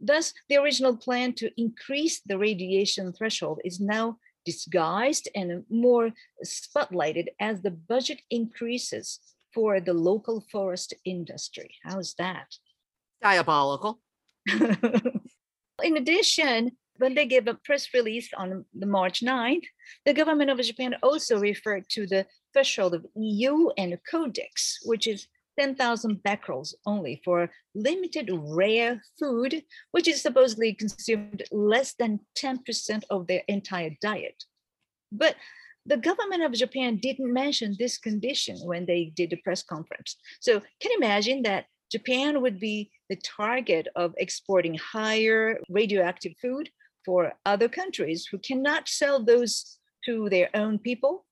Thus, 0.00 0.32
the 0.48 0.56
original 0.56 0.96
plan 0.96 1.34
to 1.34 1.50
increase 1.60 2.20
the 2.24 2.38
radiation 2.38 3.12
threshold 3.12 3.60
is 3.64 3.80
now 3.80 4.16
disguised 4.46 5.28
and 5.34 5.64
more 5.68 6.12
spotlighted 6.44 7.26
as 7.38 7.60
the 7.60 7.70
budget 7.70 8.22
increases 8.30 9.20
for 9.52 9.80
the 9.80 9.92
local 9.92 10.40
forest 10.50 10.94
industry. 11.04 11.74
How's 11.82 12.14
that? 12.14 12.46
Diabolical. 13.20 14.00
In 14.48 15.96
addition, 15.96 16.72
when 17.00 17.14
they 17.14 17.24
gave 17.24 17.48
a 17.48 17.54
press 17.54 17.88
release 17.94 18.28
on 18.36 18.64
the 18.74 18.86
March 18.86 19.22
9th, 19.22 19.64
the 20.04 20.12
government 20.12 20.50
of 20.50 20.60
Japan 20.60 20.94
also 21.02 21.38
referred 21.38 21.88
to 21.88 22.06
the 22.06 22.26
threshold 22.52 22.94
of 22.94 23.06
EU 23.16 23.70
and 23.78 23.98
Codex, 24.08 24.80
which 24.84 25.06
is 25.06 25.26
10,000 25.58 26.22
becquerels 26.22 26.74
only 26.84 27.20
for 27.24 27.50
limited 27.74 28.28
rare 28.32 29.02
food, 29.18 29.62
which 29.92 30.08
is 30.08 30.20
supposedly 30.20 30.74
consumed 30.74 31.42
less 31.50 31.94
than 31.94 32.20
10% 32.38 33.02
of 33.08 33.26
their 33.26 33.42
entire 33.48 33.96
diet. 34.02 34.44
But 35.10 35.36
the 35.86 35.96
government 35.96 36.42
of 36.42 36.52
Japan 36.52 36.98
didn't 36.98 37.32
mention 37.32 37.76
this 37.78 37.96
condition 37.96 38.58
when 38.64 38.84
they 38.84 39.10
did 39.16 39.30
the 39.30 39.36
press 39.36 39.62
conference. 39.62 40.16
So 40.40 40.60
can 40.80 40.90
you 40.90 40.98
imagine 40.98 41.42
that 41.44 41.64
Japan 41.90 42.42
would 42.42 42.60
be 42.60 42.90
the 43.08 43.16
target 43.16 43.88
of 43.96 44.14
exporting 44.18 44.74
higher 44.74 45.58
radioactive 45.70 46.34
food 46.42 46.68
for 47.04 47.32
other 47.44 47.68
countries 47.68 48.26
who 48.26 48.38
cannot 48.38 48.88
sell 48.88 49.24
those 49.24 49.78
to 50.04 50.28
their 50.28 50.50
own 50.54 50.78
people? 50.78 51.26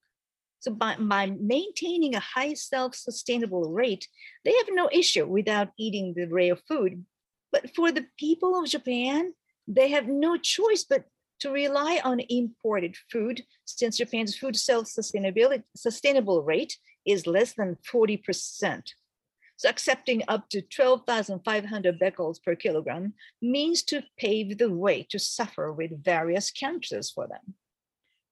So 0.61 0.73
by, 0.73 0.97
by 0.99 1.27
maintaining 1.39 2.15
a 2.15 2.21
high 2.21 2.55
self-sustainable 2.55 3.73
rate, 3.73 4.09
they 4.45 4.53
have 4.53 4.69
no 4.71 4.89
issue 4.93 5.27
without 5.27 5.69
eating 5.79 6.15
the 6.15 6.27
rare 6.27 6.57
food. 6.57 7.05
But 7.53 7.75
for 7.75 7.93
the 7.93 8.07
people 8.19 8.59
of 8.59 8.69
Japan, 8.69 9.33
they 9.67 9.89
have 9.89 10.09
no 10.09 10.37
choice 10.37 10.85
but 10.89 11.05
to 11.41 11.51
rely 11.51 12.01
on 12.03 12.21
imported 12.29 12.97
food 13.11 13.45
since 13.65 13.99
Japan's 13.99 14.37
food 14.37 14.57
self-sustainability 14.57 15.63
sustainable 15.77 16.43
rate 16.43 16.77
is 17.07 17.27
less 17.27 17.55
than 17.55 17.77
40%. 17.91 18.83
So 19.59 19.69
accepting 19.69 20.23
up 20.29 20.49
to 20.51 20.63
12,500 20.63 21.99
becquerels 21.99 22.39
per 22.39 22.55
kilogram 22.55 23.15
means 23.43 23.83
to 23.85 24.05
pave 24.17 24.57
the 24.57 24.71
way 24.71 25.05
to 25.11 25.19
suffer 25.19 25.73
with 25.73 26.05
various 26.05 26.53
cancers 26.53 27.11
for 27.11 27.27
them. 27.27 27.55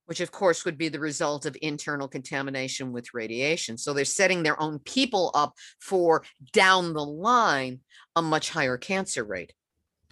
Which 0.05 0.21
of 0.21 0.31
course 0.31 0.65
would 0.65 0.79
be 0.79 0.89
the 0.89 1.01
result 1.01 1.45
of 1.45 1.57
internal 1.61 2.07
contamination 2.07 2.93
with 2.93 3.13
radiation. 3.13 3.77
So 3.77 3.93
they're 3.93 4.05
setting 4.05 4.45
their 4.45 4.61
own 4.63 4.79
people 4.79 5.33
up 5.35 5.55
for 5.81 6.23
down 6.53 6.93
the 6.93 7.05
line 7.05 7.81
a 8.15 8.23
much 8.23 8.51
higher 8.51 8.77
cancer 8.77 9.25
rate. 9.25 9.53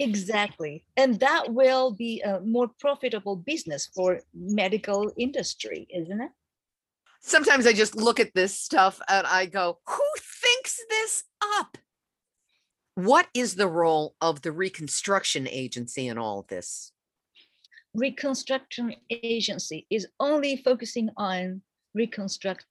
Exactly. 0.00 0.84
And 0.96 1.20
that 1.20 1.54
will 1.54 1.92
be 1.92 2.22
a 2.22 2.40
more 2.40 2.68
profitable 2.80 3.36
business 3.36 3.88
for 3.94 4.18
medical 4.34 5.12
industry, 5.16 5.86
isn't 5.94 6.20
it? 6.20 6.30
Sometimes 7.20 7.68
I 7.68 7.72
just 7.72 7.94
look 7.94 8.18
at 8.18 8.34
this 8.34 8.58
stuff 8.58 9.00
and 9.08 9.26
I 9.28 9.46
go, 9.46 9.78
who 9.86 10.02
thinks 10.64 10.80
this 10.88 11.24
up? 11.58 11.78
What 12.94 13.28
is 13.34 13.56
the 13.56 13.68
role 13.68 14.14
of 14.20 14.42
the 14.42 14.52
Reconstruction 14.52 15.48
Agency 15.48 16.08
in 16.08 16.16
all 16.18 16.46
this? 16.48 16.92
Reconstruction 17.94 18.94
Agency 19.10 19.86
is 19.90 20.06
only 20.20 20.56
focusing 20.56 21.10
on 21.16 21.60
reconstruct 21.94 22.64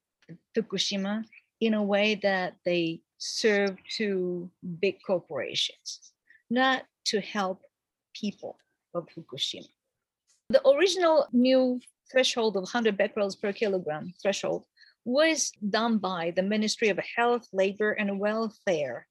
Fukushima 0.55 1.23
in 1.61 1.73
a 1.73 1.83
way 1.83 2.19
that 2.23 2.55
they 2.65 3.01
serve 3.17 3.77
to 3.97 4.49
big 4.81 4.97
corporations, 5.05 6.13
not 6.49 6.83
to 7.05 7.21
help 7.21 7.61
people 8.13 8.57
of 8.93 9.07
Fukushima. 9.15 9.67
The 10.49 10.67
original 10.67 11.27
new 11.31 11.79
threshold 12.11 12.55
of 12.57 12.63
100 12.63 12.97
becquerels 12.97 13.39
per 13.39 13.53
kilogram 13.53 14.13
threshold 14.21 14.63
was 15.05 15.51
done 15.69 15.97
by 15.97 16.31
the 16.31 16.43
Ministry 16.43 16.89
of 16.89 16.99
Health, 17.15 17.47
Labor, 17.51 17.91
and 17.91 18.19
Welfare. 18.19 19.07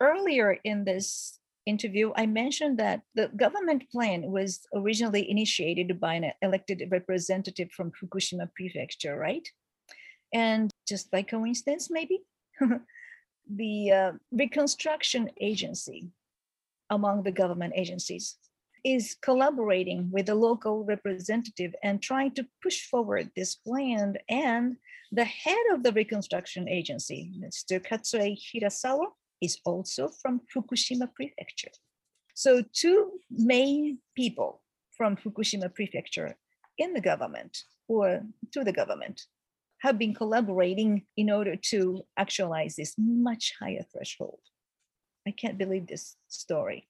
Earlier 0.00 0.58
in 0.64 0.84
this 0.84 1.38
interview, 1.66 2.12
I 2.16 2.26
mentioned 2.26 2.78
that 2.78 3.02
the 3.14 3.28
government 3.28 3.90
plan 3.90 4.22
was 4.30 4.60
originally 4.74 5.30
initiated 5.30 6.00
by 6.00 6.14
an 6.14 6.32
elected 6.42 6.82
representative 6.90 7.70
from 7.72 7.92
Fukushima 7.92 8.52
Prefecture, 8.54 9.16
right? 9.16 9.46
And 10.32 10.70
just 10.88 11.10
by 11.10 11.22
coincidence, 11.22 11.90
maybe, 11.90 12.20
the 13.50 13.92
uh, 13.92 14.12
Reconstruction 14.32 15.30
Agency 15.40 16.10
among 16.90 17.22
the 17.22 17.32
government 17.32 17.72
agencies 17.76 18.36
is 18.84 19.16
collaborating 19.22 20.10
with 20.10 20.26
the 20.26 20.34
local 20.34 20.84
representative 20.84 21.74
and 21.82 22.02
trying 22.02 22.32
to 22.32 22.46
push 22.62 22.86
forward 22.86 23.30
this 23.34 23.54
plan. 23.54 24.16
And 24.28 24.76
the 25.10 25.24
head 25.24 25.64
of 25.72 25.82
the 25.82 25.92
reconstruction 25.92 26.68
agency, 26.68 27.32
Mr. 27.38 27.80
Katsuei 27.80 28.36
Hirasawa, 28.36 29.06
is 29.40 29.58
also 29.64 30.08
from 30.08 30.40
Fukushima 30.54 31.12
Prefecture. 31.14 31.70
So 32.34 32.62
two 32.72 33.12
main 33.30 33.98
people 34.14 34.62
from 34.96 35.16
Fukushima 35.16 35.74
Prefecture 35.74 36.36
in 36.78 36.92
the 36.92 37.00
government 37.00 37.64
or 37.88 38.22
to 38.52 38.64
the 38.64 38.72
government 38.72 39.22
have 39.78 39.98
been 39.98 40.14
collaborating 40.14 41.04
in 41.16 41.30
order 41.30 41.56
to 41.56 42.02
actualize 42.16 42.76
this 42.76 42.94
much 42.98 43.54
higher 43.60 43.84
threshold. 43.92 44.40
I 45.26 45.30
can't 45.30 45.58
believe 45.58 45.86
this 45.86 46.16
story. 46.28 46.88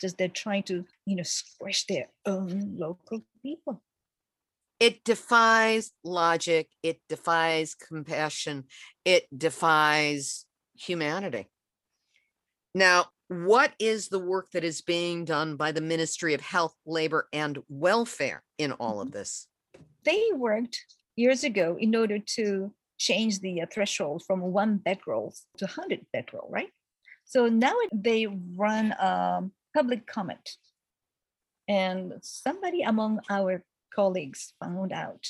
Just 0.00 0.18
they're 0.18 0.28
trying 0.28 0.62
to, 0.64 0.84
you 1.06 1.16
know, 1.16 1.22
squish 1.22 1.86
their 1.86 2.06
own 2.26 2.76
local 2.78 3.22
people. 3.42 3.82
It 4.78 5.04
defies 5.04 5.92
logic, 6.02 6.68
it 6.82 7.00
defies 7.08 7.74
compassion, 7.74 8.64
it 9.04 9.26
defies 9.36 10.46
humanity. 10.74 11.48
Now, 12.74 13.06
what 13.28 13.74
is 13.78 14.08
the 14.08 14.18
work 14.18 14.50
that 14.52 14.64
is 14.64 14.80
being 14.80 15.24
done 15.24 15.56
by 15.56 15.72
the 15.72 15.80
Ministry 15.80 16.34
of 16.34 16.40
Health, 16.40 16.74
Labor, 16.86 17.28
and 17.32 17.58
Welfare 17.68 18.42
in 18.58 18.72
all 18.72 19.00
of 19.00 19.08
mm-hmm. 19.08 19.18
this? 19.18 19.46
They 20.04 20.30
worked 20.34 20.84
years 21.14 21.44
ago 21.44 21.76
in 21.78 21.94
order 21.94 22.18
to 22.18 22.72
change 22.98 23.40
the 23.40 23.62
uh, 23.62 23.66
threshold 23.72 24.22
from 24.26 24.40
one 24.40 24.78
becquerel 24.78 25.34
to 25.58 25.64
100 25.64 26.06
becquerel 26.12 26.48
right? 26.50 26.70
So 27.24 27.46
now 27.48 27.74
they 27.92 28.26
run 28.26 28.92
a 28.92 29.48
public 29.74 30.06
comment. 30.06 30.56
And 31.68 32.14
somebody 32.22 32.82
among 32.82 33.20
our 33.30 33.62
colleagues 33.94 34.54
found 34.60 34.92
out 34.92 35.26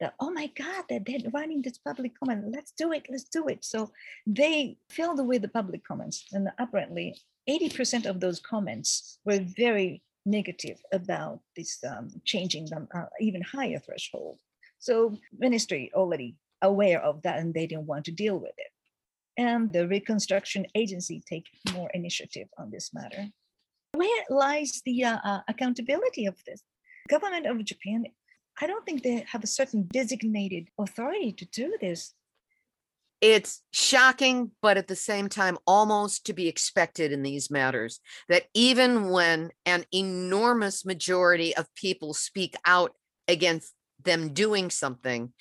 that, 0.00 0.14
oh 0.20 0.30
my 0.30 0.48
God, 0.48 0.84
that 0.88 1.04
they're 1.06 1.30
running 1.32 1.62
this 1.62 1.78
public 1.78 2.12
comment. 2.18 2.52
Let's 2.52 2.72
do 2.72 2.92
it, 2.92 3.06
let's 3.10 3.24
do 3.24 3.48
it. 3.48 3.64
So 3.64 3.90
they 4.26 4.76
filled 4.90 5.26
with 5.26 5.42
the 5.42 5.48
public 5.48 5.84
comments. 5.84 6.26
And 6.32 6.48
apparently 6.58 7.20
80% 7.48 8.06
of 8.06 8.20
those 8.20 8.40
comments 8.40 9.18
were 9.24 9.40
very 9.56 10.02
negative 10.24 10.78
about 10.92 11.40
this 11.56 11.82
um, 11.88 12.08
changing 12.24 12.66
them 12.66 12.86
uh, 12.94 13.06
even 13.20 13.42
higher 13.42 13.80
threshold. 13.80 14.38
So 14.78 15.18
ministry 15.36 15.90
already 15.94 16.36
aware 16.60 17.00
of 17.02 17.22
that 17.22 17.38
and 17.38 17.52
they 17.52 17.66
didn't 17.66 17.86
want 17.86 18.04
to 18.04 18.12
deal 18.12 18.38
with 18.38 18.52
it 18.56 18.72
and 19.36 19.72
the 19.72 19.88
reconstruction 19.88 20.66
agency 20.74 21.22
take 21.26 21.46
more 21.72 21.90
initiative 21.94 22.48
on 22.58 22.70
this 22.70 22.92
matter. 22.92 23.28
Where 23.94 24.24
lies 24.30 24.80
the 24.84 25.04
uh, 25.04 25.18
uh, 25.22 25.40
accountability 25.48 26.26
of 26.26 26.36
this? 26.46 26.62
Government 27.08 27.46
of 27.46 27.62
Japan, 27.64 28.06
I 28.60 28.66
don't 28.66 28.84
think 28.86 29.02
they 29.02 29.24
have 29.30 29.44
a 29.44 29.46
certain 29.46 29.88
designated 29.92 30.68
authority 30.78 31.32
to 31.32 31.44
do 31.44 31.76
this. 31.80 32.14
It's 33.20 33.62
shocking, 33.72 34.50
but 34.62 34.76
at 34.76 34.88
the 34.88 34.96
same 34.96 35.28
time, 35.28 35.56
almost 35.66 36.26
to 36.26 36.32
be 36.32 36.48
expected 36.48 37.12
in 37.12 37.22
these 37.22 37.50
matters 37.50 38.00
that 38.28 38.44
even 38.52 39.10
when 39.10 39.50
an 39.64 39.84
enormous 39.92 40.84
majority 40.84 41.54
of 41.54 41.72
people 41.76 42.14
speak 42.14 42.56
out 42.66 42.94
against 43.28 43.74
them 44.02 44.32
doing 44.32 44.70
something, 44.70 45.32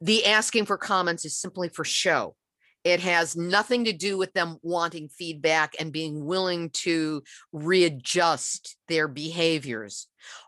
the 0.00 0.26
asking 0.26 0.66
for 0.66 0.76
comments 0.76 1.24
is 1.24 1.36
simply 1.36 1.68
for 1.68 1.84
show 1.84 2.36
it 2.84 3.00
has 3.00 3.34
nothing 3.34 3.86
to 3.86 3.92
do 3.92 4.18
with 4.18 4.32
them 4.34 4.58
wanting 4.62 5.08
feedback 5.08 5.74
and 5.80 5.92
being 5.92 6.24
willing 6.24 6.68
to 6.70 7.22
readjust 7.52 8.76
their 8.88 9.08
behaviors. 9.08 10.06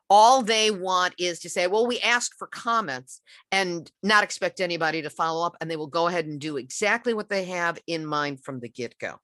All 0.08 0.42
they 0.42 0.70
want 0.70 1.14
is 1.18 1.40
to 1.40 1.50
say, 1.50 1.66
well, 1.66 1.86
we 1.86 1.98
asked 2.00 2.34
for 2.38 2.46
comments 2.46 3.20
and 3.50 3.90
not 4.02 4.22
expect 4.22 4.60
anybody 4.60 5.02
to 5.02 5.10
follow 5.10 5.46
up, 5.46 5.56
and 5.60 5.70
they 5.70 5.76
will 5.76 5.86
go 5.86 6.06
ahead 6.06 6.26
and 6.26 6.38
do 6.38 6.58
exactly 6.58 7.14
what 7.14 7.28
they 7.28 7.46
have 7.46 7.78
in 7.86 8.06
mind 8.06 8.44
from 8.44 8.60
the 8.60 8.68
get 8.68 8.98
go. 8.98 9.16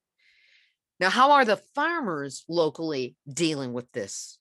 Now, 0.98 1.10
how 1.10 1.32
are 1.32 1.44
the 1.44 1.60
farmers 1.74 2.44
locally 2.48 3.16
dealing 3.32 3.72
with 3.72 3.90
this? 3.92 4.38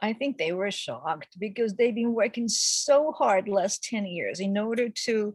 I 0.00 0.12
think 0.12 0.36
they 0.36 0.52
were 0.52 0.70
shocked 0.70 1.38
because 1.38 1.74
they've 1.74 1.94
been 1.94 2.14
working 2.14 2.48
so 2.48 3.12
hard 3.12 3.48
last 3.48 3.84
10 3.84 4.06
years 4.06 4.40
in 4.40 4.58
order 4.58 4.88
to 4.88 5.34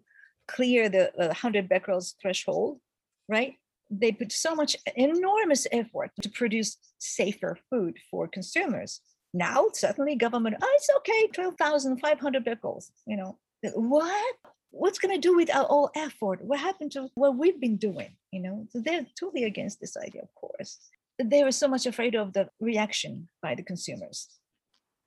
clear 0.55 0.89
the 0.89 1.11
100 1.15 1.69
becquerels 1.69 2.15
threshold, 2.21 2.79
right? 3.27 3.55
They 3.89 4.11
put 4.11 4.31
so 4.31 4.55
much 4.55 4.75
enormous 4.95 5.67
effort 5.71 6.11
to 6.21 6.29
produce 6.29 6.77
safer 6.99 7.57
food 7.69 7.97
for 8.09 8.27
consumers. 8.27 9.01
Now 9.33 9.67
suddenly 9.73 10.15
government, 10.15 10.57
oh, 10.61 10.73
it's 10.75 10.89
okay, 10.97 11.27
12,500 11.33 12.43
becquerels, 12.43 12.91
you 13.05 13.17
know, 13.17 13.37
what? 13.73 14.35
What's 14.71 14.99
going 14.99 15.15
to 15.15 15.27
do 15.27 15.35
with 15.35 15.53
our 15.53 15.65
all 15.65 15.89
effort? 15.95 16.43
What 16.43 16.59
happened 16.59 16.91
to 16.91 17.09
what 17.15 17.37
we've 17.37 17.59
been 17.59 17.77
doing? 17.77 18.15
You 18.31 18.41
know, 18.41 18.67
so 18.69 18.79
they're 18.79 19.05
totally 19.19 19.45
against 19.45 19.79
this 19.79 19.97
idea, 19.97 20.21
of 20.21 20.33
course. 20.35 20.79
they 21.17 21.43
were 21.43 21.51
so 21.51 21.67
much 21.67 21.85
afraid 21.85 22.15
of 22.15 22.33
the 22.33 22.49
reaction 22.59 23.27
by 23.41 23.55
the 23.55 23.63
consumers. 23.63 24.29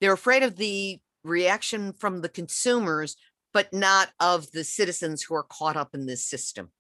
They're 0.00 0.12
afraid 0.12 0.42
of 0.42 0.56
the 0.56 1.00
reaction 1.24 1.92
from 1.92 2.20
the 2.22 2.28
consumers, 2.28 3.16
but 3.52 3.72
not 3.72 4.10
of 4.18 4.50
the 4.52 4.64
citizens 4.64 5.22
who 5.22 5.34
are 5.34 5.42
caught 5.42 5.76
up 5.76 5.94
in 5.94 6.06
this 6.06 6.24
system. 6.24 6.70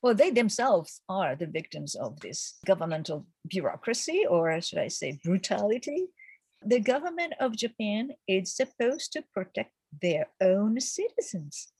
Well, 0.00 0.14
they 0.14 0.30
themselves 0.30 1.00
are 1.08 1.34
the 1.34 1.46
victims 1.46 1.96
of 1.96 2.20
this 2.20 2.58
governmental 2.64 3.26
bureaucracy, 3.48 4.24
or 4.28 4.60
should 4.60 4.78
I 4.78 4.88
say, 4.88 5.18
brutality. 5.24 6.06
The 6.64 6.80
government 6.80 7.34
of 7.40 7.56
Japan 7.56 8.10
is 8.28 8.54
supposed 8.54 9.12
to 9.12 9.24
protect 9.34 9.72
their 10.00 10.28
own 10.40 10.80
citizens, 10.80 11.72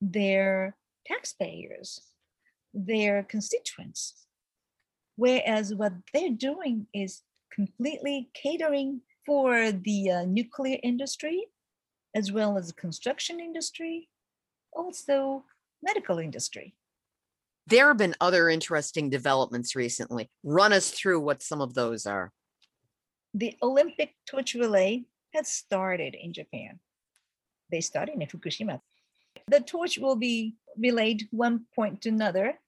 their 0.00 0.76
taxpayers, 1.06 2.00
their 2.72 3.22
constituents. 3.24 4.26
Whereas 5.16 5.74
what 5.74 5.92
they're 6.14 6.30
doing 6.30 6.86
is 6.94 7.22
completely 7.52 8.30
catering 8.32 9.02
for 9.26 9.70
the 9.70 10.10
uh, 10.10 10.24
nuclear 10.24 10.78
industry, 10.82 11.46
as 12.14 12.32
well 12.32 12.58
as 12.58 12.68
the 12.68 12.74
construction 12.74 13.40
industry, 13.40 14.08
also 14.72 15.44
medical 15.82 16.18
industry. 16.18 16.74
There 17.66 17.88
have 17.88 17.98
been 17.98 18.16
other 18.20 18.48
interesting 18.48 19.10
developments 19.10 19.76
recently. 19.76 20.30
Run 20.42 20.72
us 20.72 20.90
through 20.90 21.20
what 21.20 21.42
some 21.42 21.60
of 21.60 21.74
those 21.74 22.06
are. 22.06 22.32
The 23.32 23.56
Olympic 23.62 24.14
torch 24.26 24.54
relay 24.54 25.04
has 25.34 25.48
started 25.48 26.14
in 26.14 26.32
Japan. 26.32 26.80
They 27.70 27.80
started 27.80 28.16
in 28.20 28.26
Fukushima. 28.26 28.80
The 29.46 29.60
torch 29.60 29.98
will 29.98 30.16
be 30.16 30.56
relayed 30.76 31.28
one 31.30 31.66
point 31.74 32.02
to 32.02 32.08
another. 32.08 32.58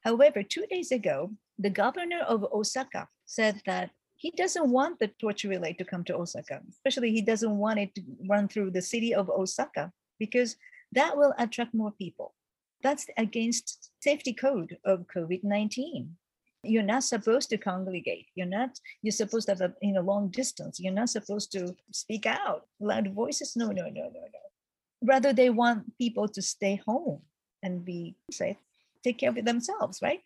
However, 0.00 0.42
two 0.42 0.66
days 0.66 0.90
ago, 0.90 1.30
the 1.58 1.70
governor 1.70 2.20
of 2.20 2.44
Osaka 2.52 3.08
said 3.26 3.62
that 3.66 3.90
he 4.20 4.30
doesn't 4.32 4.68
want 4.68 4.98
the 4.98 5.08
torch 5.18 5.44
relay 5.44 5.72
to 5.72 5.84
come 5.84 6.04
to 6.04 6.14
Osaka, 6.14 6.60
especially 6.68 7.10
he 7.10 7.22
doesn't 7.22 7.56
want 7.56 7.78
it 7.78 7.94
to 7.94 8.02
run 8.28 8.48
through 8.48 8.70
the 8.70 8.82
city 8.82 9.14
of 9.14 9.30
Osaka 9.30 9.90
because 10.18 10.56
that 10.92 11.16
will 11.16 11.32
attract 11.38 11.72
more 11.72 11.92
people. 11.92 12.34
That's 12.82 13.06
against 13.16 13.90
safety 14.00 14.34
code 14.34 14.76
of 14.84 15.06
COVID-19. 15.06 16.10
You're 16.62 16.82
not 16.82 17.04
supposed 17.04 17.48
to 17.48 17.56
congregate. 17.56 18.26
You're 18.34 18.54
not, 18.58 18.78
you're 19.00 19.20
supposed 19.22 19.46
to 19.46 19.52
have 19.52 19.62
a 19.62 19.72
in 19.80 19.96
a 19.96 20.02
long 20.02 20.28
distance. 20.28 20.78
You're 20.78 20.92
not 20.92 21.08
supposed 21.08 21.50
to 21.52 21.74
speak 21.90 22.26
out 22.26 22.66
loud 22.78 23.14
voices. 23.14 23.56
No, 23.56 23.68
no, 23.68 23.84
no, 23.84 24.04
no, 24.16 24.24
no. 24.36 24.44
Rather, 25.02 25.32
they 25.32 25.48
want 25.48 25.96
people 25.96 26.28
to 26.28 26.42
stay 26.42 26.82
home 26.86 27.22
and 27.62 27.86
be 27.86 28.16
safe, 28.30 28.58
take 29.02 29.16
care 29.16 29.30
of 29.30 29.42
themselves, 29.46 30.00
right? 30.02 30.20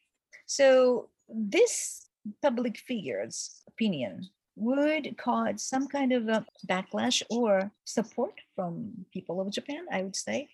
So 0.47 1.11
this 1.29 2.04
public 2.43 2.79
figure's 2.79 3.63
opinion 3.69 4.29
would 4.57 5.17
cause 5.19 5.63
some 5.63 5.89
kind 5.89 6.13
of 6.13 6.29
a 6.29 6.47
backlash 6.67 7.23
or 7.29 7.71
support 7.85 8.35
from 8.55 9.07
people 9.13 9.41
of 9.41 9.51
Japan, 9.51 9.85
I 9.91 10.03
would 10.03 10.17
say. 10.17 10.49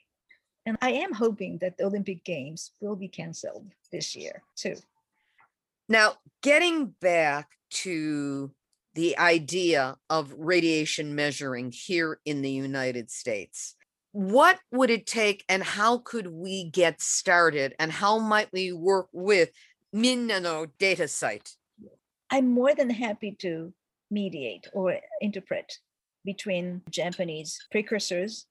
And 0.66 0.76
I 0.80 0.92
am 0.92 1.12
hoping 1.12 1.58
that 1.58 1.78
the 1.78 1.84
Olympic 1.84 2.24
Games 2.24 2.72
will 2.80 2.96
be 2.96 3.08
canceled 3.08 3.70
this 3.92 4.14
year 4.14 4.42
too. 4.56 4.76
Now, 5.88 6.14
getting 6.42 6.94
back 7.00 7.48
to 7.70 8.52
the 8.94 9.18
idea 9.18 9.96
of 10.08 10.32
radiation 10.36 11.14
measuring 11.14 11.72
here 11.72 12.20
in 12.24 12.42
the 12.42 12.50
United 12.50 13.10
States, 13.10 13.74
what 14.12 14.58
would 14.72 14.90
it 14.90 15.06
take 15.06 15.44
and 15.48 15.62
how 15.62 15.98
could 15.98 16.26
we 16.26 16.64
get 16.70 17.00
started 17.00 17.74
and 17.78 17.92
how 17.92 18.18
might 18.18 18.52
we 18.52 18.72
work 18.72 19.08
with 19.12 19.50
Minna 19.92 20.66
data 20.78 21.08
site? 21.08 21.56
I'm 22.32 22.52
more 22.52 22.74
than 22.74 22.90
happy 22.90 23.32
to 23.40 23.72
mediate 24.10 24.68
or 24.72 24.98
interpret 25.20 25.78
between 26.24 26.82
Japanese 26.88 27.58
precursors 27.72 28.46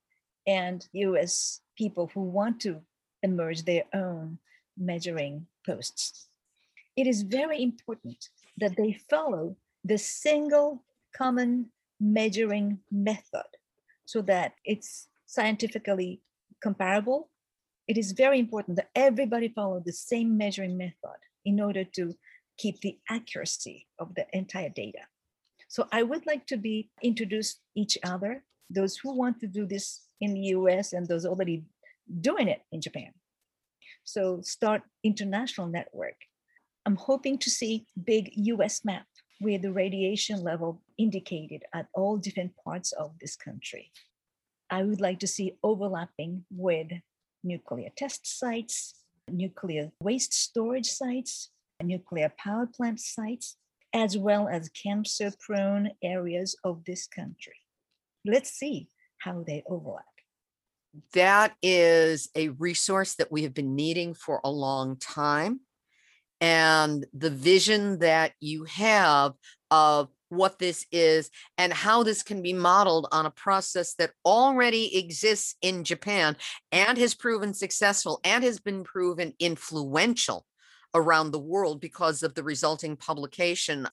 and 0.46 0.86
US 0.94 1.62
people 1.78 2.12
who 2.14 2.22
want 2.22 2.60
to 2.62 2.82
emerge 3.24 3.64
their 3.64 3.84
own 3.94 4.40
measuring 4.78 5.48
posts. 5.66 6.28
It 6.98 7.08
is 7.08 7.22
very 7.22 7.64
important 7.64 8.30
that 8.58 8.76
they 8.76 9.00
follow 9.10 9.56
the 9.86 9.98
single 9.98 10.84
common 11.16 11.72
measuring 12.02 12.80
method 12.92 13.48
so 14.06 14.22
that 14.24 14.56
it's 14.66 15.08
scientifically 15.26 16.22
comparable. 16.62 17.30
It 17.88 17.98
is 17.98 18.12
very 18.12 18.40
important 18.40 18.76
that 18.76 18.90
everybody 18.94 19.48
follow 19.48 19.82
the 19.86 19.94
same 19.94 20.38
measuring 20.38 20.78
method 20.78 21.20
in 21.46 21.62
order 21.62 21.86
to 21.86 22.16
keep 22.60 22.82
the 22.82 22.98
accuracy 23.10 23.88
of 23.98 24.14
the 24.16 24.28
entire 24.34 24.70
data. 24.70 25.04
So 25.70 25.88
I 25.92 26.04
would 26.04 26.28
like 26.28 26.46
to 26.48 26.58
be 26.58 26.90
introduce 27.02 27.60
each 27.76 27.98
other, 28.04 28.44
those 28.70 28.98
who 28.98 29.16
want 29.16 29.40
to 29.40 29.48
do 29.48 29.66
this 29.66 30.02
in 30.20 30.34
the 30.34 30.46
US 30.58 30.94
and 30.94 31.08
those 31.08 31.26
already 31.26 31.64
doing 32.22 32.48
it 32.48 32.62
in 32.72 32.82
Japan. 32.82 33.12
So 34.04 34.42
start 34.42 34.82
international 35.04 35.68
network. 35.68 36.20
I'm 36.86 36.98
hoping 36.98 37.38
to 37.40 37.50
see 37.50 37.86
big 38.04 38.32
US 38.36 38.84
map 38.84 39.06
with 39.40 39.62
the 39.62 39.72
radiation 39.72 40.44
level 40.44 40.82
indicated 40.98 41.64
at 41.74 41.88
all 41.94 42.18
different 42.18 42.52
parts 42.64 42.92
of 42.92 43.14
this 43.22 43.36
country. 43.36 43.92
I 44.70 44.84
would 44.84 45.00
like 45.00 45.20
to 45.20 45.28
see 45.28 45.58
overlapping 45.64 46.46
with 46.52 46.88
nuclear 47.44 47.90
test 47.96 48.28
sites, 48.40 48.96
nuclear 49.30 49.92
waste 50.02 50.34
storage 50.34 50.90
sites, 50.90 51.52
nuclear 51.84 52.32
power 52.38 52.68
plant 52.68 53.00
sites, 53.00 53.58
as 53.94 54.18
well 54.18 54.48
as 54.48 54.70
cancer 54.70 55.32
prone 55.40 55.92
areas 56.04 56.56
of 56.64 56.84
this 56.86 57.08
country. 57.08 57.56
Let's 58.26 58.52
see 58.52 58.90
how 59.20 59.44
they 59.46 59.64
overlap. 59.68 60.06
That 61.14 61.54
is 61.62 62.30
a 62.36 62.50
resource 62.50 63.16
that 63.16 63.32
we 63.32 63.44
have 63.44 63.54
been 63.54 63.76
needing 63.76 64.14
for 64.14 64.42
a 64.44 64.52
long 64.52 64.98
time. 64.98 65.62
And 66.42 67.06
the 67.14 67.30
vision 67.30 68.00
that 68.00 68.34
you 68.40 68.64
have 68.66 69.34
of 69.72 70.10
what 70.30 70.60
this 70.60 70.86
is 70.92 71.30
and 71.58 71.74
how 71.74 72.04
this 72.04 72.24
can 72.24 72.42
be 72.42 72.54
modeled 72.54 73.08
on 73.12 73.26
a 73.26 73.32
process 73.32 73.96
that 73.96 74.12
already 74.24 74.98
exists 74.98 75.56
in 75.62 75.84
Japan 75.84 76.38
and 76.72 76.98
has 76.98 77.14
proven 77.14 77.54
successful 77.54 78.20
and 78.24 78.44
has 78.44 78.60
been 78.60 78.84
proven 78.84 79.34
influential 79.40 80.46
around 80.94 81.32
the 81.32 81.40
world 81.40 81.80
because 81.82 82.24
of 82.24 82.36
the 82.36 82.44
resulting 82.44 82.96
publication 82.96 83.88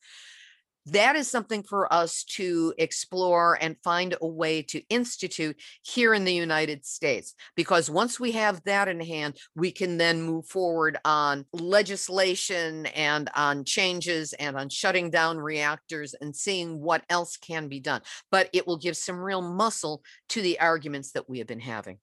that 0.86 1.16
is 1.16 1.28
something 1.28 1.64
for 1.64 1.92
us 1.92 2.22
to 2.22 2.72
explore 2.78 3.58
and 3.60 3.76
find 3.82 4.14
a 4.20 4.26
way 4.26 4.62
to 4.62 4.82
institute 4.88 5.56
here 5.82 6.14
in 6.14 6.24
the 6.24 6.32
United 6.32 6.86
States. 6.86 7.34
Because 7.56 7.90
once 7.90 8.20
we 8.20 8.32
have 8.32 8.62
that 8.64 8.86
in 8.86 9.00
hand, 9.00 9.36
we 9.56 9.72
can 9.72 9.98
then 9.98 10.22
move 10.22 10.46
forward 10.46 10.96
on 11.04 11.44
legislation 11.52 12.86
and 12.86 13.28
on 13.34 13.64
changes 13.64 14.32
and 14.34 14.56
on 14.56 14.68
shutting 14.68 15.10
down 15.10 15.38
reactors 15.38 16.14
and 16.14 16.34
seeing 16.34 16.80
what 16.80 17.02
else 17.10 17.36
can 17.36 17.66
be 17.66 17.80
done. 17.80 18.02
But 18.30 18.48
it 18.52 18.66
will 18.66 18.78
give 18.78 18.96
some 18.96 19.18
real 19.18 19.42
muscle 19.42 20.02
to 20.30 20.40
the 20.40 20.60
arguments 20.60 21.12
that 21.12 21.28
we 21.28 21.38
have 21.38 21.48
been 21.48 21.60
having. 21.60 21.98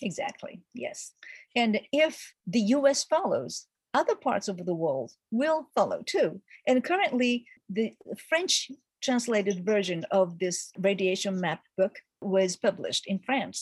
Exactly, 0.00 0.62
yes. 0.72 1.12
And 1.56 1.80
if 1.92 2.32
the 2.46 2.60
US 2.60 3.02
follows, 3.02 3.66
other 3.98 4.14
parts 4.14 4.46
of 4.48 4.64
the 4.64 4.78
world 4.84 5.10
will 5.30 5.60
follow 5.74 6.00
too. 6.14 6.40
And 6.68 6.84
currently, 6.90 7.32
the 7.68 7.86
French 8.28 8.70
translated 9.02 9.64
version 9.64 10.00
of 10.10 10.38
this 10.38 10.70
radiation 10.78 11.40
map 11.40 11.60
book 11.76 11.94
was 12.20 12.56
published 12.56 13.04
in 13.06 13.18
France. 13.18 13.58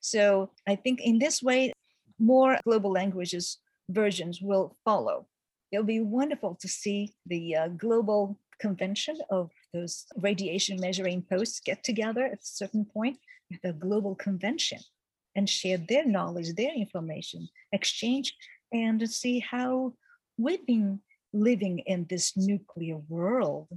So 0.00 0.22
I 0.66 0.74
think 0.76 1.00
in 1.00 1.18
this 1.18 1.42
way, 1.42 1.72
more 2.18 2.58
global 2.64 2.92
languages 2.92 3.58
versions 3.90 4.40
will 4.40 4.76
follow. 4.84 5.26
It'll 5.70 5.94
be 5.98 6.00
wonderful 6.00 6.56
to 6.62 6.68
see 6.68 7.14
the 7.26 7.56
uh, 7.56 7.68
global 7.68 8.38
convention 8.58 9.16
of 9.30 9.50
those 9.72 10.06
radiation 10.16 10.80
measuring 10.80 11.22
posts 11.22 11.60
get 11.60 11.84
together 11.84 12.24
at 12.24 12.42
a 12.46 12.52
certain 12.60 12.84
point 12.84 13.18
at 13.52 13.60
the 13.62 13.72
global 13.72 14.14
convention 14.14 14.80
and 15.36 15.48
share 15.48 15.78
their 15.78 16.04
knowledge, 16.04 16.54
their 16.54 16.74
information, 16.74 17.48
exchange, 17.72 18.34
and 18.72 19.08
see 19.10 19.40
how 19.40 19.94
we've 20.36 20.66
been 20.66 21.00
living 21.32 21.80
in 21.80 22.06
this 22.08 22.36
nuclear 22.36 22.96
world, 23.08 23.68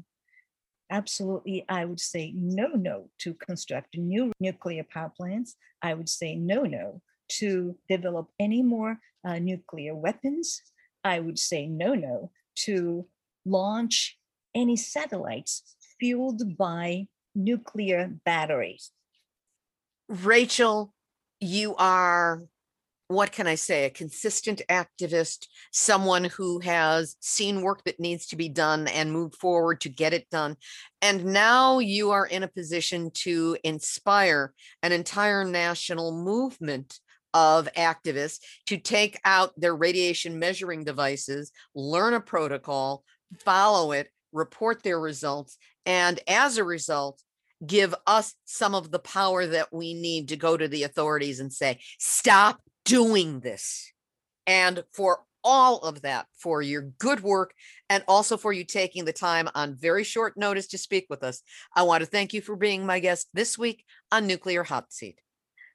absolutely, 0.90 1.66
I 1.70 1.86
would 1.86 2.00
say 2.00 2.34
no, 2.36 2.68
no 2.68 3.10
to 3.20 3.34
construct 3.34 3.98
new 3.98 4.32
nuclear 4.40 4.84
power 4.84 5.12
plants. 5.16 5.56
I 5.82 5.94
would 5.94 6.10
say 6.10 6.36
no, 6.36 6.64
no 6.64 7.02
to 7.40 7.78
develop 7.90 8.30
any 8.40 8.62
more 8.62 9.00
uh, 9.26 9.40
nuclear 9.40 9.96
weapons. 9.96 10.62
I 11.04 11.20
would 11.20 11.40
say 11.40 11.66
no, 11.66 11.94
no 11.94 12.32
to 12.66 13.08
launch 13.46 14.18
any 14.54 14.76
satellites 14.76 15.64
fueled 16.00 16.58
by 16.58 17.08
nuclear 17.34 18.12
batteries. 18.26 18.92
Rachel, 20.10 20.94
you 21.40 21.76
are 21.78 22.44
what 23.12 23.32
can 23.32 23.46
I 23.46 23.56
say, 23.56 23.86
a 23.86 23.90
consistent 23.90 24.62
activist, 24.70 25.48
someone 25.72 26.24
who 26.24 26.60
has 26.60 27.16
seen 27.20 27.62
work 27.62 27.84
that 27.84 28.00
needs 28.00 28.28
to 28.28 28.36
be 28.36 28.50
done 28.50 28.88
and 28.88 29.12
moved 29.12 29.36
forward 29.36 29.82
to 29.82 29.90
get 29.90 30.14
it 30.14 30.30
done. 30.30 30.56
And 31.02 31.26
now 31.26 31.80
you 31.80 32.12
are 32.12 32.26
in 32.26 32.44
a 32.44 32.48
position 32.48 33.12
to 33.16 33.58
inspire 33.64 34.54
an 34.82 34.92
entire 34.92 35.44
national 35.44 36.24
movement 36.24 37.00
of 37.34 37.70
activists 37.78 38.40
to 38.68 38.78
take 38.78 39.20
out 39.26 39.52
their 39.60 39.76
radiation 39.76 40.40
measuring 40.40 40.84
devices, 40.84 41.52
learn 41.76 42.14
a 42.14 42.20
protocol, 42.20 43.04
follow 43.40 43.92
it, 43.92 44.10
report 44.32 44.84
their 44.84 45.00
results, 45.00 45.58
and 45.86 46.20
as 46.28 46.58
a 46.58 46.64
result, 46.64 47.22
give 47.66 47.94
us 48.08 48.34
some 48.46 48.74
of 48.74 48.92
the 48.92 49.00
power 49.00 49.46
that 49.46 49.72
we 49.72 49.94
need 49.94 50.30
to 50.30 50.36
go 50.36 50.58
to 50.58 50.68
the 50.68 50.84
authorities 50.84 51.40
and 51.40 51.54
say, 51.54 51.80
stop 52.00 52.60
doing 52.86 53.40
this. 53.42 53.92
And 54.48 54.84
for 54.92 55.24
all 55.44 55.80
of 55.80 56.02
that, 56.02 56.28
for 56.38 56.62
your 56.62 56.82
good 56.82 57.22
work, 57.22 57.54
and 57.90 58.04
also 58.08 58.38
for 58.38 58.54
you 58.54 58.64
taking 58.64 59.06
the 59.06 59.14
time 59.14 59.50
on 59.56 59.76
very 59.76 60.04
short 60.04 60.38
notice 60.38 60.68
to 60.68 60.78
speak 60.78 61.08
with 61.10 61.24
us, 61.24 61.42
I 61.76 61.84
want 61.84 62.02
to 62.02 62.10
thank 62.10 62.34
you 62.34 62.42
for 62.42 62.56
being 62.56 62.86
my 62.86 63.00
guest 63.00 63.30
this 63.34 63.58
week 63.58 63.86
on 64.12 64.28
Nuclear 64.28 64.64
Hot 64.64 64.94
Seat. 64.94 65.22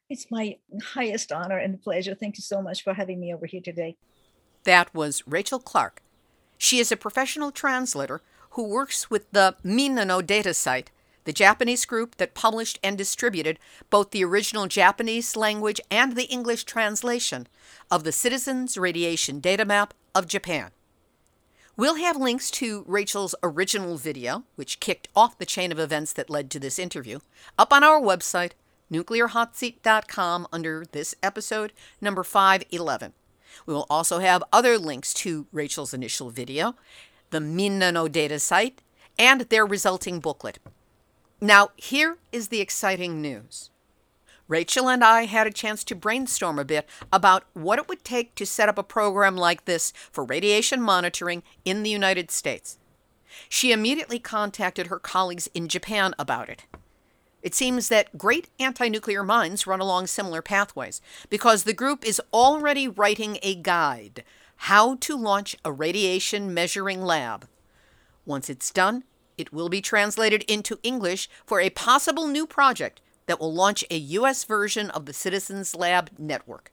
It's 0.08 0.26
my 0.30 0.56
highest 0.94 1.32
honor 1.32 1.58
and 1.58 1.80
pleasure. 1.82 2.14
Thank 2.14 2.38
you 2.38 2.42
so 2.42 2.62
much 2.62 2.84
for 2.84 2.94
having 2.94 3.18
me 3.20 3.34
over 3.34 3.46
here 3.46 3.60
today. 3.60 3.96
That 4.64 4.94
was 4.94 5.22
Rachel 5.26 5.58
Clark. 5.58 6.02
She 6.58 6.78
is 6.78 6.92
a 6.92 6.96
professional 6.96 7.50
translator 7.50 8.22
who 8.50 8.68
works 8.68 9.10
with 9.10 9.30
the 9.32 9.56
Minna 9.62 10.04
no 10.04 10.22
data 10.22 10.54
site 10.54 10.90
the 11.26 11.32
Japanese 11.32 11.84
group 11.84 12.16
that 12.16 12.34
published 12.34 12.78
and 12.82 12.96
distributed 12.96 13.58
both 13.90 14.12
the 14.12 14.24
original 14.24 14.68
Japanese 14.68 15.36
language 15.36 15.80
and 15.90 16.16
the 16.16 16.24
English 16.24 16.64
translation 16.64 17.48
of 17.90 18.04
the 18.04 18.12
Citizens 18.12 18.78
Radiation 18.78 19.40
Data 19.40 19.64
Map 19.64 19.92
of 20.14 20.28
Japan. 20.28 20.70
We'll 21.76 21.96
have 21.96 22.16
links 22.16 22.50
to 22.52 22.84
Rachel's 22.86 23.34
original 23.42 23.96
video, 23.96 24.44
which 24.54 24.80
kicked 24.80 25.08
off 25.14 25.36
the 25.36 25.44
chain 25.44 25.72
of 25.72 25.80
events 25.80 26.12
that 26.14 26.30
led 26.30 26.48
to 26.52 26.60
this 26.60 26.78
interview, 26.78 27.18
up 27.58 27.72
on 27.72 27.84
our 27.84 28.00
website, 28.00 28.52
nuclearhotseat.com, 28.90 30.46
under 30.52 30.86
this 30.92 31.14
episode, 31.22 31.72
number 32.00 32.22
511. 32.22 33.12
We 33.66 33.74
will 33.74 33.86
also 33.90 34.20
have 34.20 34.44
other 34.52 34.78
links 34.78 35.12
to 35.14 35.48
Rachel's 35.52 35.92
initial 35.92 36.30
video, 36.30 36.76
the 37.30 37.40
Minna 37.40 37.90
no 37.90 38.06
data 38.06 38.38
site, 38.38 38.80
and 39.18 39.42
their 39.42 39.66
resulting 39.66 40.20
booklet. 40.20 40.60
Now, 41.40 41.68
here 41.76 42.16
is 42.32 42.48
the 42.48 42.60
exciting 42.60 43.20
news. 43.20 43.70
Rachel 44.48 44.88
and 44.88 45.04
I 45.04 45.24
had 45.24 45.46
a 45.46 45.52
chance 45.52 45.84
to 45.84 45.94
brainstorm 45.94 46.58
a 46.58 46.64
bit 46.64 46.88
about 47.12 47.44
what 47.52 47.78
it 47.78 47.88
would 47.88 48.04
take 48.04 48.34
to 48.36 48.46
set 48.46 48.68
up 48.68 48.78
a 48.78 48.82
program 48.82 49.36
like 49.36 49.64
this 49.64 49.92
for 50.10 50.24
radiation 50.24 50.80
monitoring 50.80 51.42
in 51.64 51.82
the 51.82 51.90
United 51.90 52.30
States. 52.30 52.78
She 53.48 53.72
immediately 53.72 54.18
contacted 54.18 54.86
her 54.86 54.98
colleagues 54.98 55.48
in 55.52 55.68
Japan 55.68 56.14
about 56.18 56.48
it. 56.48 56.64
It 57.42 57.54
seems 57.54 57.88
that 57.88 58.16
great 58.16 58.48
anti 58.58 58.88
nuclear 58.88 59.22
minds 59.22 59.66
run 59.66 59.80
along 59.80 60.06
similar 60.06 60.40
pathways 60.40 61.02
because 61.28 61.64
the 61.64 61.74
group 61.74 62.06
is 62.06 62.20
already 62.32 62.88
writing 62.88 63.38
a 63.42 63.54
guide 63.56 64.24
how 64.60 64.94
to 64.96 65.16
launch 65.16 65.56
a 65.64 65.72
radiation 65.72 66.54
measuring 66.54 67.02
lab. 67.02 67.46
Once 68.24 68.48
it's 68.48 68.70
done, 68.70 69.04
it 69.38 69.52
will 69.52 69.68
be 69.68 69.80
translated 69.80 70.44
into 70.48 70.78
English 70.82 71.28
for 71.44 71.60
a 71.60 71.70
possible 71.70 72.26
new 72.26 72.46
project 72.46 73.00
that 73.26 73.40
will 73.40 73.52
launch 73.52 73.84
a 73.90 73.96
U.S. 73.96 74.44
version 74.44 74.90
of 74.90 75.06
the 75.06 75.12
Citizens 75.12 75.74
Lab 75.74 76.10
network. 76.18 76.70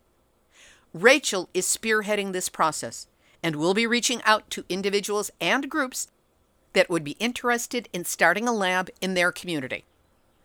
Rachel 0.93 1.49
is 1.53 1.65
spearheading 1.65 2.31
this 2.31 2.49
process 2.49 3.07
and 3.41 3.55
will 3.55 3.73
be 3.73 3.87
reaching 3.87 4.21
out 4.23 4.49
to 4.51 4.65
individuals 4.69 5.31
and 5.41 5.69
groups 5.69 6.07
that 6.73 6.89
would 6.89 7.03
be 7.03 7.17
interested 7.19 7.89
in 7.91 8.05
starting 8.05 8.47
a 8.47 8.53
lab 8.53 8.89
in 9.01 9.13
their 9.13 9.31
community. 9.31 9.85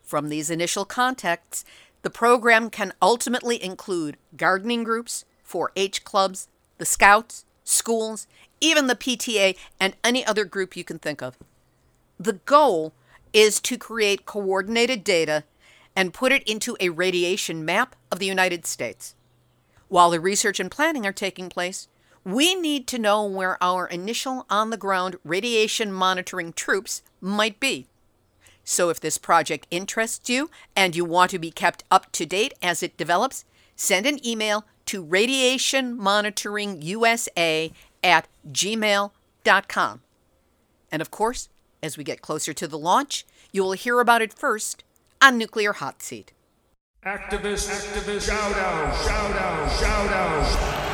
From 0.03 0.29
these 0.29 0.51
initial 0.51 0.85
contacts, 0.85 1.65
the 2.03 2.11
program 2.11 2.71
can 2.71 2.93
ultimately 3.03 3.63
include 3.63 4.17
gardening 4.37 4.85
groups, 4.85 5.25
4 5.43 5.73
H 5.77 6.05
clubs, 6.05 6.49
the 6.79 6.87
Scouts, 6.87 7.45
schools, 7.65 8.27
even 8.61 8.87
the 8.87 8.95
PTA, 8.95 9.57
and 9.79 9.97
any 10.03 10.25
other 10.25 10.45
group 10.45 10.77
you 10.77 10.85
can 10.85 10.99
think 10.99 11.23
of. 11.23 11.37
The 12.19 12.41
goal 12.45 12.93
is 13.33 13.61
to 13.61 13.79
create 13.79 14.27
coordinated 14.27 15.05
data 15.05 15.45
and 15.95 16.15
put 16.15 16.33
it 16.33 16.43
into 16.45 16.77
a 16.81 16.89
radiation 16.89 17.65
map 17.65 17.95
of 18.11 18.19
the 18.19 18.27
United 18.27 18.67
States. 18.67 19.15
While 19.89 20.11
the 20.11 20.19
research 20.21 20.59
and 20.61 20.71
planning 20.71 21.07
are 21.07 21.13
taking 21.13 21.49
place, 21.49 21.89
we 22.25 22.55
need 22.55 22.87
to 22.89 22.99
know 22.99 23.25
where 23.25 23.57
our 23.63 23.87
initial 23.87 24.45
on 24.51 24.69
the 24.71 24.77
ground 24.77 25.17
radiation 25.25 25.93
monitoring 25.93 26.53
troops 26.53 27.03
might 27.21 27.61
be. 27.61 27.87
So, 28.65 28.91
if 28.91 29.01
this 29.01 29.17
project 29.17 29.67
interests 29.71 30.29
you 30.29 30.51
and 30.77 30.95
you 30.95 31.03
want 31.05 31.31
to 31.31 31.39
be 31.39 31.51
kept 31.51 31.85
up 31.91 32.13
to 32.13 32.27
date 32.27 32.53
as 32.61 32.83
it 32.83 32.99
develops, 32.99 33.47
send 33.77 34.05
an 34.05 34.27
email 34.27 34.67
to 34.87 35.05
radiationmonitoringusa 35.05 37.73
at 38.03 38.29
gmail.com. 38.53 40.01
And 40.91 41.03
of 41.03 41.11
course, 41.11 41.49
as 41.83 41.97
we 41.97 42.05
get 42.05 42.23
closer 42.23 42.53
to 42.53 42.67
the 42.67 42.79
launch, 42.79 43.25
you 43.53 43.63
will 43.63 43.73
hear 43.73 44.01
about 44.01 44.23
it 44.23 44.33
first 44.33 44.85
on 45.23 45.39
Nuclear 45.39 45.75
Hot 45.75 46.03
Seat. 46.03 46.33
Activist, 47.05 47.69
activist, 47.71 48.27
shout 48.27 48.57
out, 48.57 49.07
shout 49.07 49.37
out, 49.37 49.81
shout 49.81 50.11
out. 50.11 50.89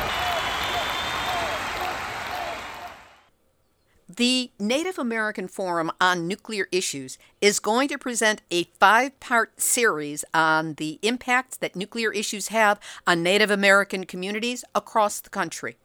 The 4.07 4.51
Native 4.59 4.97
American 4.97 5.47
Forum 5.49 5.91
on 5.99 6.27
Nuclear 6.27 6.67
Issues 6.71 7.17
is 7.41 7.59
going 7.59 7.89
to 7.89 7.97
present 7.97 8.43
a 8.51 8.65
five 8.79 9.19
part 9.19 9.59
series 9.59 10.23
on 10.33 10.75
the 10.75 10.99
impacts 11.01 11.57
that 11.57 11.75
nuclear 11.75 12.13
issues 12.13 12.47
have 12.49 12.79
on 13.05 13.23
Native 13.23 13.51
American 13.51 14.05
communities 14.05 14.63
across 14.73 15.19
the 15.19 15.29
country. 15.29 15.75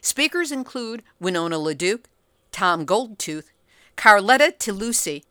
Speakers 0.00 0.50
include 0.50 1.02
Winona 1.20 1.58
LaDuke, 1.58 2.06
Tom 2.50 2.86
Goldtooth, 2.86 3.50
Carletta 4.00 4.56
Tilousi, 4.56 5.24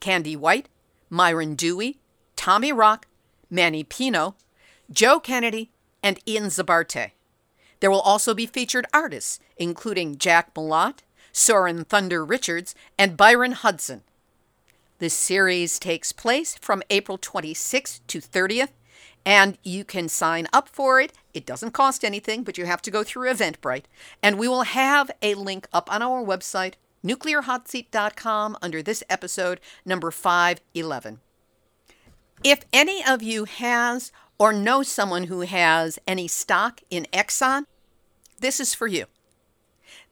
Kandi 0.00 0.36
White, 0.36 0.68
Myron 1.10 1.56
Dewey, 1.56 1.98
Tommy 2.36 2.70
Rock, 2.70 3.08
Manny 3.50 3.82
Pino, 3.82 4.36
Joe 4.88 5.18
Kennedy, 5.18 5.72
and 6.04 6.20
Ian 6.24 6.44
Zabarte. 6.44 7.10
There 7.80 7.90
will 7.90 8.00
also 8.00 8.32
be 8.32 8.46
featured 8.46 8.86
artists, 8.94 9.40
including 9.56 10.18
Jack 10.18 10.54
Malotte, 10.54 11.00
Soren 11.32 11.84
Thunder 11.84 12.24
Richards, 12.24 12.76
and 12.96 13.16
Byron 13.16 13.50
Hudson. 13.50 14.02
This 15.00 15.12
series 15.12 15.80
takes 15.80 16.12
place 16.12 16.56
from 16.60 16.84
April 16.88 17.18
26th 17.18 18.02
to 18.06 18.20
30th, 18.20 18.70
and 19.24 19.58
you 19.64 19.82
can 19.82 20.08
sign 20.08 20.46
up 20.52 20.68
for 20.68 21.00
it. 21.00 21.12
It 21.34 21.44
doesn't 21.44 21.72
cost 21.72 22.04
anything, 22.04 22.44
but 22.44 22.56
you 22.56 22.66
have 22.66 22.82
to 22.82 22.90
go 22.92 23.02
through 23.02 23.28
Eventbrite. 23.28 23.86
And 24.22 24.38
we 24.38 24.46
will 24.46 24.62
have 24.62 25.10
a 25.22 25.34
link 25.34 25.66
up 25.72 25.92
on 25.92 26.02
our 26.02 26.24
website, 26.24 26.74
nuclearhotseat.com 27.04 28.56
under 28.62 28.82
this 28.82 29.02
episode, 29.08 29.60
number 29.84 30.10
511. 30.10 31.20
If 32.44 32.60
any 32.72 33.04
of 33.04 33.22
you 33.22 33.44
has 33.44 34.12
or 34.38 34.52
know 34.52 34.82
someone 34.82 35.24
who 35.24 35.40
has 35.40 35.98
any 36.06 36.28
stock 36.28 36.80
in 36.90 37.06
Exxon, 37.12 37.64
this 38.38 38.60
is 38.60 38.74
for 38.74 38.86
you. 38.86 39.06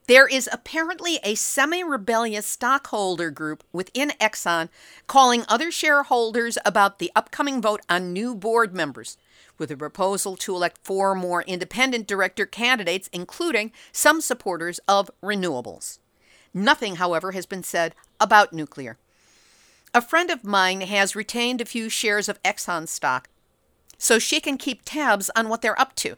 There 0.07 0.28
is 0.28 0.51
apparently 0.53 1.18
a 1.22 1.35
semi 1.35 1.82
rebellious 1.82 2.47
stockholder 2.47 3.30
group 3.30 3.64
within 3.72 4.11
Exxon 4.20 4.68
calling 5.07 5.45
other 5.49 5.70
shareholders 5.70 6.59
about 6.64 6.99
the 6.99 7.11
upcoming 7.16 7.62
vote 7.62 7.80
on 7.89 8.12
new 8.12 8.35
board 8.35 8.74
members, 8.74 9.16
with 9.57 9.70
a 9.70 9.76
proposal 9.76 10.37
to 10.37 10.55
elect 10.55 10.78
four 10.85 11.14
more 11.14 11.43
independent 11.43 12.07
director 12.07 12.45
candidates, 12.45 13.09
including 13.14 13.72
some 13.93 14.20
supporters 14.20 14.78
of 14.87 15.11
renewables. 15.22 15.99
Nothing, 16.55 16.96
however, 16.96 17.32
has 17.32 17.44
been 17.44 17.64
said 17.64 17.94
about 18.20 18.52
nuclear. 18.52 18.96
A 19.92 20.00
friend 20.00 20.30
of 20.30 20.44
mine 20.44 20.80
has 20.82 21.16
retained 21.16 21.61
a 21.61 21.66
few 21.66 21.88
shares 21.88 22.28
of 22.28 22.42
Exxon 22.42 22.88
stock 22.88 23.28
so 23.98 24.18
she 24.18 24.40
can 24.40 24.57
keep 24.57 24.82
tabs 24.84 25.30
on 25.36 25.48
what 25.48 25.62
they're 25.62 25.80
up 25.80 25.94
to. 25.96 26.16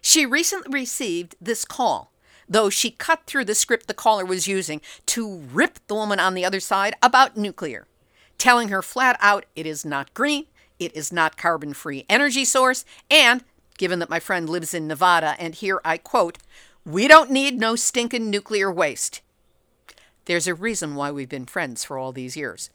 She 0.00 0.26
recently 0.26 0.80
received 0.80 1.36
this 1.40 1.64
call, 1.64 2.12
though 2.48 2.68
she 2.68 2.90
cut 2.90 3.24
through 3.26 3.44
the 3.44 3.54
script 3.54 3.86
the 3.86 3.94
caller 3.94 4.24
was 4.24 4.48
using 4.48 4.80
to 5.06 5.38
rip 5.52 5.78
the 5.86 5.94
woman 5.94 6.18
on 6.18 6.34
the 6.34 6.44
other 6.44 6.60
side 6.60 6.94
about 7.02 7.36
nuclear, 7.36 7.86
telling 8.38 8.68
her 8.68 8.82
flat 8.82 9.16
out 9.20 9.46
it 9.54 9.66
is 9.66 9.84
not 9.84 10.12
green, 10.14 10.46
it 10.78 10.94
is 10.96 11.12
not 11.12 11.36
carbon 11.36 11.72
free 11.72 12.04
energy 12.08 12.44
source, 12.44 12.84
and 13.10 13.44
given 13.78 14.00
that 14.00 14.10
my 14.10 14.20
friend 14.20 14.48
lives 14.48 14.74
in 14.74 14.88
Nevada, 14.88 15.36
and 15.38 15.54
here 15.54 15.80
I 15.84 15.98
quote, 15.98 16.38
we 16.84 17.06
don't 17.06 17.30
need 17.30 17.58
no 17.58 17.76
stinking 17.76 18.30
nuclear 18.30 18.72
waste. 18.72 19.20
There's 20.24 20.46
a 20.46 20.54
reason 20.54 20.94
why 20.94 21.10
we've 21.10 21.28
been 21.28 21.46
friends 21.46 21.84
for 21.84 21.98
all 21.98 22.12
these 22.12 22.36
years. 22.36 22.70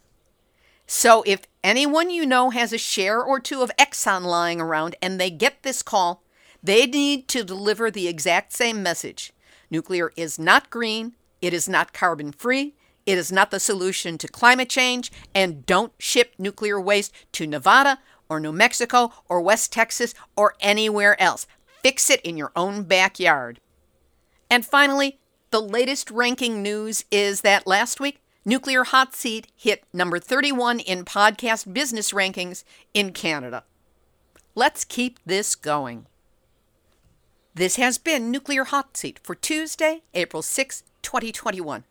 So 0.86 1.24
if 1.26 1.42
anyone 1.64 2.10
you 2.10 2.26
know 2.26 2.50
has 2.50 2.72
a 2.72 2.78
share 2.78 3.22
or 3.22 3.40
two 3.40 3.62
of 3.62 3.72
Exxon 3.78 4.24
lying 4.24 4.62
around 4.62 4.96
and 5.02 5.20
they 5.20 5.30
get 5.30 5.64
this 5.64 5.82
call, 5.84 6.24
They 6.64 6.86
need 6.86 7.28
to 7.30 7.44
deliver 7.44 7.90
the 7.90 8.08
exact 8.08 8.54
same 8.54 8.82
message. 8.84 9.32
Nuclear 9.70 10.12
is 10.16 10.40
not 10.40 10.70
green, 10.70 11.16
it 11.42 11.54
is 11.54 11.70
not 11.70 11.94
carbon 11.94 12.32
free, 12.32 12.76
it 13.06 13.18
is 13.18 13.32
not 13.32 13.52
the 13.52 13.60
solution 13.60 14.18
to 14.18 14.28
climate 14.28 14.70
change, 14.70 15.12
and 15.34 15.66
don't 15.66 15.94
ship 15.98 16.34
nuclear 16.38 16.80
waste 16.80 17.14
to 17.34 17.48
Nevada 17.48 18.00
or 18.30 18.40
New 18.40 18.52
Mexico 18.52 19.14
or 19.30 19.40
West 19.40 19.72
Texas 19.72 20.14
or 20.36 20.56
anywhere 20.60 21.22
else. 21.22 21.48
Fix 21.82 22.10
it 22.10 22.22
in 22.22 22.36
your 22.38 22.52
own 22.56 22.84
backyard. 22.84 23.60
And 24.50 24.66
finally, 24.66 25.20
the 25.50 25.62
latest 25.62 26.12
ranking 26.12 26.62
news 26.62 27.06
is 27.12 27.42
that 27.42 27.68
last 27.68 28.00
week, 28.00 28.22
Nuclear 28.46 28.84
Hot 28.86 29.16
Seat 29.16 29.48
hit 29.56 29.84
number 29.94 30.20
31 30.20 30.80
in 30.80 31.06
podcast 31.06 31.74
business 31.74 32.12
rankings 32.12 32.64
in 32.94 33.12
Canada. 33.12 33.64
Let's 34.56 34.86
keep 34.86 35.20
this 35.26 35.56
going. 35.56 36.08
This 37.54 37.76
has 37.78 37.98
been 37.98 38.32
Nuclear 38.32 38.66
Hot 38.66 38.96
Seat 38.96 39.20
for 39.24 39.36
Tuesday, 39.36 40.04
April 40.14 40.42
6, 40.42 40.84
2021. 41.02 41.84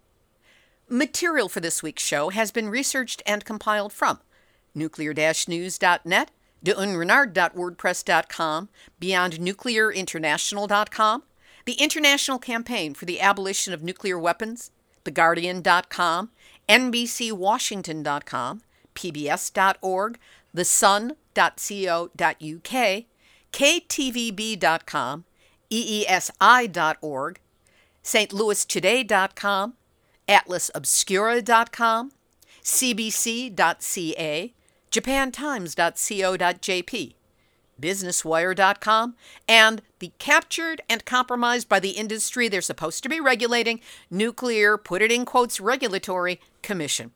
Material 0.88 1.48
for 1.48 1.58
this 1.60 1.82
week's 1.82 2.04
show 2.04 2.28
has 2.30 2.52
been 2.52 2.68
researched 2.68 3.22
and 3.26 3.44
compiled 3.44 3.92
from 3.92 4.20
nuclear-news.net, 4.74 6.30
dunrenard.wordpress.com, 6.64 8.68
beyondnuclearinternational.com, 9.00 11.22
the 11.66 11.74
International 11.74 12.38
Campaign 12.38 12.94
for 12.94 13.04
the 13.04 13.20
Abolition 13.20 13.74
of 13.74 13.82
Nuclear 13.82 14.18
Weapons, 14.18 14.70
theguardian.com, 15.04 16.30
nbcwashington.com, 16.68 18.62
pbs.org, 18.94 20.18
thesun.co.uk, 20.54 21.14
ktvb.com, 23.52 25.24
eesi.org, 25.70 27.40
stlouistoday.com, 28.02 29.74
atlasobscura.com, 30.28 32.12
cbc.ca, 32.62 34.54
japantimes.co.jp, 34.90 37.15
businesswire.com, 37.80 39.14
and 39.48 39.82
the 39.98 40.12
captured 40.18 40.80
and 40.88 41.04
compromised 41.04 41.68
by 41.68 41.80
the 41.80 41.90
industry 41.90 42.48
they're 42.48 42.60
supposed 42.60 43.02
to 43.02 43.08
be 43.08 43.20
regulating 43.20 43.80
nuclear, 44.10 44.76
put 44.76 45.02
it 45.02 45.12
in 45.12 45.24
quotes, 45.24 45.60
regulatory 45.60 46.40
commission. 46.62 47.12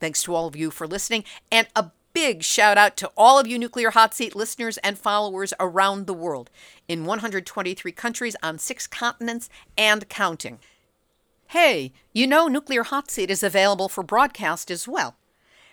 Thanks 0.00 0.22
to 0.24 0.34
all 0.34 0.46
of 0.46 0.56
you 0.56 0.70
for 0.70 0.86
listening, 0.86 1.24
and 1.50 1.66
a 1.74 1.90
big 2.12 2.42
shout 2.42 2.78
out 2.78 2.96
to 2.96 3.10
all 3.16 3.38
of 3.38 3.46
you 3.46 3.58
Nuclear 3.58 3.90
Hot 3.90 4.14
Seat 4.14 4.36
listeners 4.36 4.78
and 4.78 4.96
followers 4.96 5.52
around 5.58 6.06
the 6.06 6.14
world 6.14 6.48
in 6.88 7.04
123 7.04 7.92
countries 7.92 8.36
on 8.42 8.58
six 8.58 8.86
continents 8.86 9.48
and 9.76 10.08
counting. 10.08 10.58
Hey, 11.48 11.92
you 12.12 12.26
know 12.26 12.48
Nuclear 12.48 12.84
Hot 12.84 13.10
Seat 13.10 13.30
is 13.30 13.42
available 13.42 13.88
for 13.88 14.02
broadcast 14.02 14.70
as 14.70 14.88
well. 14.88 15.16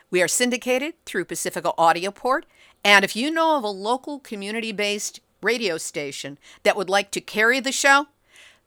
We 0.10 0.22
are 0.22 0.28
syndicated 0.28 0.94
through 1.06 1.26
Pacifica 1.26 1.72
Audioport, 1.78 2.44
and 2.84 3.06
if 3.06 3.16
you 3.16 3.32
know 3.32 3.58
of 3.58 3.64
a 3.64 3.70
local 3.70 4.20
community 4.20 4.72
based 4.72 5.20
radio 5.42 5.78
station 5.78 6.38
that 6.64 6.76
would 6.76 6.90
like 6.90 7.12
to 7.12 7.22
carry 7.22 7.60
the 7.60 7.72
show, 7.72 8.08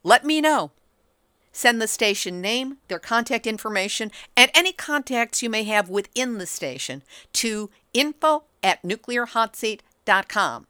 let 0.02 0.24
me 0.24 0.40
know. 0.40 0.70
Send 1.52 1.80
the 1.80 1.86
station 1.86 2.40
name, 2.40 2.78
their 2.88 2.98
contact 2.98 3.46
information, 3.46 4.10
and 4.36 4.50
any 4.54 4.72
contacts 4.72 5.42
you 5.42 5.48
may 5.48 5.62
have 5.64 5.88
within 5.88 6.38
the 6.38 6.46
station 6.46 7.02
to 7.34 7.70
info 7.92 8.44
at 8.62 8.82
nuclearhotseat.com. 8.82 10.66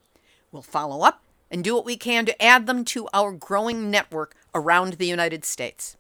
We'll 0.53 0.63
follow 0.63 1.03
up 1.03 1.23
and 1.51 1.65
do 1.65 1.75
what 1.75 1.87
we 1.87 1.97
can 1.97 2.27
to 2.27 2.43
add 2.43 2.67
them 2.67 2.85
to 2.85 3.09
our 3.15 3.33
growing 3.33 3.91
network 3.91 4.35
around 4.55 4.95
the 4.95 5.07
United 5.07 5.45
States. 5.45 5.97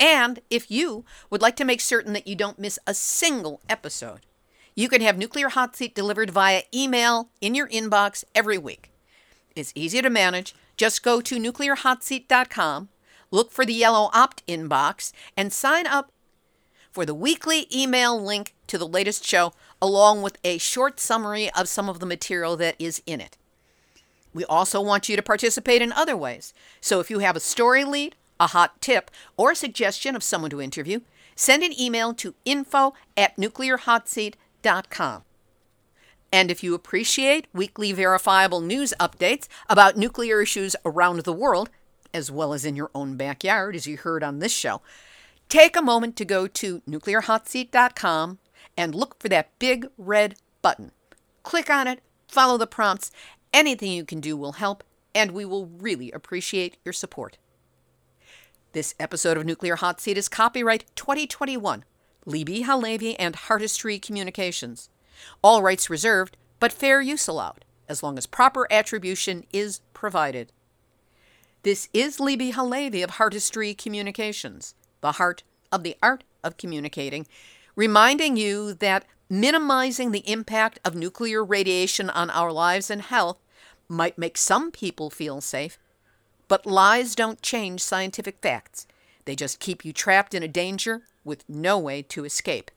And 0.00 0.40
if 0.50 0.70
you 0.70 1.04
would 1.30 1.42
like 1.42 1.56
to 1.56 1.64
make 1.64 1.80
certain 1.80 2.14
that 2.14 2.26
you 2.26 2.34
don't 2.34 2.58
miss 2.58 2.78
a 2.86 2.94
single 2.94 3.60
episode, 3.68 4.20
you 4.74 4.88
can 4.88 5.00
have 5.00 5.16
Nuclear 5.16 5.48
Hot 5.50 5.76
Seat 5.76 5.94
delivered 5.94 6.30
via 6.30 6.62
email 6.74 7.28
in 7.40 7.54
your 7.54 7.68
inbox 7.68 8.24
every 8.34 8.58
week. 8.58 8.90
It's 9.54 9.72
easy 9.74 10.02
to 10.02 10.10
manage. 10.10 10.54
Just 10.76 11.04
go 11.04 11.20
to 11.20 11.38
nuclearhotseat.com, 11.38 12.88
look 13.30 13.52
for 13.52 13.64
the 13.64 13.72
yellow 13.72 14.10
opt 14.12 14.42
in 14.46 14.66
box, 14.66 15.12
and 15.36 15.52
sign 15.52 15.86
up 15.86 16.10
for 16.90 17.06
the 17.06 17.14
weekly 17.14 17.68
email 17.74 18.20
link 18.20 18.54
to 18.66 18.78
the 18.78 18.86
latest 18.86 19.24
show, 19.24 19.52
along 19.80 20.22
with 20.22 20.38
a 20.42 20.58
short 20.58 20.98
summary 20.98 21.50
of 21.52 21.68
some 21.68 21.88
of 21.88 22.00
the 22.00 22.06
material 22.06 22.56
that 22.56 22.74
is 22.78 23.02
in 23.06 23.20
it. 23.20 23.36
We 24.32 24.44
also 24.46 24.80
want 24.80 25.08
you 25.08 25.14
to 25.14 25.22
participate 25.22 25.82
in 25.82 25.92
other 25.92 26.16
ways. 26.16 26.52
So 26.80 26.98
if 26.98 27.10
you 27.10 27.20
have 27.20 27.36
a 27.36 27.40
story 27.40 27.84
lead, 27.84 28.16
a 28.40 28.48
hot 28.48 28.80
tip, 28.80 29.12
or 29.36 29.52
a 29.52 29.56
suggestion 29.56 30.16
of 30.16 30.24
someone 30.24 30.50
to 30.50 30.60
interview, 30.60 31.00
send 31.36 31.62
an 31.62 31.78
email 31.80 32.14
to 32.14 32.34
info 32.44 32.94
at 33.16 33.36
nuclearhotseat.com. 33.36 34.43
And 36.32 36.50
if 36.50 36.64
you 36.64 36.74
appreciate 36.74 37.46
weekly 37.52 37.92
verifiable 37.92 38.60
news 38.60 38.92
updates 38.98 39.46
about 39.68 39.96
nuclear 39.96 40.42
issues 40.42 40.74
around 40.84 41.20
the 41.20 41.32
world, 41.32 41.70
as 42.12 42.30
well 42.30 42.52
as 42.52 42.64
in 42.64 42.74
your 42.74 42.90
own 42.94 43.16
backyard, 43.16 43.76
as 43.76 43.86
you 43.86 43.96
heard 43.96 44.24
on 44.24 44.40
this 44.40 44.52
show, 44.52 44.82
take 45.48 45.76
a 45.76 45.82
moment 45.82 46.16
to 46.16 46.24
go 46.24 46.48
to 46.48 46.80
nuclearhotseat.com 46.88 48.38
and 48.76 48.94
look 48.94 49.20
for 49.20 49.28
that 49.28 49.56
big 49.60 49.86
red 49.96 50.34
button. 50.60 50.90
Click 51.44 51.70
on 51.70 51.86
it, 51.86 52.00
follow 52.26 52.58
the 52.58 52.66
prompts. 52.66 53.12
Anything 53.52 53.92
you 53.92 54.04
can 54.04 54.20
do 54.20 54.36
will 54.36 54.52
help, 54.52 54.82
and 55.14 55.30
we 55.30 55.44
will 55.44 55.66
really 55.66 56.10
appreciate 56.10 56.78
your 56.84 56.92
support. 56.92 57.38
This 58.72 58.96
episode 58.98 59.36
of 59.36 59.46
Nuclear 59.46 59.76
Hot 59.76 60.00
Seat 60.00 60.18
is 60.18 60.28
copyright 60.28 60.84
2021, 60.96 61.84
Libbe 62.26 62.64
HaLevy 62.64 63.16
and 63.18 63.34
Heartistry 63.34 64.00
Communications. 64.00 64.88
All 65.42 65.62
rights 65.62 65.90
reserved, 65.90 66.36
but 66.58 66.72
fair 66.72 67.00
use 67.00 67.28
allowed, 67.28 67.64
as 67.88 68.02
long 68.02 68.16
as 68.16 68.26
proper 68.26 68.66
attribution 68.70 69.44
is 69.52 69.80
provided. 69.92 70.52
This 71.62 71.88
is 71.92 72.18
Libbe 72.18 72.52
HaLevy 72.52 73.02
of 73.04 73.12
Heartistry 73.12 73.76
Communications, 73.76 74.74
the 75.00 75.12
heart 75.12 75.42
of 75.70 75.82
the 75.82 75.96
art 76.02 76.24
of 76.42 76.56
communicating, 76.56 77.26
reminding 77.76 78.36
you 78.36 78.74
that 78.74 79.04
minimizing 79.28 80.12
the 80.12 80.28
impact 80.30 80.78
of 80.84 80.94
nuclear 80.94 81.44
radiation 81.44 82.10
on 82.10 82.30
our 82.30 82.52
lives 82.52 82.90
and 82.90 83.02
health 83.02 83.38
might 83.88 84.18
make 84.18 84.38
some 84.38 84.70
people 84.70 85.10
feel 85.10 85.40
safe, 85.40 85.78
but 86.48 86.66
lies 86.66 87.14
don't 87.14 87.42
change 87.42 87.82
scientific 87.82 88.38
facts. 88.40 88.86
They 89.24 89.34
just 89.34 89.60
keep 89.60 89.84
you 89.84 89.92
trapped 89.92 90.34
in 90.34 90.42
a 90.42 90.48
danger 90.48 91.02
with 91.24 91.44
no 91.48 91.78
way 91.78 92.02
to 92.02 92.24
escape. 92.24 92.70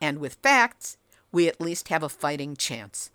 And 0.00 0.18
with 0.18 0.38
facts, 0.42 0.96
we 1.30 1.46
at 1.48 1.60
least 1.60 1.88
have 1.88 2.02
a 2.02 2.08
fighting 2.08 2.56
chance. 2.56 3.10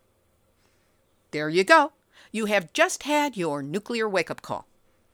There 1.31 1.49
you 1.49 1.63
go. 1.63 1.91
You 2.31 2.45
have 2.45 2.73
just 2.73 3.03
had 3.03 3.35
your 3.35 3.61
nuclear 3.61 4.07
wake 4.07 4.31
up 4.31 4.41
call. 4.41 4.67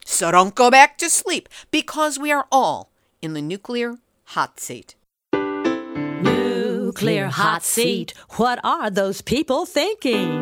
So 0.06 0.32
don't 0.32 0.56
go 0.56 0.70
back 0.70 0.98
to 1.00 1.10
sleep 1.10 1.50
because 1.72 2.20
we 2.20 2.32
are 2.32 2.48
all 2.52 2.92
in 3.22 3.34
the 3.34 3.42
nuclear 3.42 3.98
hot 4.26 4.60
seat. 4.60 4.96
Nuclear 5.34 7.28
hot 7.28 7.64
seat. 7.64 8.14
What 8.32 8.60
are 8.64 8.90
those 8.90 9.22
people 9.22 9.66
thinking? 9.66 10.42